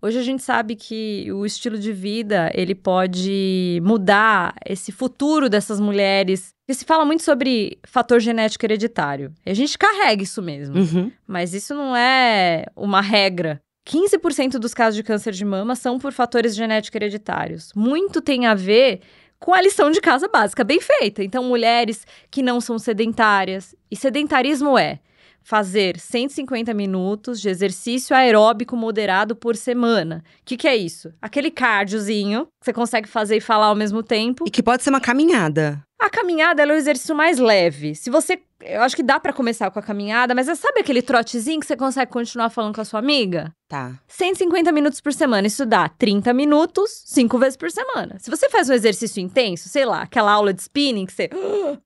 Hoje 0.00 0.18
a 0.18 0.22
gente 0.22 0.42
sabe 0.42 0.76
que 0.76 1.30
o 1.32 1.44
estilo 1.44 1.76
de 1.76 1.92
vida, 1.92 2.50
ele 2.54 2.74
pode 2.74 3.80
mudar 3.82 4.54
esse 4.64 4.92
futuro 4.92 5.48
dessas 5.48 5.80
mulheres. 5.80 6.50
E 6.68 6.74
se 6.74 6.84
fala 6.84 7.04
muito 7.04 7.24
sobre 7.24 7.78
fator 7.84 8.20
genético 8.20 8.64
hereditário. 8.64 9.32
E 9.44 9.50
a 9.50 9.54
gente 9.54 9.76
carrega 9.76 10.22
isso 10.22 10.40
mesmo. 10.40 10.78
Uhum. 10.78 11.12
Mas 11.26 11.52
isso 11.52 11.74
não 11.74 11.96
é 11.96 12.66
uma 12.76 13.00
regra. 13.00 13.60
15% 13.88 14.52
dos 14.52 14.72
casos 14.72 14.94
de 14.94 15.02
câncer 15.02 15.32
de 15.32 15.44
mama 15.44 15.74
são 15.74 15.98
por 15.98 16.12
fatores 16.12 16.54
genéticos 16.54 16.94
hereditários. 16.94 17.72
Muito 17.74 18.20
tem 18.20 18.46
a 18.46 18.54
ver 18.54 19.00
com 19.38 19.54
a 19.54 19.60
lição 19.60 19.90
de 19.90 20.00
casa 20.00 20.28
básica 20.28 20.64
bem 20.64 20.80
feita. 20.80 21.22
Então, 21.22 21.44
mulheres 21.44 22.06
que 22.30 22.42
não 22.42 22.60
são 22.60 22.78
sedentárias. 22.78 23.74
E 23.90 23.96
sedentarismo 23.96 24.78
é 24.78 25.00
fazer 25.42 25.98
150 25.98 26.74
minutos 26.74 27.40
de 27.40 27.48
exercício 27.48 28.14
aeróbico 28.14 28.76
moderado 28.76 29.34
por 29.34 29.56
semana. 29.56 30.22
O 30.40 30.44
que, 30.44 30.58
que 30.58 30.68
é 30.68 30.76
isso? 30.76 31.12
Aquele 31.22 31.50
cardiozinho 31.50 32.46
que 32.60 32.66
você 32.66 32.72
consegue 32.72 33.08
fazer 33.08 33.36
e 33.36 33.40
falar 33.40 33.66
ao 33.66 33.74
mesmo 33.74 34.02
tempo. 34.02 34.44
E 34.46 34.50
que 34.50 34.62
pode 34.62 34.82
ser 34.82 34.90
uma 34.90 35.00
caminhada. 35.00 35.82
A 36.18 36.20
caminhada 36.20 36.62
ela 36.62 36.72
é 36.72 36.74
o 36.74 36.78
exercício 36.78 37.14
mais 37.14 37.38
leve. 37.38 37.94
Se 37.94 38.10
você. 38.10 38.40
Eu 38.60 38.82
acho 38.82 38.96
que 38.96 39.04
dá 39.04 39.20
pra 39.20 39.32
começar 39.32 39.70
com 39.70 39.78
a 39.78 39.82
caminhada, 39.82 40.34
mas 40.34 40.48
é, 40.48 40.54
sabe 40.56 40.80
aquele 40.80 41.00
trotezinho 41.00 41.60
que 41.60 41.66
você 41.66 41.76
consegue 41.76 42.10
continuar 42.10 42.50
falando 42.50 42.74
com 42.74 42.80
a 42.80 42.84
sua 42.84 42.98
amiga? 42.98 43.54
Tá. 43.68 43.94
150 44.08 44.72
minutos 44.72 45.00
por 45.00 45.12
semana. 45.12 45.46
Isso 45.46 45.64
dá 45.64 45.88
30 45.88 46.34
minutos, 46.34 47.04
cinco 47.06 47.38
vezes 47.38 47.56
por 47.56 47.70
semana. 47.70 48.18
Se 48.18 48.28
você 48.28 48.50
faz 48.50 48.68
um 48.68 48.72
exercício 48.72 49.20
intenso, 49.20 49.68
sei 49.68 49.84
lá, 49.84 50.02
aquela 50.02 50.32
aula 50.32 50.52
de 50.52 50.60
spinning 50.60 51.06
que 51.06 51.12
você 51.12 51.30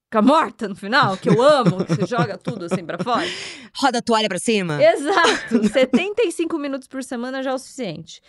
fica 0.05 0.23
morta 0.23 0.67
no 0.67 0.75
final, 0.75 1.19
que 1.19 1.29
eu 1.29 1.43
amo, 1.43 1.85
que 1.85 1.95
você 1.95 2.07
joga 2.07 2.39
tudo 2.39 2.65
assim 2.65 2.87
pra 2.87 2.97
fora. 3.05 3.27
Roda 3.77 3.99
a 3.99 4.03
toalha 4.03 4.31
pra 4.31 4.39
cima. 4.39 4.83
Exato. 4.83 5.69
75 5.69 6.59
minutos 6.59 6.89
por 6.89 7.05
semana 7.05 7.43
já 7.43 7.51
é 7.51 7.55
o 7.55 7.59
suficiente. 7.59 8.23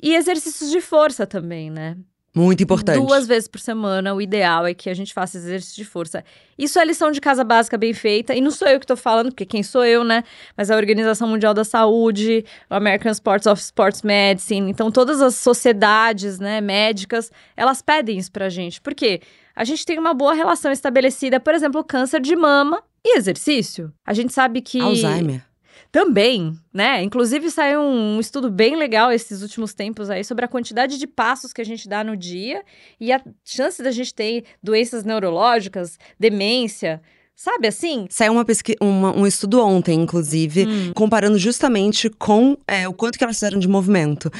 E 0.00 0.14
exercícios 0.14 0.70
de 0.70 0.80
força 0.80 1.26
também, 1.26 1.68
né? 1.68 1.96
Muito 2.34 2.62
importante. 2.62 2.98
Duas 2.98 3.26
vezes 3.26 3.46
por 3.46 3.60
semana, 3.60 4.14
o 4.14 4.20
ideal 4.20 4.66
é 4.66 4.72
que 4.72 4.88
a 4.88 4.94
gente 4.94 5.12
faça 5.12 5.36
exercício 5.36 5.76
de 5.76 5.84
força. 5.84 6.24
Isso 6.56 6.78
é 6.78 6.84
lição 6.84 7.10
de 7.10 7.20
casa 7.20 7.44
básica 7.44 7.76
bem 7.76 7.92
feita, 7.92 8.34
e 8.34 8.40
não 8.40 8.50
sou 8.50 8.66
eu 8.68 8.80
que 8.80 8.86
tô 8.86 8.96
falando, 8.96 9.30
porque 9.30 9.44
quem 9.44 9.62
sou 9.62 9.84
eu, 9.84 10.02
né? 10.02 10.24
Mas 10.56 10.70
a 10.70 10.76
Organização 10.76 11.28
Mundial 11.28 11.52
da 11.52 11.62
Saúde, 11.62 12.44
o 12.70 12.74
American 12.74 13.12
Sports 13.12 13.46
of 13.46 13.60
Sports 13.60 14.02
Medicine, 14.02 14.70
então 14.70 14.90
todas 14.90 15.20
as 15.20 15.34
sociedades, 15.34 16.38
né, 16.38 16.62
médicas, 16.62 17.30
elas 17.54 17.82
pedem 17.82 18.16
isso 18.16 18.32
pra 18.32 18.48
gente. 18.48 18.80
Por 18.80 18.94
quê? 18.94 19.20
A 19.54 19.64
gente 19.64 19.84
tem 19.84 19.98
uma 19.98 20.14
boa 20.14 20.32
relação 20.32 20.72
estabelecida, 20.72 21.38
por 21.38 21.52
exemplo, 21.52 21.84
câncer 21.84 22.20
de 22.20 22.34
mama 22.34 22.82
e 23.04 23.18
exercício. 23.18 23.92
A 24.06 24.14
gente 24.14 24.32
sabe 24.32 24.62
que 24.62 24.80
Alzheimer. 24.80 25.44
Também, 25.92 26.58
né? 26.72 27.02
Inclusive 27.02 27.50
saiu 27.50 27.80
um 27.82 28.18
estudo 28.18 28.50
bem 28.50 28.74
legal 28.74 29.12
esses 29.12 29.42
últimos 29.42 29.74
tempos 29.74 30.08
aí 30.08 30.24
sobre 30.24 30.42
a 30.44 30.48
quantidade 30.48 30.98
de 30.98 31.06
passos 31.06 31.52
que 31.52 31.60
a 31.60 31.64
gente 31.64 31.86
dá 31.86 32.02
no 32.02 32.16
dia 32.16 32.62
e 32.98 33.12
a 33.12 33.20
chance 33.44 33.82
da 33.82 33.90
gente 33.90 34.14
ter 34.14 34.44
doenças 34.62 35.04
neurológicas, 35.04 35.98
demência, 36.18 37.02
sabe 37.36 37.68
assim? 37.68 38.06
Saiu 38.08 38.32
uma 38.32 38.44
pesqui... 38.44 38.74
uma- 38.80 39.14
um 39.14 39.26
estudo 39.26 39.60
ontem, 39.62 40.00
inclusive, 40.00 40.66
Hum. 40.66 40.92
comparando 40.94 41.38
justamente 41.38 42.08
com 42.08 42.56
é, 42.66 42.88
o 42.88 42.94
quanto 42.94 43.18
que 43.18 43.24
elas 43.24 43.36
fizeram 43.36 43.58
de 43.58 43.68
movimento. 43.68 44.30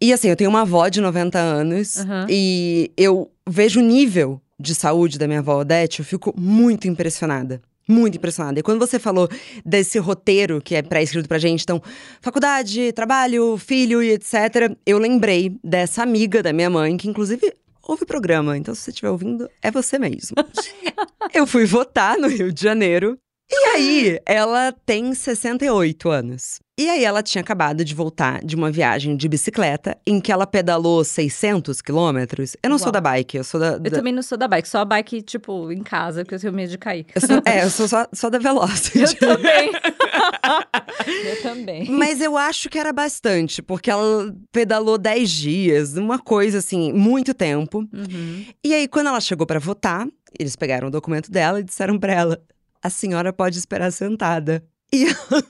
E 0.00 0.10
assim, 0.12 0.28
eu 0.28 0.36
tenho 0.36 0.48
uma 0.48 0.62
avó 0.62 0.88
de 0.88 1.00
90 1.02 1.38
anos 1.38 1.98
Aham. 1.98 2.26
e 2.30 2.90
eu 2.96 3.30
vejo 3.46 3.80
o 3.80 3.82
nível 3.82 4.40
de 4.58 4.74
saúde 4.74 5.18
da 5.18 5.26
minha 5.26 5.40
avó 5.40 5.60
Odete, 5.60 5.98
eu 6.00 6.04
fico 6.04 6.32
muito 6.38 6.88
impressionada. 6.88 7.60
Muito 7.88 8.18
impressionada. 8.18 8.60
E 8.60 8.62
quando 8.62 8.78
você 8.78 8.98
falou 8.98 9.28
desse 9.64 9.98
roteiro 9.98 10.60
que 10.60 10.74
é 10.74 10.82
pré-escrito 10.82 11.26
pra 11.26 11.38
gente, 11.38 11.62
então, 11.62 11.82
faculdade, 12.20 12.92
trabalho, 12.92 13.56
filho 13.56 14.02
e 14.02 14.10
etc., 14.12 14.76
eu 14.84 14.98
lembrei 14.98 15.56
dessa 15.64 16.02
amiga 16.02 16.42
da 16.42 16.52
minha 16.52 16.68
mãe, 16.68 16.96
que 16.98 17.08
inclusive 17.08 17.52
ouve 17.82 18.02
o 18.02 18.06
programa. 18.06 18.56
Então, 18.58 18.74
se 18.74 18.82
você 18.82 18.90
estiver 18.90 19.10
ouvindo, 19.10 19.48
é 19.62 19.70
você 19.70 19.98
mesmo. 19.98 20.36
eu 21.32 21.46
fui 21.46 21.64
votar 21.64 22.18
no 22.18 22.28
Rio 22.28 22.52
de 22.52 22.62
Janeiro. 22.62 23.18
E 23.50 23.64
aí, 23.70 24.20
ela 24.26 24.72
tem 24.84 25.14
68 25.14 26.10
anos. 26.10 26.60
E 26.78 26.88
aí, 26.88 27.02
ela 27.04 27.22
tinha 27.22 27.40
acabado 27.40 27.84
de 27.84 27.94
voltar 27.94 28.44
de 28.44 28.54
uma 28.54 28.70
viagem 28.70 29.16
de 29.16 29.26
bicicleta 29.28 29.96
em 30.06 30.20
que 30.20 30.30
ela 30.30 30.46
pedalou 30.46 31.02
600 31.02 31.80
quilômetros. 31.80 32.56
Eu 32.62 32.70
não 32.70 32.78
sou 32.78 32.86
Uau. 32.88 32.92
da 32.92 33.00
bike, 33.00 33.36
eu 33.38 33.42
sou 33.44 33.58
da. 33.58 33.66
Eu 33.72 33.80
da- 33.80 33.90
também 33.90 34.12
não 34.12 34.22
sou 34.22 34.36
da 34.38 34.46
bike, 34.46 34.68
só 34.68 34.78
a 34.80 34.84
bike, 34.84 35.22
tipo, 35.22 35.72
em 35.72 35.82
casa, 35.82 36.22
porque 36.24 36.34
eu 36.34 36.40
tenho 36.40 36.52
medo 36.52 36.70
de 36.70 36.78
cair. 36.78 37.06
eu 37.14 37.20
sou- 37.20 37.42
é, 37.44 37.64
eu 37.64 37.70
sou 37.70 37.88
só, 37.88 38.06
só 38.12 38.28
da 38.30 38.38
Velocity. 38.38 38.98
Eu 39.00 39.14
também. 39.16 39.70
eu 41.26 41.42
também. 41.42 41.90
Mas 41.90 42.20
eu 42.20 42.36
acho 42.36 42.68
que 42.68 42.78
era 42.78 42.92
bastante, 42.92 43.62
porque 43.62 43.90
ela 43.90 44.32
pedalou 44.52 44.98
10 44.98 45.30
dias, 45.30 45.96
uma 45.96 46.18
coisa 46.18 46.58
assim, 46.58 46.92
muito 46.92 47.32
tempo. 47.34 47.78
Uhum. 47.92 48.44
E 48.64 48.74
aí, 48.74 48.86
quando 48.86 49.06
ela 49.08 49.20
chegou 49.20 49.46
pra 49.46 49.58
votar, 49.58 50.06
eles 50.38 50.54
pegaram 50.54 50.88
o 50.88 50.90
documento 50.90 51.30
dela 51.30 51.60
e 51.60 51.64
disseram 51.64 51.98
pra 51.98 52.12
ela: 52.12 52.40
a 52.82 52.90
senhora 52.90 53.32
pode 53.32 53.58
esperar 53.58 53.92
sentada. 53.92 54.64
E 54.90 55.04
ela, 55.04 55.44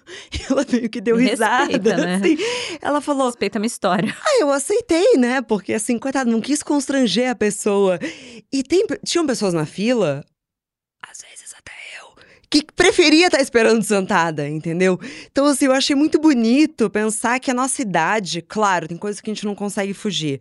ela 0.50 0.66
meio 0.72 0.90
que 0.90 1.00
deu 1.00 1.14
risada. 1.14 1.66
respeita, 1.66 1.96
né? 1.96 2.14
assim. 2.16 2.36
Ela 2.82 3.00
falou: 3.00 3.26
Respeita 3.26 3.56
a 3.56 3.60
minha 3.60 3.68
história. 3.68 4.12
Ah, 4.20 4.40
eu 4.40 4.50
aceitei, 4.50 5.16
né? 5.16 5.40
Porque 5.40 5.74
assim, 5.74 5.96
coitado, 5.96 6.28
não 6.28 6.40
quis 6.40 6.60
constranger 6.60 7.30
a 7.30 7.36
pessoa. 7.36 8.00
E 8.52 8.64
tem, 8.64 8.84
tinham 9.04 9.24
pessoas 9.24 9.54
na 9.54 9.64
fila, 9.64 10.24
às 11.08 11.18
vezes 11.18 11.54
até 11.56 11.72
eu, 12.00 12.20
que 12.50 12.64
preferia 12.74 13.26
estar 13.26 13.40
esperando 13.40 13.80
sentada, 13.84 14.48
entendeu? 14.48 14.98
Então, 15.30 15.46
assim, 15.46 15.66
eu 15.66 15.72
achei 15.72 15.94
muito 15.94 16.18
bonito 16.18 16.90
pensar 16.90 17.38
que 17.38 17.52
a 17.52 17.54
nossa 17.54 17.80
idade, 17.80 18.42
claro, 18.42 18.88
tem 18.88 18.96
coisas 18.96 19.20
que 19.20 19.30
a 19.30 19.34
gente 19.34 19.46
não 19.46 19.54
consegue 19.54 19.94
fugir. 19.94 20.40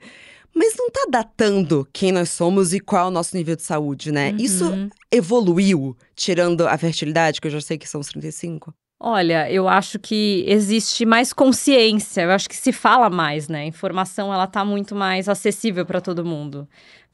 Mas 0.58 0.76
não 0.76 0.90
tá 0.90 1.06
datando 1.10 1.88
quem 1.94 2.12
nós 2.12 2.30
somos 2.30 2.74
e 2.74 2.80
qual 2.80 3.06
é 3.06 3.08
o 3.10 3.12
nosso 3.12 3.36
nível 3.38 3.56
de 3.56 3.62
saúde, 3.62 4.12
né? 4.12 4.34
Isso 4.40 4.66
Uhum. 4.66 4.90
evoluiu, 5.12 5.96
tirando 6.16 6.68
a 6.68 6.76
fertilidade, 6.78 7.40
que 7.40 7.48
eu 7.48 7.52
já 7.52 7.62
sei 7.62 7.78
que 7.78 7.88
são 7.88 8.02
os 8.02 8.08
35. 8.08 8.74
Olha, 9.00 9.50
eu 9.52 9.70
acho 9.70 10.00
que 10.00 10.44
existe 10.48 11.06
mais 11.06 11.32
consciência, 11.32 12.22
eu 12.24 12.32
acho 12.32 12.50
que 12.50 12.56
se 12.56 12.72
fala 12.72 13.12
mais, 13.12 13.48
né? 13.48 13.60
A 13.62 13.66
informação 13.66 14.34
ela 14.34 14.48
tá 14.48 14.66
muito 14.66 14.96
mais 14.96 15.30
acessível 15.30 15.86
para 15.86 16.02
todo 16.02 16.26
mundo. 16.26 16.68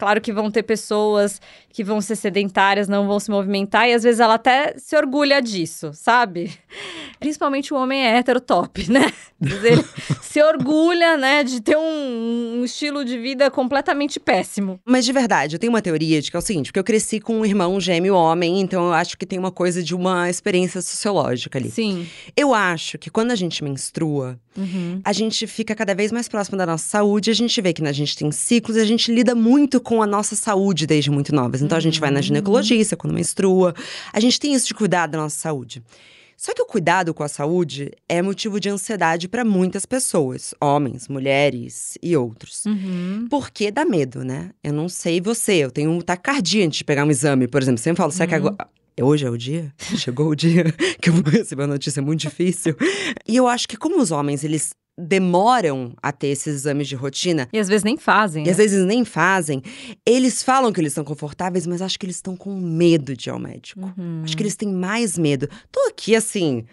Claro 0.03 0.19
que 0.19 0.33
vão 0.33 0.51
ter 0.51 0.63
pessoas 0.63 1.39
que 1.73 1.81
vão 1.81 2.01
ser 2.01 2.17
sedentárias, 2.17 2.89
não 2.89 3.07
vão 3.07 3.19
se 3.21 3.31
movimentar, 3.31 3.87
e 3.87 3.93
às 3.93 4.03
vezes 4.03 4.19
ela 4.19 4.33
até 4.33 4.75
se 4.77 4.95
orgulha 4.97 5.41
disso, 5.41 5.91
sabe? 5.93 6.51
Principalmente 7.19 7.73
o 7.73 7.77
homem 7.77 8.05
é 8.05 8.17
hétero 8.17 8.41
top, 8.41 8.91
né? 8.91 9.11
Ele 9.41 9.83
se 10.21 10.41
orgulha, 10.41 11.17
né, 11.17 11.43
de 11.43 11.61
ter 11.61 11.77
um, 11.77 12.59
um, 12.59 12.65
estilo 12.65 13.03
de 13.03 13.17
vida 13.17 13.49
completamente 13.49 14.19
péssimo. 14.19 14.79
Mas 14.85 15.05
de 15.05 15.11
verdade, 15.11 15.55
eu 15.55 15.59
tenho 15.59 15.71
uma 15.71 15.81
teoria 15.81 16.21
de 16.21 16.29
que 16.29 16.35
é 16.35 16.39
o 16.39 16.41
seguinte, 16.41 16.67
porque 16.67 16.79
eu 16.79 16.83
cresci 16.83 17.19
com 17.19 17.39
um 17.39 17.45
irmão 17.45 17.79
gêmeo 17.79 18.15
homem, 18.15 18.59
então 18.59 18.85
eu 18.85 18.93
acho 18.93 19.17
que 19.17 19.25
tem 19.25 19.39
uma 19.39 19.51
coisa 19.51 19.81
de 19.81 19.95
uma 19.95 20.29
experiência 20.29 20.81
sociológica 20.81 21.57
ali. 21.57 21.71
Sim. 21.71 22.07
Eu 22.35 22.53
acho 22.53 22.97
que 22.97 23.09
quando 23.09 23.31
a 23.31 23.35
gente 23.35 23.63
menstrua, 23.63 24.37
uhum. 24.57 25.01
a 25.03 25.11
gente 25.11 25.47
fica 25.47 25.73
cada 25.75 25.95
vez 25.95 26.11
mais 26.11 26.27
próximo 26.27 26.57
da 26.57 26.65
nossa 26.65 26.87
saúde, 26.87 27.31
a 27.31 27.33
gente 27.33 27.59
vê 27.61 27.73
que 27.73 27.85
a 27.85 27.91
gente 27.91 28.15
tem 28.15 28.31
ciclos 28.31 28.77
e 28.77 28.79
a 28.79 28.85
gente 28.85 29.11
lida 29.11 29.33
muito 29.33 29.81
com 29.81 29.92
a 30.01 30.07
nossa 30.07 30.35
saúde 30.35 30.87
desde 30.87 31.11
muito 31.11 31.33
novas. 31.33 31.61
Então 31.61 31.77
a 31.77 31.81
gente 31.81 31.99
vai 31.99 32.09
na 32.09 32.17
uhum. 32.17 32.23
ginecologista 32.23 32.95
quando 32.95 33.13
menstrua. 33.13 33.73
A 34.11 34.19
gente 34.19 34.39
tem 34.39 34.53
isso 34.53 34.67
de 34.67 34.73
cuidar 34.73 35.07
da 35.07 35.17
nossa 35.17 35.37
saúde. 35.37 35.83
Só 36.35 36.53
que 36.53 36.61
o 36.61 36.65
cuidado 36.65 37.13
com 37.13 37.23
a 37.23 37.27
saúde 37.27 37.91
é 38.09 38.21
motivo 38.21 38.59
de 38.59 38.67
ansiedade 38.67 39.27
para 39.27 39.45
muitas 39.45 39.85
pessoas, 39.85 40.53
homens, 40.59 41.07
mulheres 41.07 41.97
e 42.01 42.17
outros. 42.17 42.65
Uhum. 42.65 43.27
Porque 43.29 43.71
dá 43.71 43.85
medo, 43.85 44.23
né? 44.23 44.49
Eu 44.63 44.73
não 44.73 44.89
sei 44.89 45.21
você, 45.21 45.53
eu 45.53 45.71
tenho 45.71 45.91
um 45.91 46.01
taquicardia 46.01 46.65
antes 46.65 46.79
de 46.79 46.83
pegar 46.83 47.05
um 47.05 47.11
exame, 47.11 47.47
por 47.47 47.61
exemplo. 47.61 47.79
Sempre 47.79 47.99
falo, 47.99 48.11
será 48.11 48.27
que 48.27 48.35
uhum. 48.35 48.47
agora. 48.47 48.67
Hoje 49.01 49.25
é 49.25 49.29
o 49.29 49.37
dia? 49.37 49.73
Chegou 49.97 50.29
o 50.29 50.35
dia 50.35 50.65
que 51.01 51.09
eu 51.09 51.13
vou 51.13 51.23
receber 51.31 51.63
uma 51.63 51.73
notícia 51.73 52.01
muito 52.01 52.19
difícil. 52.19 52.75
E 53.27 53.35
eu 53.35 53.47
acho 53.47 53.67
que, 53.67 53.75
como 53.75 53.99
os 53.99 54.11
homens, 54.11 54.43
eles 54.43 54.71
demoram 54.97 55.93
a 56.01 56.11
ter 56.11 56.27
esses 56.27 56.55
exames 56.55 56.87
de 56.87 56.95
rotina. 56.95 57.47
E 57.51 57.59
às 57.59 57.67
vezes 57.67 57.83
nem 57.83 57.97
fazem. 57.97 58.43
E 58.43 58.45
né? 58.45 58.51
às 58.51 58.57
vezes 58.57 58.85
nem 58.85 59.03
fazem. 59.03 59.61
Eles 60.05 60.43
falam 60.43 60.71
que 60.71 60.79
eles 60.79 60.91
estão 60.91 61.03
confortáveis, 61.03 61.65
mas 61.65 61.81
acho 61.81 61.97
que 61.97 62.05
eles 62.05 62.17
estão 62.17 62.35
com 62.35 62.55
medo 62.55 63.15
de 63.15 63.29
ir 63.29 63.31
ao 63.31 63.39
médico. 63.39 63.81
Uhum. 63.97 64.21
Acho 64.23 64.37
que 64.37 64.43
eles 64.43 64.55
têm 64.55 64.71
mais 64.71 65.17
medo. 65.17 65.49
Tô 65.71 65.79
aqui 65.87 66.15
assim 66.15 66.65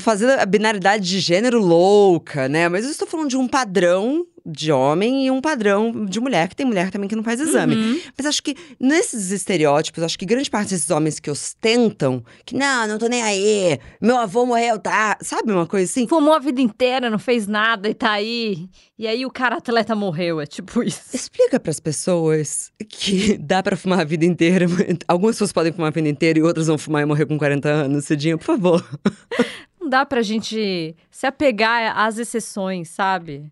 fazendo 0.00 0.30
a 0.32 0.44
binaridade 0.44 1.08
de 1.08 1.20
gênero 1.20 1.60
louca, 1.60 2.48
né? 2.48 2.68
Mas 2.68 2.84
eu 2.84 2.90
estou 2.90 3.06
falando 3.06 3.28
de 3.28 3.36
um 3.36 3.48
padrão 3.48 4.26
de 4.44 4.72
homem 4.72 5.26
e 5.26 5.30
um 5.30 5.40
padrão 5.40 6.04
de 6.04 6.20
mulher, 6.20 6.48
que 6.48 6.56
tem 6.56 6.66
mulher 6.66 6.90
também 6.90 7.08
que 7.08 7.16
não 7.16 7.22
faz 7.22 7.40
exame. 7.40 7.74
Uhum. 7.74 8.00
Mas 8.16 8.26
acho 8.26 8.42
que 8.42 8.56
nesses 8.78 9.30
estereótipos, 9.30 10.02
acho 10.02 10.18
que 10.18 10.26
grande 10.26 10.50
parte 10.50 10.70
desses 10.70 10.90
homens 10.90 11.20
que 11.20 11.30
ostentam, 11.30 12.22
que 12.44 12.54
não, 12.54 12.86
não 12.86 12.98
tô 12.98 13.06
nem 13.06 13.22
aí, 13.22 13.78
meu 14.00 14.16
avô 14.16 14.46
morreu, 14.46 14.78
tá? 14.78 15.16
Sabe 15.20 15.52
uma 15.52 15.66
coisa 15.66 15.90
assim? 15.90 16.06
Fumou 16.06 16.34
a 16.34 16.38
vida 16.38 16.60
inteira, 16.60 17.10
não 17.10 17.18
fez 17.18 17.46
nada 17.46 17.88
e 17.88 17.94
tá 17.94 18.12
aí. 18.12 18.68
E 18.98 19.06
aí 19.06 19.24
o 19.24 19.30
cara 19.30 19.56
atleta 19.56 19.94
morreu, 19.94 20.40
é 20.40 20.46
tipo 20.46 20.82
isso. 20.82 21.14
Explica 21.16 21.58
para 21.58 21.70
as 21.70 21.80
pessoas 21.80 22.70
que 22.88 23.36
dá 23.40 23.62
para 23.62 23.76
fumar 23.76 24.00
a 24.00 24.04
vida 24.04 24.24
inteira. 24.24 24.66
Algumas 25.08 25.36
pessoas 25.36 25.52
podem 25.52 25.72
fumar 25.72 25.88
a 25.88 25.90
vida 25.92 26.08
inteira 26.08 26.38
e 26.38 26.42
outras 26.42 26.66
vão 26.66 26.76
fumar 26.76 27.02
e 27.02 27.06
morrer 27.06 27.26
com 27.26 27.38
40 27.38 27.68
anos, 27.68 28.04
Cidinha, 28.04 28.36
por 28.36 28.44
favor. 28.44 28.84
Não 29.80 29.88
dá 29.88 30.04
pra 30.04 30.20
gente 30.20 30.94
se 31.10 31.26
apegar 31.26 31.98
às 31.98 32.18
exceções, 32.18 32.90
sabe? 32.90 33.50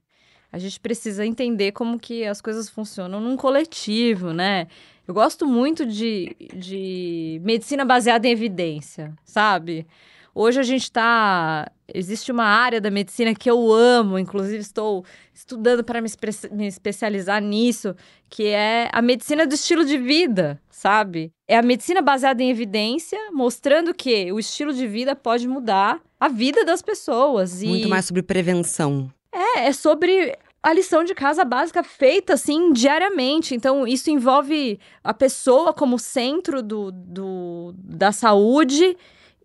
A 0.51 0.59
gente 0.59 0.81
precisa 0.81 1.27
entender 1.27 1.73
como 1.73 1.99
que 1.99 2.25
as 2.25 2.41
coisas 2.41 2.69
funcionam 2.69 3.21
num 3.21 3.37
coletivo, 3.37 4.33
né? 4.33 4.67
Eu 5.07 5.15
gosto 5.15 5.47
muito 5.47 5.87
de, 5.87 6.37
de 6.55 7.41
medicina 7.43 7.85
baseada 7.85 8.27
em 8.27 8.31
evidência, 8.31 9.15
sabe? 9.25 9.87
Hoje 10.35 10.61
a 10.61 10.63
gente 10.63 10.85
está. 10.85 11.69
Existe 11.93 12.31
uma 12.31 12.45
área 12.45 12.81
da 12.81 12.91
medicina 12.91 13.35
que 13.35 13.51
eu 13.51 13.73
amo, 13.73 14.19
inclusive 14.19 14.59
estou 14.59 15.05
estudando 15.35 15.83
para 15.83 16.01
me, 16.01 16.09
me, 16.53 16.67
especializar 16.67 17.43
nisso, 17.43 17.97
que 18.31 18.47
é 18.47 18.89
a 18.93 19.03
medicina 19.03 19.47
do 19.47 19.55
estilo 19.55 19.85
de 19.85 19.99
vida, 19.99 20.61
sabe? 20.71 21.33
É 21.49 21.57
a 21.57 21.63
medicina 21.63 22.01
baseada 22.01 22.43
em 22.43 22.51
evidência, 22.51 23.19
mostrando 23.33 23.93
que 23.93 24.31
o 24.31 24.39
estilo 24.39 24.73
de 24.73 24.87
vida 24.87 25.17
pode 25.17 25.49
mudar 25.49 26.01
a 26.21 26.29
vida 26.29 26.65
das 26.65 26.83
pessoas. 26.83 27.63
Muito 27.63 27.87
e... 27.87 27.91
mais 27.91 28.05
sobre 28.05 28.23
prevenção. 28.23 29.11
É, 29.39 29.69
é 29.69 29.73
sobre 29.73 30.37
a 30.61 30.73
lição 30.73 31.05
de 31.05 31.15
casa 31.15 31.45
básica 31.45 31.85
feita 31.85 32.35
assim 32.35 32.73
diariamente. 32.73 33.55
Então, 33.55 33.87
isso 33.87 34.11
envolve 34.11 34.79
a 35.03 35.15
pessoa 35.15 35.73
como 35.73 35.99
centro 35.99 36.63
do, 36.63 36.91
do, 36.91 37.75
da 37.79 38.11
saúde, 38.11 38.97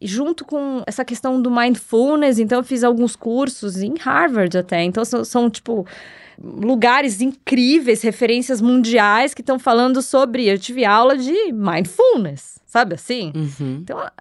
junto 0.01 0.43
com 0.43 0.81
essa 0.87 1.05
questão 1.05 1.39
do 1.39 1.51
mindfulness. 1.51 2.39
Então, 2.39 2.59
eu 2.59 2.63
fiz 2.63 2.83
alguns 2.83 3.15
cursos 3.15 3.81
em 3.81 3.93
Harvard 3.99 4.57
até. 4.57 4.83
Então, 4.83 5.05
são, 5.05 5.23
são 5.23 5.49
tipo 5.49 5.85
lugares 6.41 7.21
incríveis, 7.21 8.01
referências 8.01 8.59
mundiais 8.59 9.35
que 9.35 9.41
estão 9.41 9.59
falando 9.59 10.01
sobre. 10.01 10.47
Eu 10.47 10.57
tive 10.57 10.83
aula 10.83 11.15
de 11.15 11.53
mindfulness, 11.53 12.59
sabe 12.65 12.95
assim? 12.95 13.31
Uhum. 13.35 13.77
Então, 13.81 13.99
a, 13.99 14.11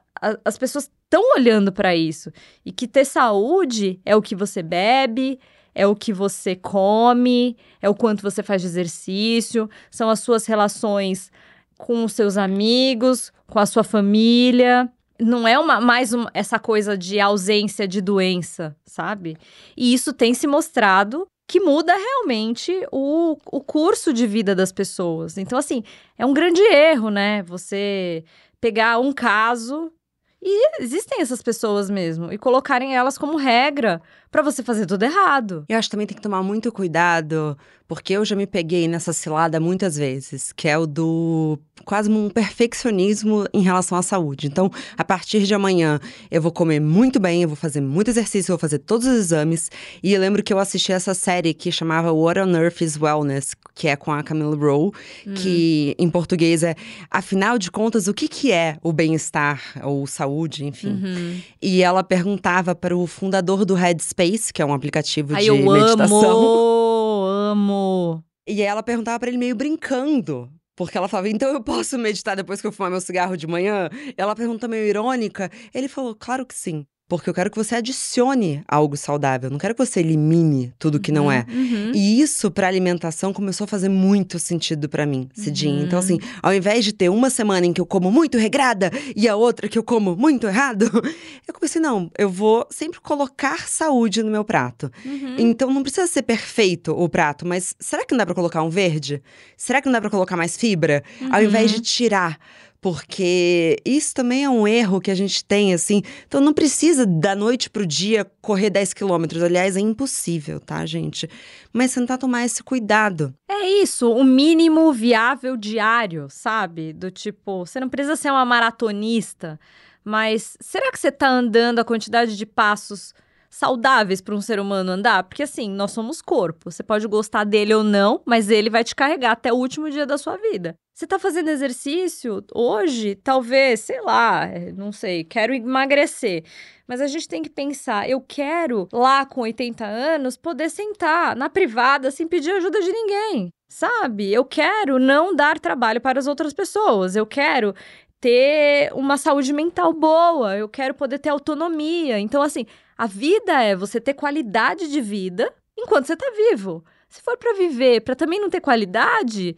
as 0.44 0.58
pessoas 0.58 0.90
estão 1.04 1.22
olhando 1.34 1.72
para 1.72 1.96
isso. 1.96 2.30
E 2.64 2.70
que 2.70 2.86
ter 2.86 3.04
saúde 3.04 3.98
é 4.04 4.14
o 4.14 4.22
que 4.22 4.34
você 4.34 4.62
bebe, 4.62 5.38
é 5.74 5.86
o 5.86 5.96
que 5.96 6.12
você 6.12 6.54
come, 6.54 7.56
é 7.80 7.88
o 7.88 7.94
quanto 7.94 8.22
você 8.22 8.42
faz 8.42 8.62
de 8.62 8.68
exercício, 8.68 9.68
são 9.90 10.10
as 10.10 10.20
suas 10.20 10.46
relações 10.46 11.30
com 11.78 12.04
os 12.04 12.12
seus 12.12 12.36
amigos, 12.36 13.32
com 13.46 13.58
a 13.58 13.66
sua 13.66 13.82
família. 13.82 14.90
Não 15.18 15.46
é 15.46 15.58
uma, 15.58 15.80
mais 15.80 16.12
uma, 16.12 16.30
essa 16.34 16.58
coisa 16.58 16.96
de 16.96 17.20
ausência 17.20 17.86
de 17.86 18.00
doença, 18.00 18.76
sabe? 18.84 19.36
E 19.76 19.92
isso 19.92 20.12
tem 20.12 20.34
se 20.34 20.46
mostrado 20.46 21.26
que 21.48 21.60
muda 21.60 21.94
realmente 21.94 22.86
o, 22.90 23.36
o 23.46 23.60
curso 23.60 24.12
de 24.12 24.26
vida 24.26 24.54
das 24.54 24.72
pessoas. 24.72 25.36
Então, 25.36 25.58
assim, 25.58 25.82
é 26.16 26.24
um 26.24 26.32
grande 26.32 26.62
erro, 26.62 27.10
né? 27.10 27.42
Você 27.42 28.24
pegar 28.60 28.98
um 28.98 29.12
caso 29.12 29.92
e 30.40 30.80
existem 30.80 31.20
essas 31.20 31.42
pessoas 31.42 31.88
mesmo. 31.88 32.32
E 32.32 32.38
colocarem 32.38 32.96
elas 32.96 33.16
como 33.16 33.36
regra 33.36 34.00
para 34.33 34.43
você 34.43 34.62
fazer 34.62 34.87
tudo 34.87 35.05
errado. 35.05 35.66
Eu 35.68 35.78
acho 35.78 35.89
que 35.89 35.93
também 35.93 36.07
tem 36.07 36.16
que 36.16 36.22
tomar 36.22 36.43
muito 36.43 36.72
cuidado, 36.72 37.57
porque 37.87 38.14
eu 38.14 38.24
já 38.24 38.35
me 38.35 38.47
peguei 38.47 38.89
nessa 38.89 39.12
cilada 39.12 39.61
muitas 39.61 39.97
vezes, 39.97 40.51
que 40.51 40.66
é 40.66 40.78
o 40.78 40.87
do 40.87 41.59
quase 41.85 42.09
um 42.09 42.30
perfeccionismo 42.30 43.45
em 43.53 43.61
relação 43.61 43.99
à 43.99 44.03
saúde. 44.03 44.47
Então, 44.47 44.70
a 44.97 45.05
partir 45.05 45.43
de 45.43 45.53
amanhã, 45.53 46.01
eu 46.30 46.41
vou 46.41 46.53
comer 46.53 46.80
muito 46.80 47.20
bem, 47.20 47.43
eu 47.43 47.49
vou 47.49 47.57
fazer 47.57 47.80
muito 47.80 48.09
exercício, 48.09 48.51
eu 48.51 48.57
vou 48.57 48.61
fazer 48.61 48.78
todos 48.78 49.07
os 49.07 49.14
exames. 49.14 49.70
E 50.03 50.14
eu 50.14 50.20
lembro 50.20 50.43
que 50.43 50.53
eu 50.53 50.59
assisti 50.59 50.93
essa 50.93 51.12
série 51.12 51.53
que 51.53 51.70
chamava 51.70 52.12
What 52.12 52.41
on 52.41 52.57
Earth 52.57 52.80
is 52.80 52.99
Wellness, 52.99 53.55
que 53.74 53.89
é 53.89 53.97
com 53.97 54.12
a 54.12 54.22
Camila 54.22 54.57
Rowe, 54.57 54.93
hum. 55.26 55.35
que 55.35 55.95
em 55.99 56.09
português 56.09 56.62
é, 56.62 56.74
afinal 57.11 57.59
de 57.59 57.70
contas, 57.70 58.07
o 58.07 58.14
que, 58.14 58.28
que 58.28 58.53
é 58.53 58.78
o 58.83 58.93
bem-estar 58.93 59.61
ou 59.83 60.07
saúde, 60.07 60.64
enfim. 60.64 60.93
Uhum. 60.93 61.41
E 61.61 61.83
ela 61.83 62.03
perguntava 62.03 62.74
para 62.74 62.97
o 62.97 63.07
fundador 63.07 63.64
do 63.64 63.74
Headspace 63.74 64.21
Space, 64.26 64.52
que 64.52 64.62
é 64.62 64.66
um 64.66 64.72
aplicativo 64.72 65.34
Ai, 65.34 65.42
de 65.42 65.48
eu 65.48 65.56
meditação. 65.56 66.30
Amo, 66.30 67.24
amo. 67.26 68.24
E 68.46 68.60
aí 68.60 68.66
ela 68.66 68.82
perguntava 68.82 69.18
para 69.18 69.28
ele 69.28 69.38
meio 69.38 69.54
brincando. 69.54 70.50
Porque 70.74 70.96
ela 70.96 71.08
falava, 71.08 71.28
então 71.28 71.52
eu 71.52 71.62
posso 71.62 71.98
meditar 71.98 72.34
depois 72.34 72.60
que 72.60 72.66
eu 72.66 72.72
fumar 72.72 72.90
meu 72.90 73.00
cigarro 73.00 73.36
de 73.36 73.46
manhã? 73.46 73.90
Ela 74.16 74.34
pergunta 74.34 74.66
meio 74.66 74.84
irônica. 74.86 75.50
Ele 75.74 75.86
falou, 75.86 76.14
claro 76.14 76.46
que 76.46 76.54
sim. 76.54 76.86
Porque 77.12 77.28
eu 77.28 77.34
quero 77.34 77.50
que 77.50 77.58
você 77.58 77.74
adicione 77.74 78.64
algo 78.66 78.96
saudável, 78.96 79.50
não 79.50 79.58
quero 79.58 79.74
que 79.74 79.84
você 79.84 80.00
elimine 80.00 80.72
tudo 80.78 80.98
que 80.98 81.12
não 81.12 81.30
é. 81.30 81.44
Uhum. 81.46 81.92
E 81.94 82.22
isso 82.22 82.50
para 82.50 82.66
alimentação 82.66 83.34
começou 83.34 83.66
a 83.66 83.68
fazer 83.68 83.90
muito 83.90 84.38
sentido 84.38 84.88
para 84.88 85.04
mim, 85.04 85.28
Cidinha. 85.34 85.74
Uhum. 85.74 85.84
Então 85.84 85.98
assim, 85.98 86.18
ao 86.42 86.54
invés 86.54 86.86
de 86.86 86.90
ter 86.90 87.10
uma 87.10 87.28
semana 87.28 87.66
em 87.66 87.72
que 87.74 87.82
eu 87.82 87.84
como 87.84 88.10
muito 88.10 88.38
regrada 88.38 88.90
e 89.14 89.28
a 89.28 89.36
outra 89.36 89.68
que 89.68 89.78
eu 89.78 89.82
como 89.82 90.16
muito 90.16 90.46
errado, 90.46 90.90
eu 91.46 91.52
comecei 91.52 91.82
não, 91.82 92.10
eu 92.16 92.30
vou 92.30 92.66
sempre 92.70 92.98
colocar 92.98 93.68
saúde 93.68 94.22
no 94.22 94.30
meu 94.30 94.42
prato. 94.42 94.90
Uhum. 95.04 95.36
Então 95.36 95.70
não 95.70 95.82
precisa 95.82 96.06
ser 96.06 96.22
perfeito 96.22 96.92
o 96.92 97.10
prato, 97.10 97.46
mas 97.46 97.76
será 97.78 98.06
que 98.06 98.12
não 98.12 98.18
dá 98.20 98.24
para 98.24 98.34
colocar 98.34 98.62
um 98.62 98.70
verde? 98.70 99.22
Será 99.54 99.82
que 99.82 99.86
não 99.86 99.92
dá 99.92 100.00
para 100.00 100.08
colocar 100.08 100.34
mais 100.34 100.56
fibra? 100.56 101.04
Ao 101.30 101.42
invés 101.42 101.72
de 101.72 101.76
uhum. 101.76 101.82
tirar 101.82 102.38
porque 102.83 103.76
isso 103.85 104.12
também 104.12 104.43
é 104.43 104.51
um 104.51 104.66
erro 104.66 105.01
que 105.01 105.12
a 105.12 105.14
gente 105.14 105.45
tem, 105.45 105.72
assim. 105.72 106.03
Então 106.26 106.41
não 106.41 106.53
precisa 106.53 107.07
da 107.07 107.33
noite 107.33 107.70
pro 107.70 107.87
dia 107.87 108.28
correr 108.41 108.70
10 108.70 108.93
quilômetros. 108.93 109.41
Aliás, 109.41 109.76
é 109.76 109.80
impossível, 109.80 110.59
tá, 110.59 110.85
gente? 110.85 111.30
Mas 111.72 111.95
tentar 111.95 112.18
tomar 112.18 112.45
esse 112.45 112.61
cuidado. 112.61 113.33
É 113.49 113.68
isso, 113.68 114.11
o 114.12 114.24
mínimo 114.24 114.93
viável 114.93 115.57
diário, 115.57 116.26
sabe? 116.28 116.93
Do 116.93 117.09
tipo, 117.09 117.64
você 117.64 117.78
não 117.78 117.89
precisa 117.89 118.16
ser 118.16 118.33
uma 118.33 118.45
maratonista, 118.45 119.61
mas 120.05 120.57
será 120.61 120.91
que 120.91 120.99
você 120.99 121.12
tá 121.12 121.28
andando 121.28 121.78
a 121.78 121.85
quantidade 121.85 122.37
de 122.37 122.45
passos 122.45 123.14
saudáveis 123.53 124.22
para 124.22 124.34
um 124.34 124.40
ser 124.40 124.59
humano 124.59 124.92
andar? 124.92 125.22
Porque 125.24 125.42
assim, 125.42 125.70
nós 125.70 125.92
somos 125.92 126.22
corpo. 126.22 126.70
Você 126.70 126.82
pode 126.82 127.07
gostar 127.07 127.44
dele 127.44 127.74
ou 127.74 127.84
não, 127.84 128.22
mas 128.24 128.50
ele 128.50 128.70
vai 128.70 128.82
te 128.82 128.94
carregar 128.94 129.32
até 129.32 129.53
o 129.53 129.57
último 129.57 129.90
dia 129.90 130.07
da 130.07 130.16
sua 130.16 130.36
vida. 130.38 130.74
Você 130.94 131.07
tá 131.07 131.18
fazendo 131.18 131.50
exercício 131.50 132.44
hoje? 132.55 133.14
Talvez, 133.14 133.80
sei 133.80 134.00
lá, 134.00 134.48
não 134.76 134.92
sei, 134.92 135.24
quero 135.24 135.55
emagrecer. 135.55 136.44
Mas 136.86 137.00
a 137.00 137.07
gente 137.07 137.28
tem 137.28 137.42
que 137.42 137.50
pensar, 137.50 138.09
eu 138.09 138.20
quero 138.20 138.88
lá 138.92 139.24
com 139.24 139.42
80 139.42 139.84
anos 139.84 140.36
poder 140.36 140.70
sentar 140.70 141.36
na 141.36 141.48
privada 141.48 142.11
sem 142.11 142.26
pedir 142.26 142.50
ajuda 142.53 142.80
de 142.80 142.92
ninguém 142.92 143.50
sabe? 143.72 144.30
Eu 144.30 144.44
quero 144.44 144.98
não 144.98 145.34
dar 145.34 145.59
trabalho 145.59 145.98
para 145.98 146.18
as 146.18 146.26
outras 146.26 146.53
pessoas. 146.53 147.16
Eu 147.16 147.24
quero 147.24 147.74
ter 148.20 148.92
uma 148.94 149.16
saúde 149.16 149.53
mental 149.53 149.92
boa, 149.92 150.57
eu 150.57 150.68
quero 150.68 150.94
poder 150.94 151.18
ter 151.18 151.30
autonomia. 151.30 152.20
Então, 152.20 152.40
assim, 152.40 152.66
a 153.03 153.07
vida 153.07 153.61
é 153.61 153.74
você 153.74 154.00
ter 154.00 154.14
qualidade 154.14 154.88
de 154.88 155.00
vida 155.00 155.53
enquanto 155.76 156.07
você 156.07 156.12
está 156.12 156.30
vivo. 156.36 156.84
Se 157.09 157.20
for 157.20 157.36
para 157.36 157.53
viver, 157.55 158.00
para 158.03 158.14
também 158.14 158.40
não 158.40 158.48
ter 158.48 158.61
qualidade, 158.61 159.57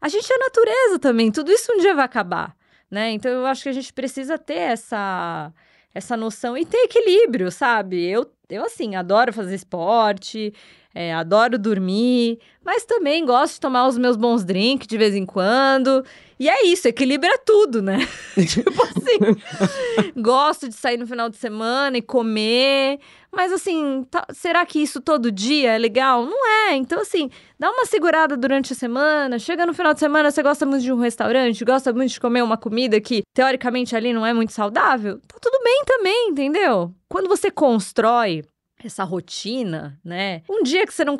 a 0.00 0.08
gente 0.08 0.32
é 0.32 0.38
natureza 0.38 1.00
também. 1.00 1.32
Tudo 1.32 1.50
isso 1.50 1.72
um 1.72 1.78
dia 1.78 1.92
vai 1.92 2.04
acabar, 2.04 2.54
né? 2.88 3.10
Então, 3.10 3.32
eu 3.32 3.46
acho 3.46 3.64
que 3.64 3.68
a 3.68 3.72
gente 3.72 3.92
precisa 3.92 4.38
ter 4.38 4.58
essa 4.58 5.52
essa 5.92 6.16
noção 6.16 6.56
e 6.56 6.64
ter 6.64 6.84
equilíbrio, 6.84 7.50
sabe? 7.50 8.00
Eu, 8.08 8.30
eu 8.48 8.64
assim, 8.64 8.94
adoro 8.94 9.32
fazer 9.32 9.56
esporte, 9.56 10.54
é, 10.94 11.12
adoro 11.12 11.58
dormir, 11.58 12.38
mas 12.64 12.84
também 12.84 13.26
gosto 13.26 13.54
de 13.54 13.60
tomar 13.60 13.88
os 13.88 13.98
meus 13.98 14.16
bons 14.16 14.44
drinks 14.44 14.86
de 14.86 14.96
vez 14.96 15.16
em 15.16 15.26
quando. 15.26 16.04
E 16.38 16.48
é 16.48 16.66
isso, 16.66 16.88
equilibra 16.88 17.38
tudo, 17.38 17.80
né? 17.80 17.98
tipo 18.34 18.82
assim, 18.82 20.12
gosto 20.20 20.68
de 20.68 20.74
sair 20.74 20.96
no 20.96 21.06
final 21.06 21.28
de 21.28 21.36
semana 21.36 21.98
e 21.98 22.02
comer, 22.02 22.98
mas 23.32 23.52
assim, 23.52 24.04
tá, 24.10 24.26
será 24.32 24.66
que 24.66 24.80
isso 24.80 25.00
todo 25.00 25.30
dia 25.30 25.72
é 25.72 25.78
legal? 25.78 26.24
Não 26.24 26.46
é. 26.68 26.74
Então, 26.74 27.00
assim, 27.00 27.30
dá 27.58 27.70
uma 27.70 27.86
segurada 27.86 28.36
durante 28.36 28.72
a 28.72 28.76
semana, 28.76 29.38
chega 29.38 29.64
no 29.64 29.74
final 29.74 29.94
de 29.94 30.00
semana, 30.00 30.30
você 30.30 30.42
gosta 30.42 30.66
muito 30.66 30.82
de 30.82 30.92
um 30.92 30.98
restaurante, 30.98 31.64
gosta 31.64 31.92
muito 31.92 32.10
de 32.10 32.20
comer 32.20 32.42
uma 32.42 32.56
comida 32.56 33.00
que, 33.00 33.22
teoricamente, 33.32 33.94
ali 33.94 34.12
não 34.12 34.26
é 34.26 34.32
muito 34.32 34.52
saudável, 34.52 35.20
tá 35.26 35.36
tudo 35.40 35.62
bem 35.62 35.82
também, 35.86 36.28
entendeu? 36.30 36.92
Quando 37.08 37.28
você 37.28 37.50
constrói 37.50 38.42
essa 38.82 39.04
rotina, 39.04 39.98
né? 40.04 40.42
Um 40.48 40.62
dia 40.62 40.86
que 40.86 40.92
você 40.92 41.04
não, 41.04 41.16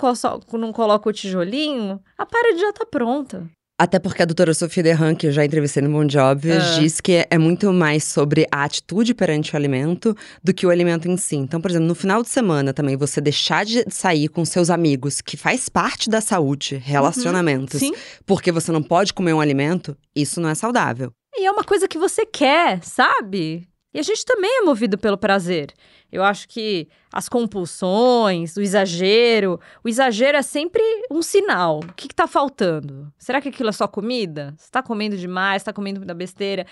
não 0.53 0.73
coloca 0.73 1.09
o 1.09 1.13
tijolinho, 1.13 2.01
a 2.19 2.27
parede 2.27 2.61
já 2.61 2.73
tá 2.73 2.85
pronta. 2.85 3.49
Até 3.77 3.99
porque 3.99 4.23
a 4.23 4.25
doutora 4.25 4.55
Sofia 4.55 4.85
Derran, 4.85 5.17
que 5.17 5.27
eu 5.27 5.33
já 5.33 5.45
entrevistei 5.45 5.83
no 5.83 5.91
Bom 5.91 6.05
Job, 6.05 6.49
ah. 6.51 6.79
diz 6.79 7.01
que 7.01 7.27
é 7.29 7.37
muito 7.37 7.73
mais 7.73 8.05
sobre 8.05 8.47
a 8.51 8.63
atitude 8.63 9.13
perante 9.15 9.53
o 9.53 9.57
alimento 9.57 10.17
do 10.45 10.55
que 10.55 10.65
o 10.65 10.71
alimento 10.71 11.09
em 11.09 11.17
si. 11.17 11.35
Então, 11.35 11.61
por 11.61 11.71
exemplo, 11.73 11.89
no 11.89 11.95
final 11.95 12.23
de 12.23 12.29
semana 12.29 12.73
também, 12.73 12.97
você 12.97 13.21
deixar 13.21 13.65
de 13.65 13.85
sair 13.91 14.29
com 14.29 14.45
seus 14.45 14.71
amigos, 14.71 15.21
que 15.21 15.37
faz 15.37 15.69
parte 15.69 16.09
da 16.09 16.21
saúde, 16.21 16.77
relacionamentos, 16.77 17.83
uhum. 17.83 17.93
porque 18.25 18.53
você 18.53 18.71
não 18.71 18.83
pode 18.83 19.13
comer 19.13 19.33
um 19.33 19.41
alimento, 19.41 19.97
isso 20.15 20.41
não 20.41 20.49
é 20.49 20.55
saudável. 20.55 21.11
E 21.37 21.45
é 21.45 21.51
uma 21.51 21.65
coisa 21.65 21.89
que 21.89 21.99
você 21.99 22.25
quer, 22.25 22.81
sabe? 22.85 23.67
E 23.95 24.01
a 24.01 24.03
gente 24.03 24.27
também 24.27 24.59
é 24.59 24.63
movido 24.63 24.99
pelo 24.99 25.17
prazer. 25.17 25.73
Eu 26.11 26.25
acho 26.25 26.49
que 26.49 26.89
as 27.13 27.29
compulsões, 27.29 28.57
o 28.57 28.61
exagero, 28.61 29.61
o 29.85 29.89
exagero 29.89 30.37
é 30.37 30.43
sempre 30.43 30.83
um 31.09 31.23
sinal. 31.23 31.79
O 31.79 31.93
que, 31.93 32.09
está 32.09 32.27
faltando? 32.27 33.13
Será 33.17 33.41
que 33.41 33.49
aquilo 33.49 33.69
é 33.69 33.73
só 33.73 33.87
comida? 33.87 34.53
Você 34.57 34.65
está 34.65 34.83
comendo 34.83 35.17
demais, 35.17 35.63
está 35.63 35.73
comendo 35.73 36.01
muita 36.01 36.13
besteira? 36.13 36.67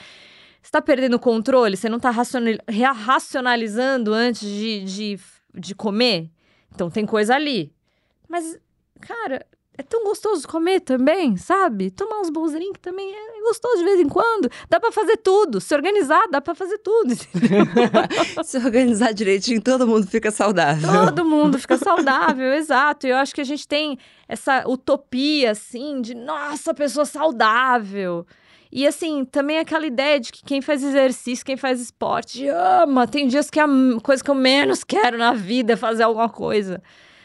Você 0.60 0.68
está 0.68 0.82
perdendo 0.82 1.14
o 1.14 1.20
controle? 1.20 1.76
Você 1.76 1.88
não 1.88 1.98
está 1.98 2.10
racionalizando 2.10 4.12
antes 4.12 4.48
de, 4.48 4.84
de, 4.84 5.20
de 5.54 5.74
comer? 5.76 6.28
Então 6.74 6.90
tem 6.90 7.06
coisa 7.06 7.36
ali. 7.36 7.72
Mas, 8.28 8.58
cara, 9.00 9.46
é 9.76 9.82
tão 9.82 10.04
gostoso 10.04 10.46
comer 10.46 10.80
também, 10.80 11.36
sabe? 11.36 11.90
Tomar 11.90 12.20
uns 12.20 12.28
bons 12.28 12.52
drinks 12.52 12.80
também 12.82 13.10
é 13.10 13.40
gostoso 13.42 13.78
de 13.78 13.84
vez 13.84 14.00
em 14.00 14.08
quando. 14.08 14.50
Dá 14.68 14.78
para 14.78 14.92
fazer 14.92 15.16
tudo. 15.16 15.60
Se 15.62 15.74
organizar, 15.74 16.28
dá 16.30 16.42
para 16.42 16.54
fazer 16.54 16.76
tudo. 16.78 17.14
Se 18.44 18.58
organizar 18.58 19.12
direitinho, 19.14 19.62
todo 19.62 19.86
mundo 19.86 20.06
fica 20.06 20.30
saudável. 20.30 21.06
Todo 21.06 21.24
mundo 21.24 21.58
fica 21.58 21.78
saudável, 21.78 22.52
exato. 22.54 23.06
E 23.06 23.10
eu 23.10 23.16
acho 23.16 23.34
que 23.34 23.40
a 23.40 23.44
gente 23.44 23.66
tem 23.66 23.98
essa 24.28 24.68
utopia, 24.68 25.52
assim, 25.52 26.02
de 26.02 26.14
nossa, 26.14 26.74
pessoa 26.74 27.06
saudável. 27.06 28.26
E 28.70 28.86
assim, 28.86 29.24
também 29.24 29.58
aquela 29.58 29.86
ideia 29.86 30.20
de 30.20 30.32
que 30.32 30.42
quem 30.44 30.60
faz 30.60 30.82
exercício, 30.82 31.44
quem 31.44 31.56
faz 31.56 31.80
esporte, 31.80 32.46
ama. 32.48 33.06
Tem 33.06 33.26
dias 33.26 33.48
que 33.50 33.60
a 33.60 33.66
coisa 34.02 34.22
que 34.22 34.30
eu 34.30 34.34
menos 34.34 34.84
quero 34.84 35.16
na 35.16 35.32
vida 35.32 35.74
é 35.74 35.76
fazer 35.76 36.02
alguma 36.02 36.28
coisa 36.28 36.82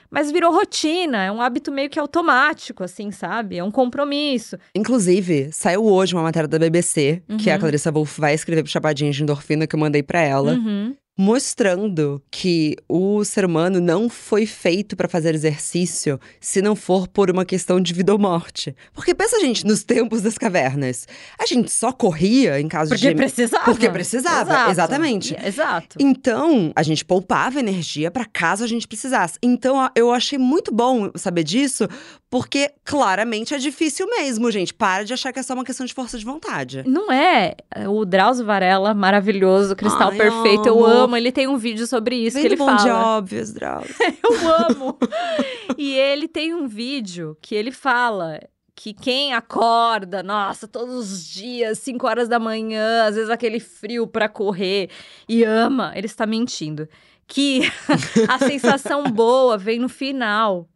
mas 0.10 0.32
virou 0.32 0.54
rotina, 0.54 1.24
é 1.24 1.32
um 1.32 1.42
hábito 1.42 1.72
meio 1.72 1.90
que 1.90 2.00
automático, 2.00 2.84
assim, 2.84 3.12
sabe? 3.12 3.58
É 3.58 3.64
um 3.64 3.72
compromisso. 3.72 4.58
Inclusive, 4.74 5.50
saiu 5.52 5.86
hoje 5.86 6.14
uma 6.14 6.24
matéria 6.24 6.48
da 6.48 6.60
BBC, 6.60 7.22
uhum. 7.30 7.38
que 7.38 7.50
a 7.50 7.60
Clarissa 7.60 7.92
Wolff 7.92 8.20
vai 8.20 8.34
escrever 8.34 8.64
pro 8.64 8.72
Chapadinho 8.72 9.12
de 9.12 9.24
Endorfina, 9.24 9.68
que 9.68 9.76
eu 9.76 9.80
mandei 9.80 10.04
para 10.04 10.22
ela. 10.22 10.54
Uhum 10.54 10.96
mostrando 11.18 12.22
que 12.30 12.76
o 12.88 13.26
ser 13.26 13.44
humano 13.44 13.82
não 13.82 14.08
foi 14.08 14.46
feito 14.46 14.96
para 14.96 15.08
fazer 15.08 15.34
exercício 15.34 16.20
se 16.40 16.62
não 16.62 16.76
for 16.76 17.08
por 17.08 17.32
uma 17.32 17.44
questão 17.44 17.82
de 17.82 17.92
vida 17.92 18.14
ou 18.14 18.20
morte. 18.20 18.76
Porque 18.94 19.16
pensa, 19.16 19.40
gente, 19.40 19.66
nos 19.66 19.84
tempos 19.84 20.22
das 20.22 20.38
cavernas, 20.38 21.08
a 21.40 21.46
gente 21.48 21.72
só 21.72 21.92
corria 21.92 22.60
em 22.60 22.68
caso 22.68 22.92
Porque 22.92 23.10
de 23.10 23.16
precisava. 23.16 23.66
Porque 23.66 23.90
precisava, 23.90 24.52
Exato. 24.52 24.72
exatamente. 24.72 25.36
Exato. 25.44 25.98
Então, 26.00 26.72
a 26.76 26.84
gente 26.84 27.04
poupava 27.04 27.60
energia 27.60 28.12
para 28.12 28.26
caso 28.26 28.64
a 28.64 28.68
gente 28.68 28.88
precisasse. 28.88 29.40
Então, 29.42 29.90
eu 29.96 30.12
achei 30.12 30.38
muito 30.38 30.72
bom 30.72 31.10
saber 31.16 31.44
disso, 31.44 31.88
porque 32.30 32.72
claramente 32.86 33.56
é 33.56 33.58
difícil 33.58 34.06
mesmo, 34.08 34.52
gente. 34.52 34.72
Para 34.74 35.04
de 35.04 35.14
achar 35.14 35.34
que 35.34 35.40
é 35.40 35.44
só 35.44 35.56
uma 35.56 35.64
questão 35.64 35.86
de 35.86 35.94
força 35.94 36.20
de 36.20 36.26
vontade. 36.26 36.84
Não 36.86 37.12
é. 37.12 37.56
O 37.90 38.06
Drauzio 38.06 38.46
Varela, 38.46 38.94
maravilhoso, 38.94 39.76
cristal 39.76 40.12
Ai, 40.12 40.18
perfeito, 40.18 40.70
amo. 40.70 40.80
eu 40.80 40.86
amo 40.86 41.07
amo. 41.08 41.18
Ele 41.18 41.32
tem 41.32 41.48
um 41.48 41.58
vídeo 41.58 41.88
sobre 41.88 42.16
isso 42.16 42.36
Vem 42.36 42.44
que 42.44 42.48
ele 42.48 42.56
bom 42.56 42.66
fala. 42.66 42.84
De 42.84 42.90
óbvios, 42.90 43.54
Drauzio. 43.54 43.96
eu 44.24 44.56
amo. 44.70 44.98
e 45.78 45.94
ele 45.94 46.28
tem 46.28 46.54
um 46.54 46.68
vídeo 46.68 47.38
que 47.42 47.56
ele 47.56 47.72
fala 47.72 48.40
que 48.78 48.94
quem 48.94 49.34
acorda, 49.34 50.22
nossa, 50.22 50.68
todos 50.68 51.12
os 51.12 51.28
dias, 51.28 51.80
5 51.80 52.06
horas 52.06 52.30
da 52.30 52.38
manhã, 52.38 53.06
às 53.06 53.16
vezes 53.16 53.30
aquele 53.32 53.60
frio 53.60 54.06
para 54.06 54.30
correr 54.30 54.92
e 55.28 55.44
ama, 55.44 55.92
ele 55.96 56.06
está 56.06 56.28
mentindo. 56.28 56.88
Que 57.28 57.62
a 58.30 58.38
sensação 58.38 59.04
boa 59.06 59.58
vem 59.58 59.80
no 59.80 59.90
final. 59.90 60.70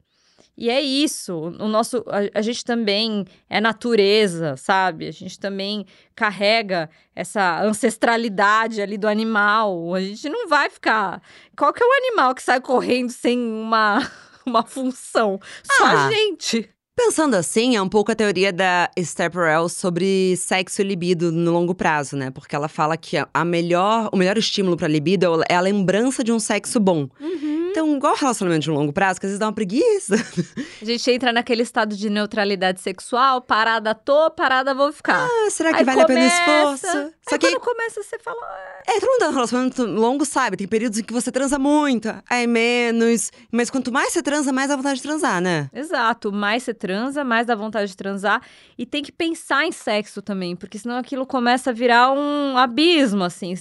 E 0.58 0.70
é 0.70 0.82
isso. 0.82 1.34
O 1.34 1.68
nosso, 1.68 2.04
a, 2.08 2.40
a, 2.40 2.42
gente 2.42 2.64
também 2.64 3.26
é 3.50 3.60
natureza, 3.60 4.56
sabe? 4.58 5.08
A 5.08 5.12
gente 5.12 5.40
também 5.40 5.86
carrega 6.16 6.90
essa 7.16 7.64
ancestralidade 7.64 8.82
ali 8.82 8.98
do 8.98 9.08
animal. 9.08 9.96
A 9.96 10.02
gente 10.02 10.30
não 10.30 10.48
vai 10.48 10.70
ficar. 10.70 11.22
Qual 11.58 11.74
que 11.74 11.84
é 11.84 11.86
o 11.86 11.94
animal 11.94 12.36
que 12.36 12.44
sai 12.44 12.60
correndo 12.60 13.10
sem 13.10 13.40
uma, 13.40 14.00
uma 14.46 14.64
função? 14.64 15.40
Só 15.64 15.86
ah. 15.86 16.08
a 16.08 16.12
gente. 16.12 16.70
Pensando 17.04 17.36
assim, 17.36 17.76
é 17.76 17.82
um 17.82 17.90
pouco 17.90 18.12
a 18.12 18.16
teoria 18.16 18.54
da 18.54 18.88
Esther 18.96 19.32
Perel 19.32 19.68
sobre 19.68 20.38
sexo 20.38 20.82
e 20.82 20.86
libido 20.86 21.32
no 21.32 21.52
longo 21.52 21.74
prazo, 21.74 22.16
né? 22.16 22.30
Porque 22.30 22.56
ela 22.56 22.68
fala 22.68 22.96
que 22.96 23.18
a 23.18 23.44
melhor, 23.44 24.08
o 24.14 24.18
melhor 24.18 24.38
estímulo 24.38 24.78
para 24.78 24.88
libido 24.88 25.42
é 25.50 25.56
a 25.56 25.62
lembrança 25.62 26.24
de 26.24 26.32
um 26.32 26.40
sexo 26.40 26.80
bom. 26.80 27.10
Uhum. 27.20 27.70
Então, 27.72 27.96
igual 27.96 28.16
relacionamento 28.16 28.62
de 28.62 28.70
longo 28.70 28.94
prazo, 28.94 29.20
que 29.20 29.26
às 29.26 29.32
vezes 29.32 29.40
dá 29.40 29.48
uma 29.48 29.54
preguiça. 29.54 30.16
A 30.80 30.86
gente 30.86 31.10
entra 31.10 31.34
naquele 31.34 31.64
estado 31.64 31.96
de 31.96 32.10
neutralidade 32.10 32.80
sexual, 32.80 33.42
parada 33.42 33.96
tô, 33.96 34.30
parada 34.30 34.76
vou 34.76 34.92
ficar. 34.92 35.26
Ah, 35.26 35.50
será 35.50 35.72
que 35.72 35.80
aí 35.80 35.84
vale 35.84 36.06
começa, 36.06 36.42
a 36.42 36.46
pena 36.46 36.70
o 36.70 36.74
esforço? 36.76 37.14
Só 37.28 37.38
que 37.38 37.50
quando 37.50 37.60
começa, 37.62 38.02
você 38.02 38.18
fala. 38.18 38.42
É, 38.88 39.00
todo 39.00 39.10
mundo 39.10 39.20
tá 39.20 39.30
relacionamento 39.30 39.86
longo 39.86 40.26
sabe, 40.26 40.58
tem 40.58 40.68
períodos 40.68 41.00
em 41.00 41.04
que 41.04 41.14
você 41.14 41.32
transa 41.32 41.60
muito, 41.60 42.10
aí 42.30 42.48
menos. 42.48 43.32
Mas 43.52 43.70
quanto 43.70 43.92
mais 43.92 44.12
você 44.12 44.24
transa, 44.24 44.52
mais 44.52 44.70
dá 44.70 44.76
vontade 44.76 44.96
de 44.98 45.04
transar, 45.04 45.40
né? 45.40 45.70
Exato. 45.72 46.32
Mais 46.32 46.64
você 46.64 46.74
transa, 46.74 47.24
mais 47.24 47.46
dá 47.46 47.56
vontade 47.56 47.92
de 47.92 47.98
transar. 47.98 48.42
E 48.78 48.86
tem 48.86 49.04
que 49.04 49.12
pensar 49.12 49.66
em 49.66 49.72
sexo 49.72 50.22
também, 50.22 50.56
porque 50.56 50.80
senão 50.80 50.98
aquilo 50.98 51.26
começa 51.26 51.70
a 51.70 51.74
virar 51.74 52.12
um 52.12 52.58
abismo, 52.58 53.24
assim 53.24 53.56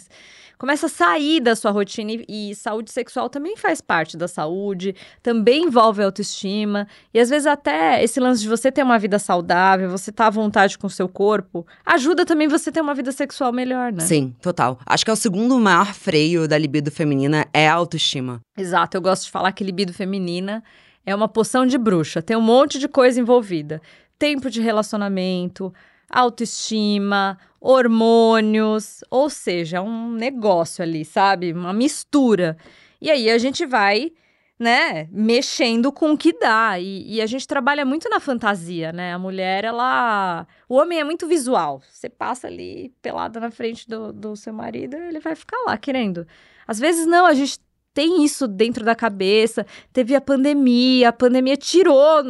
começa 0.60 0.84
a 0.84 0.88
sair 0.90 1.40
da 1.40 1.56
sua 1.56 1.70
rotina 1.70 2.12
e, 2.12 2.50
e, 2.50 2.54
saúde 2.54 2.92
sexual 2.92 3.30
também 3.30 3.56
faz 3.56 3.80
parte 3.80 4.14
da 4.14 4.28
saúde, 4.28 4.94
também 5.22 5.64
envolve 5.64 6.02
autoestima 6.02 6.86
e 7.14 7.18
às 7.18 7.30
vezes 7.30 7.46
até 7.46 8.04
esse 8.04 8.20
lance 8.20 8.42
de 8.42 8.48
você 8.48 8.70
ter 8.70 8.82
uma 8.82 8.98
vida 8.98 9.18
saudável, 9.18 9.88
você 9.88 10.10
estar 10.10 10.24
tá 10.24 10.28
à 10.28 10.30
vontade 10.30 10.76
com 10.76 10.86
o 10.86 10.90
seu 10.90 11.08
corpo, 11.08 11.66
ajuda 11.84 12.26
também 12.26 12.46
você 12.46 12.70
ter 12.70 12.82
uma 12.82 12.94
vida 12.94 13.10
sexual 13.10 13.54
melhor, 13.54 13.90
né? 13.90 14.00
Sim, 14.00 14.34
total. 14.42 14.78
Acho 14.84 15.02
que 15.02 15.10
é 15.10 15.14
o 15.14 15.16
segundo 15.16 15.58
maior 15.58 15.94
freio 15.94 16.46
da 16.46 16.58
libido 16.58 16.90
feminina 16.90 17.46
é 17.54 17.66
a 17.66 17.72
autoestima. 17.72 18.42
Exato, 18.54 18.98
eu 18.98 19.00
gosto 19.00 19.24
de 19.24 19.30
falar 19.30 19.52
que 19.52 19.64
libido 19.64 19.94
feminina 19.94 20.62
é 21.06 21.14
uma 21.14 21.26
poção 21.26 21.64
de 21.64 21.78
bruxa, 21.78 22.20
tem 22.20 22.36
um 22.36 22.42
monte 22.42 22.78
de 22.78 22.86
coisa 22.86 23.18
envolvida. 23.18 23.80
Tempo 24.18 24.50
de 24.50 24.60
relacionamento, 24.60 25.72
autoestima, 26.10 27.38
hormônios, 27.60 29.04
ou 29.10 29.28
seja, 29.28 29.82
um 29.82 30.12
negócio 30.12 30.82
ali, 30.82 31.04
sabe? 31.04 31.52
Uma 31.52 31.72
mistura. 31.72 32.56
E 33.00 33.10
aí 33.10 33.30
a 33.30 33.36
gente 33.38 33.66
vai, 33.66 34.12
né, 34.58 35.08
mexendo 35.12 35.92
com 35.92 36.12
o 36.12 36.18
que 36.18 36.32
dá. 36.32 36.78
E, 36.78 37.16
e, 37.16 37.20
a 37.20 37.26
gente 37.26 37.46
trabalha 37.46 37.84
muito 37.84 38.08
na 38.08 38.18
fantasia, 38.18 38.92
né? 38.92 39.12
A 39.12 39.18
mulher, 39.18 39.64
ela. 39.64 40.46
O 40.68 40.76
homem 40.76 41.00
é 41.00 41.04
muito 41.04 41.26
visual. 41.26 41.82
Você 41.90 42.08
passa 42.08 42.46
ali 42.46 42.92
pelada 43.02 43.38
na 43.38 43.50
frente 43.50 43.88
do, 43.88 44.12
do 44.12 44.36
seu 44.36 44.52
marido, 44.52 44.96
ele 44.96 45.20
vai 45.20 45.34
ficar 45.34 45.58
lá 45.66 45.76
querendo. 45.76 46.26
Às 46.66 46.78
vezes 46.78 47.06
não, 47.06 47.26
a 47.26 47.34
gente 47.34 47.58
tem 47.92 48.24
isso 48.24 48.46
dentro 48.48 48.84
da 48.84 48.94
cabeça. 48.94 49.66
Teve 49.92 50.14
a 50.14 50.20
pandemia, 50.20 51.10
a 51.10 51.12
pandemia 51.12 51.56
tirou 51.56 52.22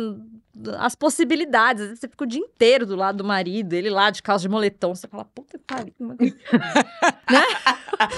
as 0.78 0.94
possibilidades. 0.94 1.82
Às 1.82 1.88
vezes 1.88 2.00
você 2.00 2.08
fica 2.08 2.24
o 2.24 2.26
dia 2.26 2.40
inteiro 2.40 2.86
do 2.86 2.96
lado 2.96 3.18
do 3.18 3.24
marido, 3.24 3.72
ele 3.72 3.90
lá 3.90 4.10
de 4.10 4.22
calça 4.22 4.42
de 4.42 4.48
moletom. 4.48 4.94
Você 4.94 5.08
fala, 5.08 5.24
puta 5.24 5.58
que 5.58 5.64
pariu. 5.64 5.94
né? 7.30 7.44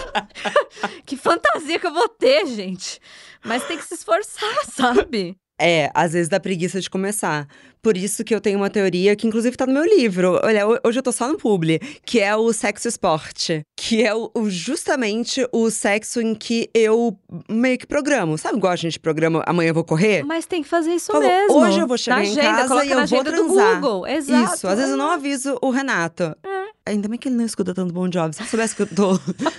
que 1.07 1.17
fantasia 1.17 1.79
que 1.79 1.87
eu 1.87 1.93
vou 1.93 2.09
ter, 2.09 2.47
gente. 2.47 3.01
Mas 3.45 3.67
tem 3.67 3.77
que 3.77 3.85
se 3.85 3.95
esforçar, 3.95 4.65
sabe? 4.67 5.37
É, 5.65 5.89
às 5.95 6.13
vezes 6.13 6.29
dá 6.29 6.41
preguiça 6.41 6.81
de 6.81 6.91
começar. 6.91 7.47
Por 7.81 7.97
isso 7.97 8.25
que 8.25 8.35
eu 8.35 8.41
tenho 8.41 8.59
uma 8.59 8.69
teoria 8.69 9.15
que, 9.15 9.29
inclusive, 9.29 9.57
tá 9.57 9.65
no 9.65 9.73
meu 9.73 9.85
livro. 9.85 10.41
Olha, 10.43 10.67
hoje 10.85 10.99
eu 10.99 11.03
tô 11.03 11.13
só 11.13 11.29
no 11.29 11.37
publi, 11.37 11.79
que 12.05 12.19
é 12.19 12.35
o 12.35 12.53
sexo 12.53 12.89
esporte. 12.89 13.65
Que 13.77 14.05
é 14.05 14.13
o, 14.13 14.31
justamente 14.49 15.47
o 15.53 15.71
sexo 15.71 16.21
em 16.21 16.35
que 16.35 16.69
eu 16.75 17.17
meio 17.49 17.79
que 17.79 17.87
programo. 17.87 18.37
Sabe 18.37 18.59
igual 18.59 18.73
a 18.73 18.77
gente 18.77 18.99
programa 18.99 19.43
amanhã 19.47 19.71
eu 19.71 19.75
vou 19.75 19.85
correr? 19.85 20.25
Mas 20.25 20.47
tem 20.47 20.65
que 20.65 20.69
fazer 20.69 20.95
isso 20.95 21.13
Falou, 21.13 21.29
mesmo. 21.29 21.55
Hoje 21.57 21.79
eu 21.79 21.87
vou 21.87 21.97
chegar 21.97 22.17
na 22.17 22.25
em 22.25 22.31
agenda, 22.31 22.57
casa 22.57 22.85
e 22.85 22.91
eu 22.91 23.07
vou 23.07 23.25
transar. 23.25 23.81
Google. 23.81 24.07
Exato. 24.09 24.55
Isso, 24.55 24.67
às 24.67 24.77
vezes 24.77 24.91
eu 24.91 24.97
não 24.97 25.11
aviso 25.11 25.57
o 25.63 25.71
Renato. 25.71 26.25
É. 26.43 26.63
Ainda 26.87 27.09
bem 27.09 27.17
que 27.17 27.29
ele 27.29 27.37
não 27.37 27.45
escuta 27.45 27.73
tanto 27.73 27.95
Bom 27.95 28.09
Job. 28.09 28.35
Se 28.35 28.43
eu 28.43 28.47
soubesse 28.47 28.75
que 28.75 28.83
eu 28.83 28.87
tô. 28.89 29.13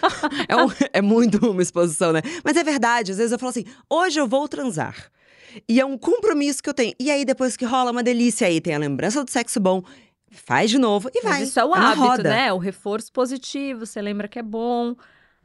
é, 0.50 0.56
um, 0.58 0.70
é 0.92 1.02
muito 1.02 1.50
uma 1.50 1.62
exposição, 1.62 2.12
né? 2.12 2.22
Mas 2.44 2.58
é 2.58 2.64
verdade, 2.64 3.12
às 3.12 3.18
vezes 3.18 3.32
eu 3.32 3.40
falo 3.40 3.52
assim: 3.52 3.66
hoje 3.90 4.20
eu 4.20 4.28
vou 4.28 4.48
transar. 4.50 5.10
E 5.68 5.80
é 5.80 5.86
um 5.86 5.98
compromisso 5.98 6.62
que 6.62 6.70
eu 6.70 6.74
tenho. 6.74 6.94
E 7.00 7.12
aí, 7.12 7.26
depois 7.26 7.56
que 7.58 7.66
rola 7.66 7.92
uma 7.92 8.04
delícia, 8.04 8.48
aí 8.48 8.60
tem 8.62 8.76
a 8.76 8.80
lembrança 8.80 9.24
do 9.24 9.30
sexo 9.30 9.60
bom, 9.60 9.84
faz 10.32 10.70
de 10.70 10.78
novo 10.78 11.10
e 11.14 11.22
vai. 11.22 11.40
Mas 11.40 11.50
isso 11.50 11.60
é 11.60 11.66
o 11.66 11.76
é 11.76 11.80
hábito, 11.80 12.02
roda. 12.02 12.30
né? 12.30 12.54
O 12.54 12.58
reforço 12.58 13.12
positivo, 13.12 13.86
você 13.86 14.02
lembra 14.02 14.28
que 14.28 14.40
é 14.40 14.44
bom. 14.44 14.96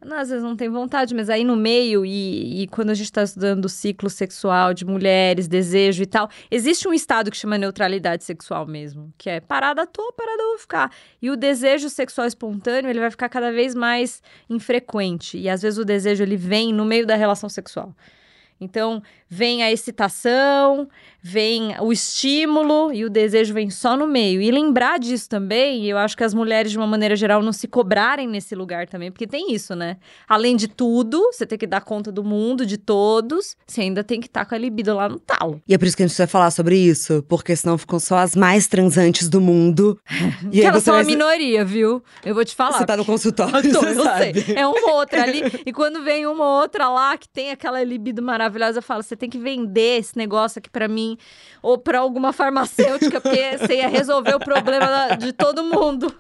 Às 0.01 0.29
vezes 0.29 0.45
não 0.45 0.55
tem 0.55 0.69
vontade, 0.69 1.13
mas 1.13 1.29
aí 1.29 1.43
no 1.43 1.57
meio, 1.57 2.07
e, 2.07 2.63
e 2.63 2.69
quando 2.69 2.91
a 2.91 2.95
gente 2.95 3.07
está 3.07 3.25
estudando 3.25 3.65
o 3.65 3.69
ciclo 3.69 4.09
sexual 4.09 4.73
de 4.73 4.85
mulheres, 4.85 5.49
desejo 5.49 6.05
e 6.05 6.07
tal, 6.07 6.31
existe 6.49 6.87
um 6.87 6.95
estado 6.95 7.33
que 7.33 7.37
chama 7.37 7.59
neutralidade 7.59 8.23
sexual 8.23 8.65
mesmo, 8.65 9.13
que 9.19 9.29
é 9.29 9.41
parada 9.41 9.85
tô, 9.85 10.13
parada 10.13 10.41
vou 10.41 10.59
ficar. 10.59 10.93
E 11.21 11.29
o 11.31 11.37
desejo 11.37 11.89
sexual 11.89 12.29
espontâneo, 12.29 12.89
ele 12.89 13.01
vai 13.01 13.11
ficar 13.11 13.29
cada 13.29 13.51
vez 13.51 13.75
mais 13.75 14.23
infrequente. 14.49 15.37
E 15.37 15.49
às 15.49 15.63
vezes 15.63 15.81
o 15.81 15.85
desejo, 15.85 16.23
ele 16.23 16.37
vem 16.37 16.73
no 16.73 16.85
meio 16.85 17.05
da 17.05 17.17
relação 17.17 17.49
sexual. 17.49 17.93
Então, 18.61 19.03
vem 19.29 19.63
a 19.63 19.71
excitação, 19.71 20.89
vem 21.29 21.79
o 21.79 21.93
estímulo 21.93 22.91
e 22.91 23.05
o 23.05 23.11
desejo 23.11 23.53
vem 23.53 23.69
só 23.69 23.99
no 23.99 24.07
meio. 24.07 24.41
E 24.41 24.51
lembrar 24.51 24.99
disso 24.99 25.29
também, 25.29 25.85
eu 25.85 25.99
acho 25.99 26.17
que 26.17 26.25
as 26.25 26.33
mulheres, 26.33 26.73
de 26.73 26.79
uma 26.79 26.87
maneira 26.87 27.15
geral, 27.15 27.43
não 27.43 27.53
se 27.53 27.69
cobrarem 27.69 28.27
nesse 28.27 28.55
lugar 28.55 28.89
também, 28.89 29.13
porque 29.13 29.27
tem 29.27 29.53
isso, 29.53 29.77
né? 29.77 29.99
Além 30.27 30.57
de 30.57 30.67
tudo, 30.67 31.31
você 31.31 31.45
tem 31.45 31.59
que 31.59 31.67
dar 31.67 31.83
conta 31.83 32.11
do 32.11 32.25
mundo, 32.25 32.65
de 32.65 32.79
todos, 32.79 33.57
você 33.67 33.83
ainda 33.83 34.03
tem 34.03 34.21
que 34.21 34.27
estar 34.27 34.41
tá 34.41 34.47
com 34.47 34.55
a 34.55 34.59
libido 34.59 34.95
lá 34.95 35.07
no 35.07 35.21
talo. 35.21 35.61
E 35.69 35.75
é 35.75 35.79
por 35.79 35.87
isso 35.87 35.97
que 35.97 36.03
a 36.03 36.07
gente 36.07 36.17
vai 36.17 36.27
falar 36.27 36.51
sobre 36.51 36.79
isso, 36.79 37.23
porque 37.29 37.55
senão 37.55 37.77
ficam 37.77 38.01
só 38.01 38.17
as 38.17 38.35
mais 38.35 38.67
transantes 38.67 39.29
do 39.29 39.39
mundo. 39.41 40.01
e 40.51 40.63
elas 40.63 40.83
são 40.83 40.95
a 40.97 41.05
minoria, 41.05 41.63
viu? 41.63 42.03
Eu 42.25 42.35
vou 42.35 42.45
te 42.45 42.57
falar. 42.57 42.79
Você 42.79 42.87
tá 42.87 42.97
no 42.97 43.05
consultório, 43.05 43.53
tô, 43.71 43.85
eu 43.85 44.03
sei. 44.17 44.55
É 44.57 44.67
uma 44.67 44.93
outra 44.93 45.25
ali. 45.25 45.43
e 45.67 45.73
quando 45.75 46.03
vem 46.03 46.27
uma 46.27 46.59
outra 46.59 46.89
lá 46.89 47.19
que 47.19 47.29
tem 47.29 47.51
aquela 47.51 47.85
libido 47.85 48.23
maravilhosa, 48.23 48.79
eu 48.79 48.83
falo, 48.83 49.03
você 49.03 49.15
tem 49.15 49.29
que 49.29 49.39
vender 49.39 49.99
esse 49.99 50.17
negócio 50.17 50.59
aqui 50.59 50.71
para 50.71 50.89
mim 50.89 51.18
ou 51.63 51.79
para 51.79 51.99
alguma 51.99 52.33
farmacêutica, 52.33 53.21
porque 53.21 53.59
você 53.59 53.77
ia 53.77 53.89
resolver 53.89 54.35
o 54.35 54.39
problema 54.39 55.17
de 55.19 55.33
todo 55.33 55.65
mundo. 55.65 56.15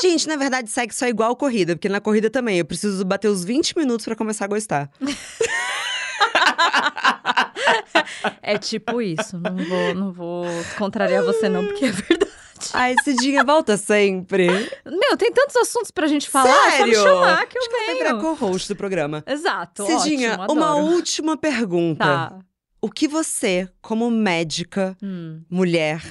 Gente, 0.00 0.26
na 0.28 0.36
verdade, 0.36 0.70
sexo 0.70 1.04
é 1.04 1.08
igual 1.08 1.36
corrida, 1.36 1.76
porque 1.76 1.88
na 1.88 2.00
corrida 2.00 2.30
também 2.30 2.58
eu 2.58 2.64
preciso 2.64 3.04
bater 3.04 3.28
os 3.28 3.44
20 3.44 3.76
minutos 3.76 4.04
para 4.04 4.16
começar 4.16 4.46
a 4.46 4.48
gostar. 4.48 4.90
é 8.42 8.58
tipo 8.58 9.00
isso. 9.00 9.38
Não 9.38 9.56
vou, 9.56 9.94
não 9.94 10.12
vou 10.12 10.44
contrariar 10.78 11.24
você, 11.24 11.48
não, 11.48 11.64
porque 11.66 11.86
é 11.86 11.92
verdade. 11.92 12.32
Ai, 12.72 12.94
Cidinha, 13.02 13.42
volta 13.42 13.76
sempre. 13.76 14.46
Meu, 14.86 15.16
tem 15.16 15.32
tantos 15.32 15.56
assuntos 15.56 15.90
pra 15.90 16.06
gente 16.06 16.30
falar. 16.30 16.70
Sério? 16.70 16.94
Só 16.94 17.04
me 17.04 17.04
chamar 17.10 17.44
que 17.46 17.58
eu 17.58 17.62
Acho 17.62 17.70
venho. 17.70 17.86
Que 17.86 17.94
virar 18.04 18.20
co-host 18.20 18.68
do 18.68 18.76
programa. 18.76 19.24
Exato, 19.26 19.84
Cidinha, 19.84 20.36
ótimo, 20.38 20.52
uma 20.52 20.76
última 20.76 21.36
pergunta. 21.36 22.04
Tá. 22.04 22.38
O 22.84 22.90
que 22.90 23.06
você, 23.06 23.68
como 23.80 24.10
médica, 24.10 24.96
hum. 25.00 25.40
mulher, 25.48 26.02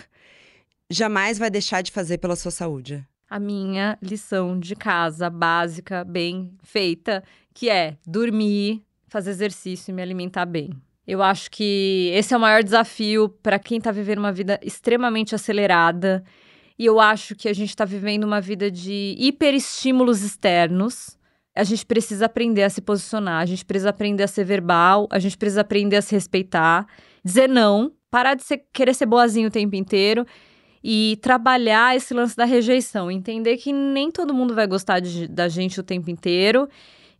jamais 0.89 1.37
vai 1.37 1.49
deixar 1.49 1.81
de 1.81 1.91
fazer 1.91 2.17
pela 2.17 2.33
sua 2.37 2.49
saúde? 2.49 3.05
A 3.29 3.37
minha 3.37 3.97
lição 4.01 4.57
de 4.57 4.73
casa 4.73 5.29
básica, 5.29 6.05
bem 6.05 6.53
feita, 6.63 7.25
que 7.53 7.69
é 7.69 7.97
dormir, 8.07 8.81
fazer 9.09 9.31
exercício 9.31 9.91
e 9.91 9.93
me 9.93 10.01
alimentar 10.01 10.45
bem. 10.45 10.71
Eu 11.05 11.21
acho 11.21 11.51
que 11.51 12.09
esse 12.13 12.33
é 12.33 12.37
o 12.37 12.39
maior 12.39 12.63
desafio 12.63 13.27
para 13.27 13.59
quem 13.59 13.77
está 13.77 13.91
vivendo 13.91 14.19
uma 14.19 14.31
vida 14.31 14.57
extremamente 14.63 15.35
acelerada. 15.35 16.23
E 16.79 16.85
eu 16.85 17.01
acho 17.01 17.35
que 17.35 17.49
a 17.49 17.53
gente 17.53 17.71
está 17.71 17.83
vivendo 17.83 18.23
uma 18.23 18.39
vida 18.39 18.71
de 18.71 19.13
hiperestímulos 19.19 20.23
externos. 20.23 21.19
A 21.55 21.63
gente 21.63 21.85
precisa 21.85 22.25
aprender 22.25 22.63
a 22.63 22.69
se 22.69 22.81
posicionar, 22.81 23.41
a 23.41 23.45
gente 23.45 23.65
precisa 23.65 23.89
aprender 23.89 24.23
a 24.23 24.27
ser 24.27 24.45
verbal, 24.45 25.07
a 25.11 25.19
gente 25.19 25.37
precisa 25.37 25.61
aprender 25.61 25.97
a 25.97 26.01
se 26.01 26.15
respeitar, 26.15 26.87
dizer 27.23 27.49
não, 27.49 27.91
parar 28.09 28.35
de 28.35 28.43
ser, 28.43 28.65
querer 28.71 28.93
ser 28.93 29.05
boazinho 29.05 29.49
o 29.49 29.51
tempo 29.51 29.75
inteiro 29.75 30.25
e 30.83 31.17
trabalhar 31.21 31.95
esse 31.95 32.13
lance 32.13 32.35
da 32.35 32.45
rejeição. 32.45 33.11
Entender 33.11 33.57
que 33.57 33.71
nem 33.71 34.09
todo 34.09 34.33
mundo 34.33 34.55
vai 34.55 34.65
gostar 34.65 34.99
de, 34.99 35.27
da 35.27 35.47
gente 35.47 35.79
o 35.79 35.83
tempo 35.83 36.09
inteiro 36.09 36.67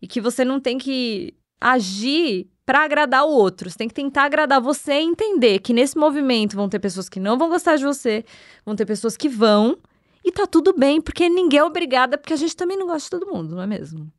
e 0.02 0.08
que 0.08 0.22
você 0.22 0.44
não 0.44 0.60
tem 0.60 0.78
que 0.78 1.34
agir 1.60 2.50
para 2.66 2.84
agradar 2.86 3.26
o 3.26 3.30
outro. 3.30 3.70
Você 3.70 3.78
tem 3.78 3.88
que 3.88 3.94
tentar 3.94 4.24
agradar 4.24 4.62
você 4.62 4.94
e 4.94 5.04
entender 5.04 5.60
que 5.60 5.74
nesse 5.74 5.98
movimento 5.98 6.56
vão 6.56 6.70
ter 6.70 6.80
pessoas 6.80 7.10
que 7.10 7.20
não 7.20 7.38
vão 7.38 7.50
gostar 7.50 7.76
de 7.76 7.84
você, 7.84 8.26
vão 8.66 8.76
ter 8.76 8.86
pessoas 8.86 9.16
que 9.16 9.30
vão. 9.30 9.78
E 10.24 10.32
tá 10.32 10.46
tudo 10.46 10.74
bem, 10.78 11.02
porque 11.02 11.28
ninguém 11.28 11.60
é 11.60 11.64
obrigada, 11.64 12.18
porque 12.18 12.34
a 12.34 12.38
gente 12.38 12.56
também 12.56 12.78
não 12.78 12.86
gosta 12.86 13.06
de 13.18 13.20
todo 13.24 13.32
mundo, 13.32 13.56
não 13.56 13.62
é 13.62 13.68
mesmo? 13.68 14.12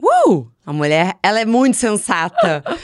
Uh! 0.00 0.46
A 0.64 0.72
mulher, 0.72 1.16
ela 1.22 1.40
é 1.40 1.44
muito 1.44 1.76
sensata. 1.76 2.62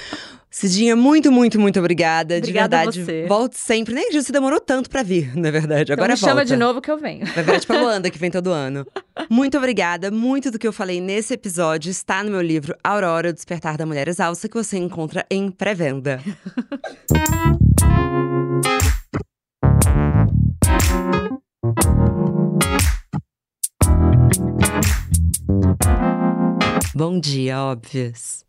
Cidinha, 0.50 0.94
muito, 0.94 1.32
muito, 1.32 1.58
muito 1.58 1.78
obrigada. 1.78 2.36
Obrigada 2.36 2.86
de 2.90 3.02
verdade. 3.02 3.26
Volte 3.28 3.56
sempre. 3.56 3.94
Nem 3.94 4.12
você 4.12 4.30
demorou 4.30 4.60
tanto 4.60 4.90
pra 4.90 5.02
vir, 5.02 5.34
na 5.34 5.50
verdade. 5.50 5.84
Então 5.90 5.94
Agora 5.94 6.12
me 6.12 6.20
volta. 6.20 6.30
chama 6.30 6.44
de 6.44 6.56
novo 6.56 6.80
que 6.82 6.90
eu 6.90 6.98
venho. 6.98 7.20
Na 7.24 7.32
verdade, 7.32 7.66
pra 7.66 7.80
Luanda, 7.80 8.10
que 8.10 8.18
vem 8.18 8.30
todo 8.30 8.50
ano. 8.52 8.86
Muito 9.30 9.56
obrigada. 9.56 10.10
Muito 10.10 10.50
do 10.50 10.58
que 10.58 10.66
eu 10.68 10.72
falei 10.72 11.00
nesse 11.00 11.32
episódio 11.32 11.90
está 11.90 12.22
no 12.22 12.30
meu 12.30 12.42
livro 12.42 12.76
Aurora, 12.84 13.30
o 13.30 13.32
Despertar 13.32 13.78
da 13.78 13.86
Mulher 13.86 14.08
Exausta, 14.08 14.46
que 14.46 14.54
você 14.54 14.76
encontra 14.76 15.24
em 15.30 15.50
pré-venda. 15.50 16.20
Bom 26.94 27.18
dia, 27.18 27.58
óbvios. 27.58 28.44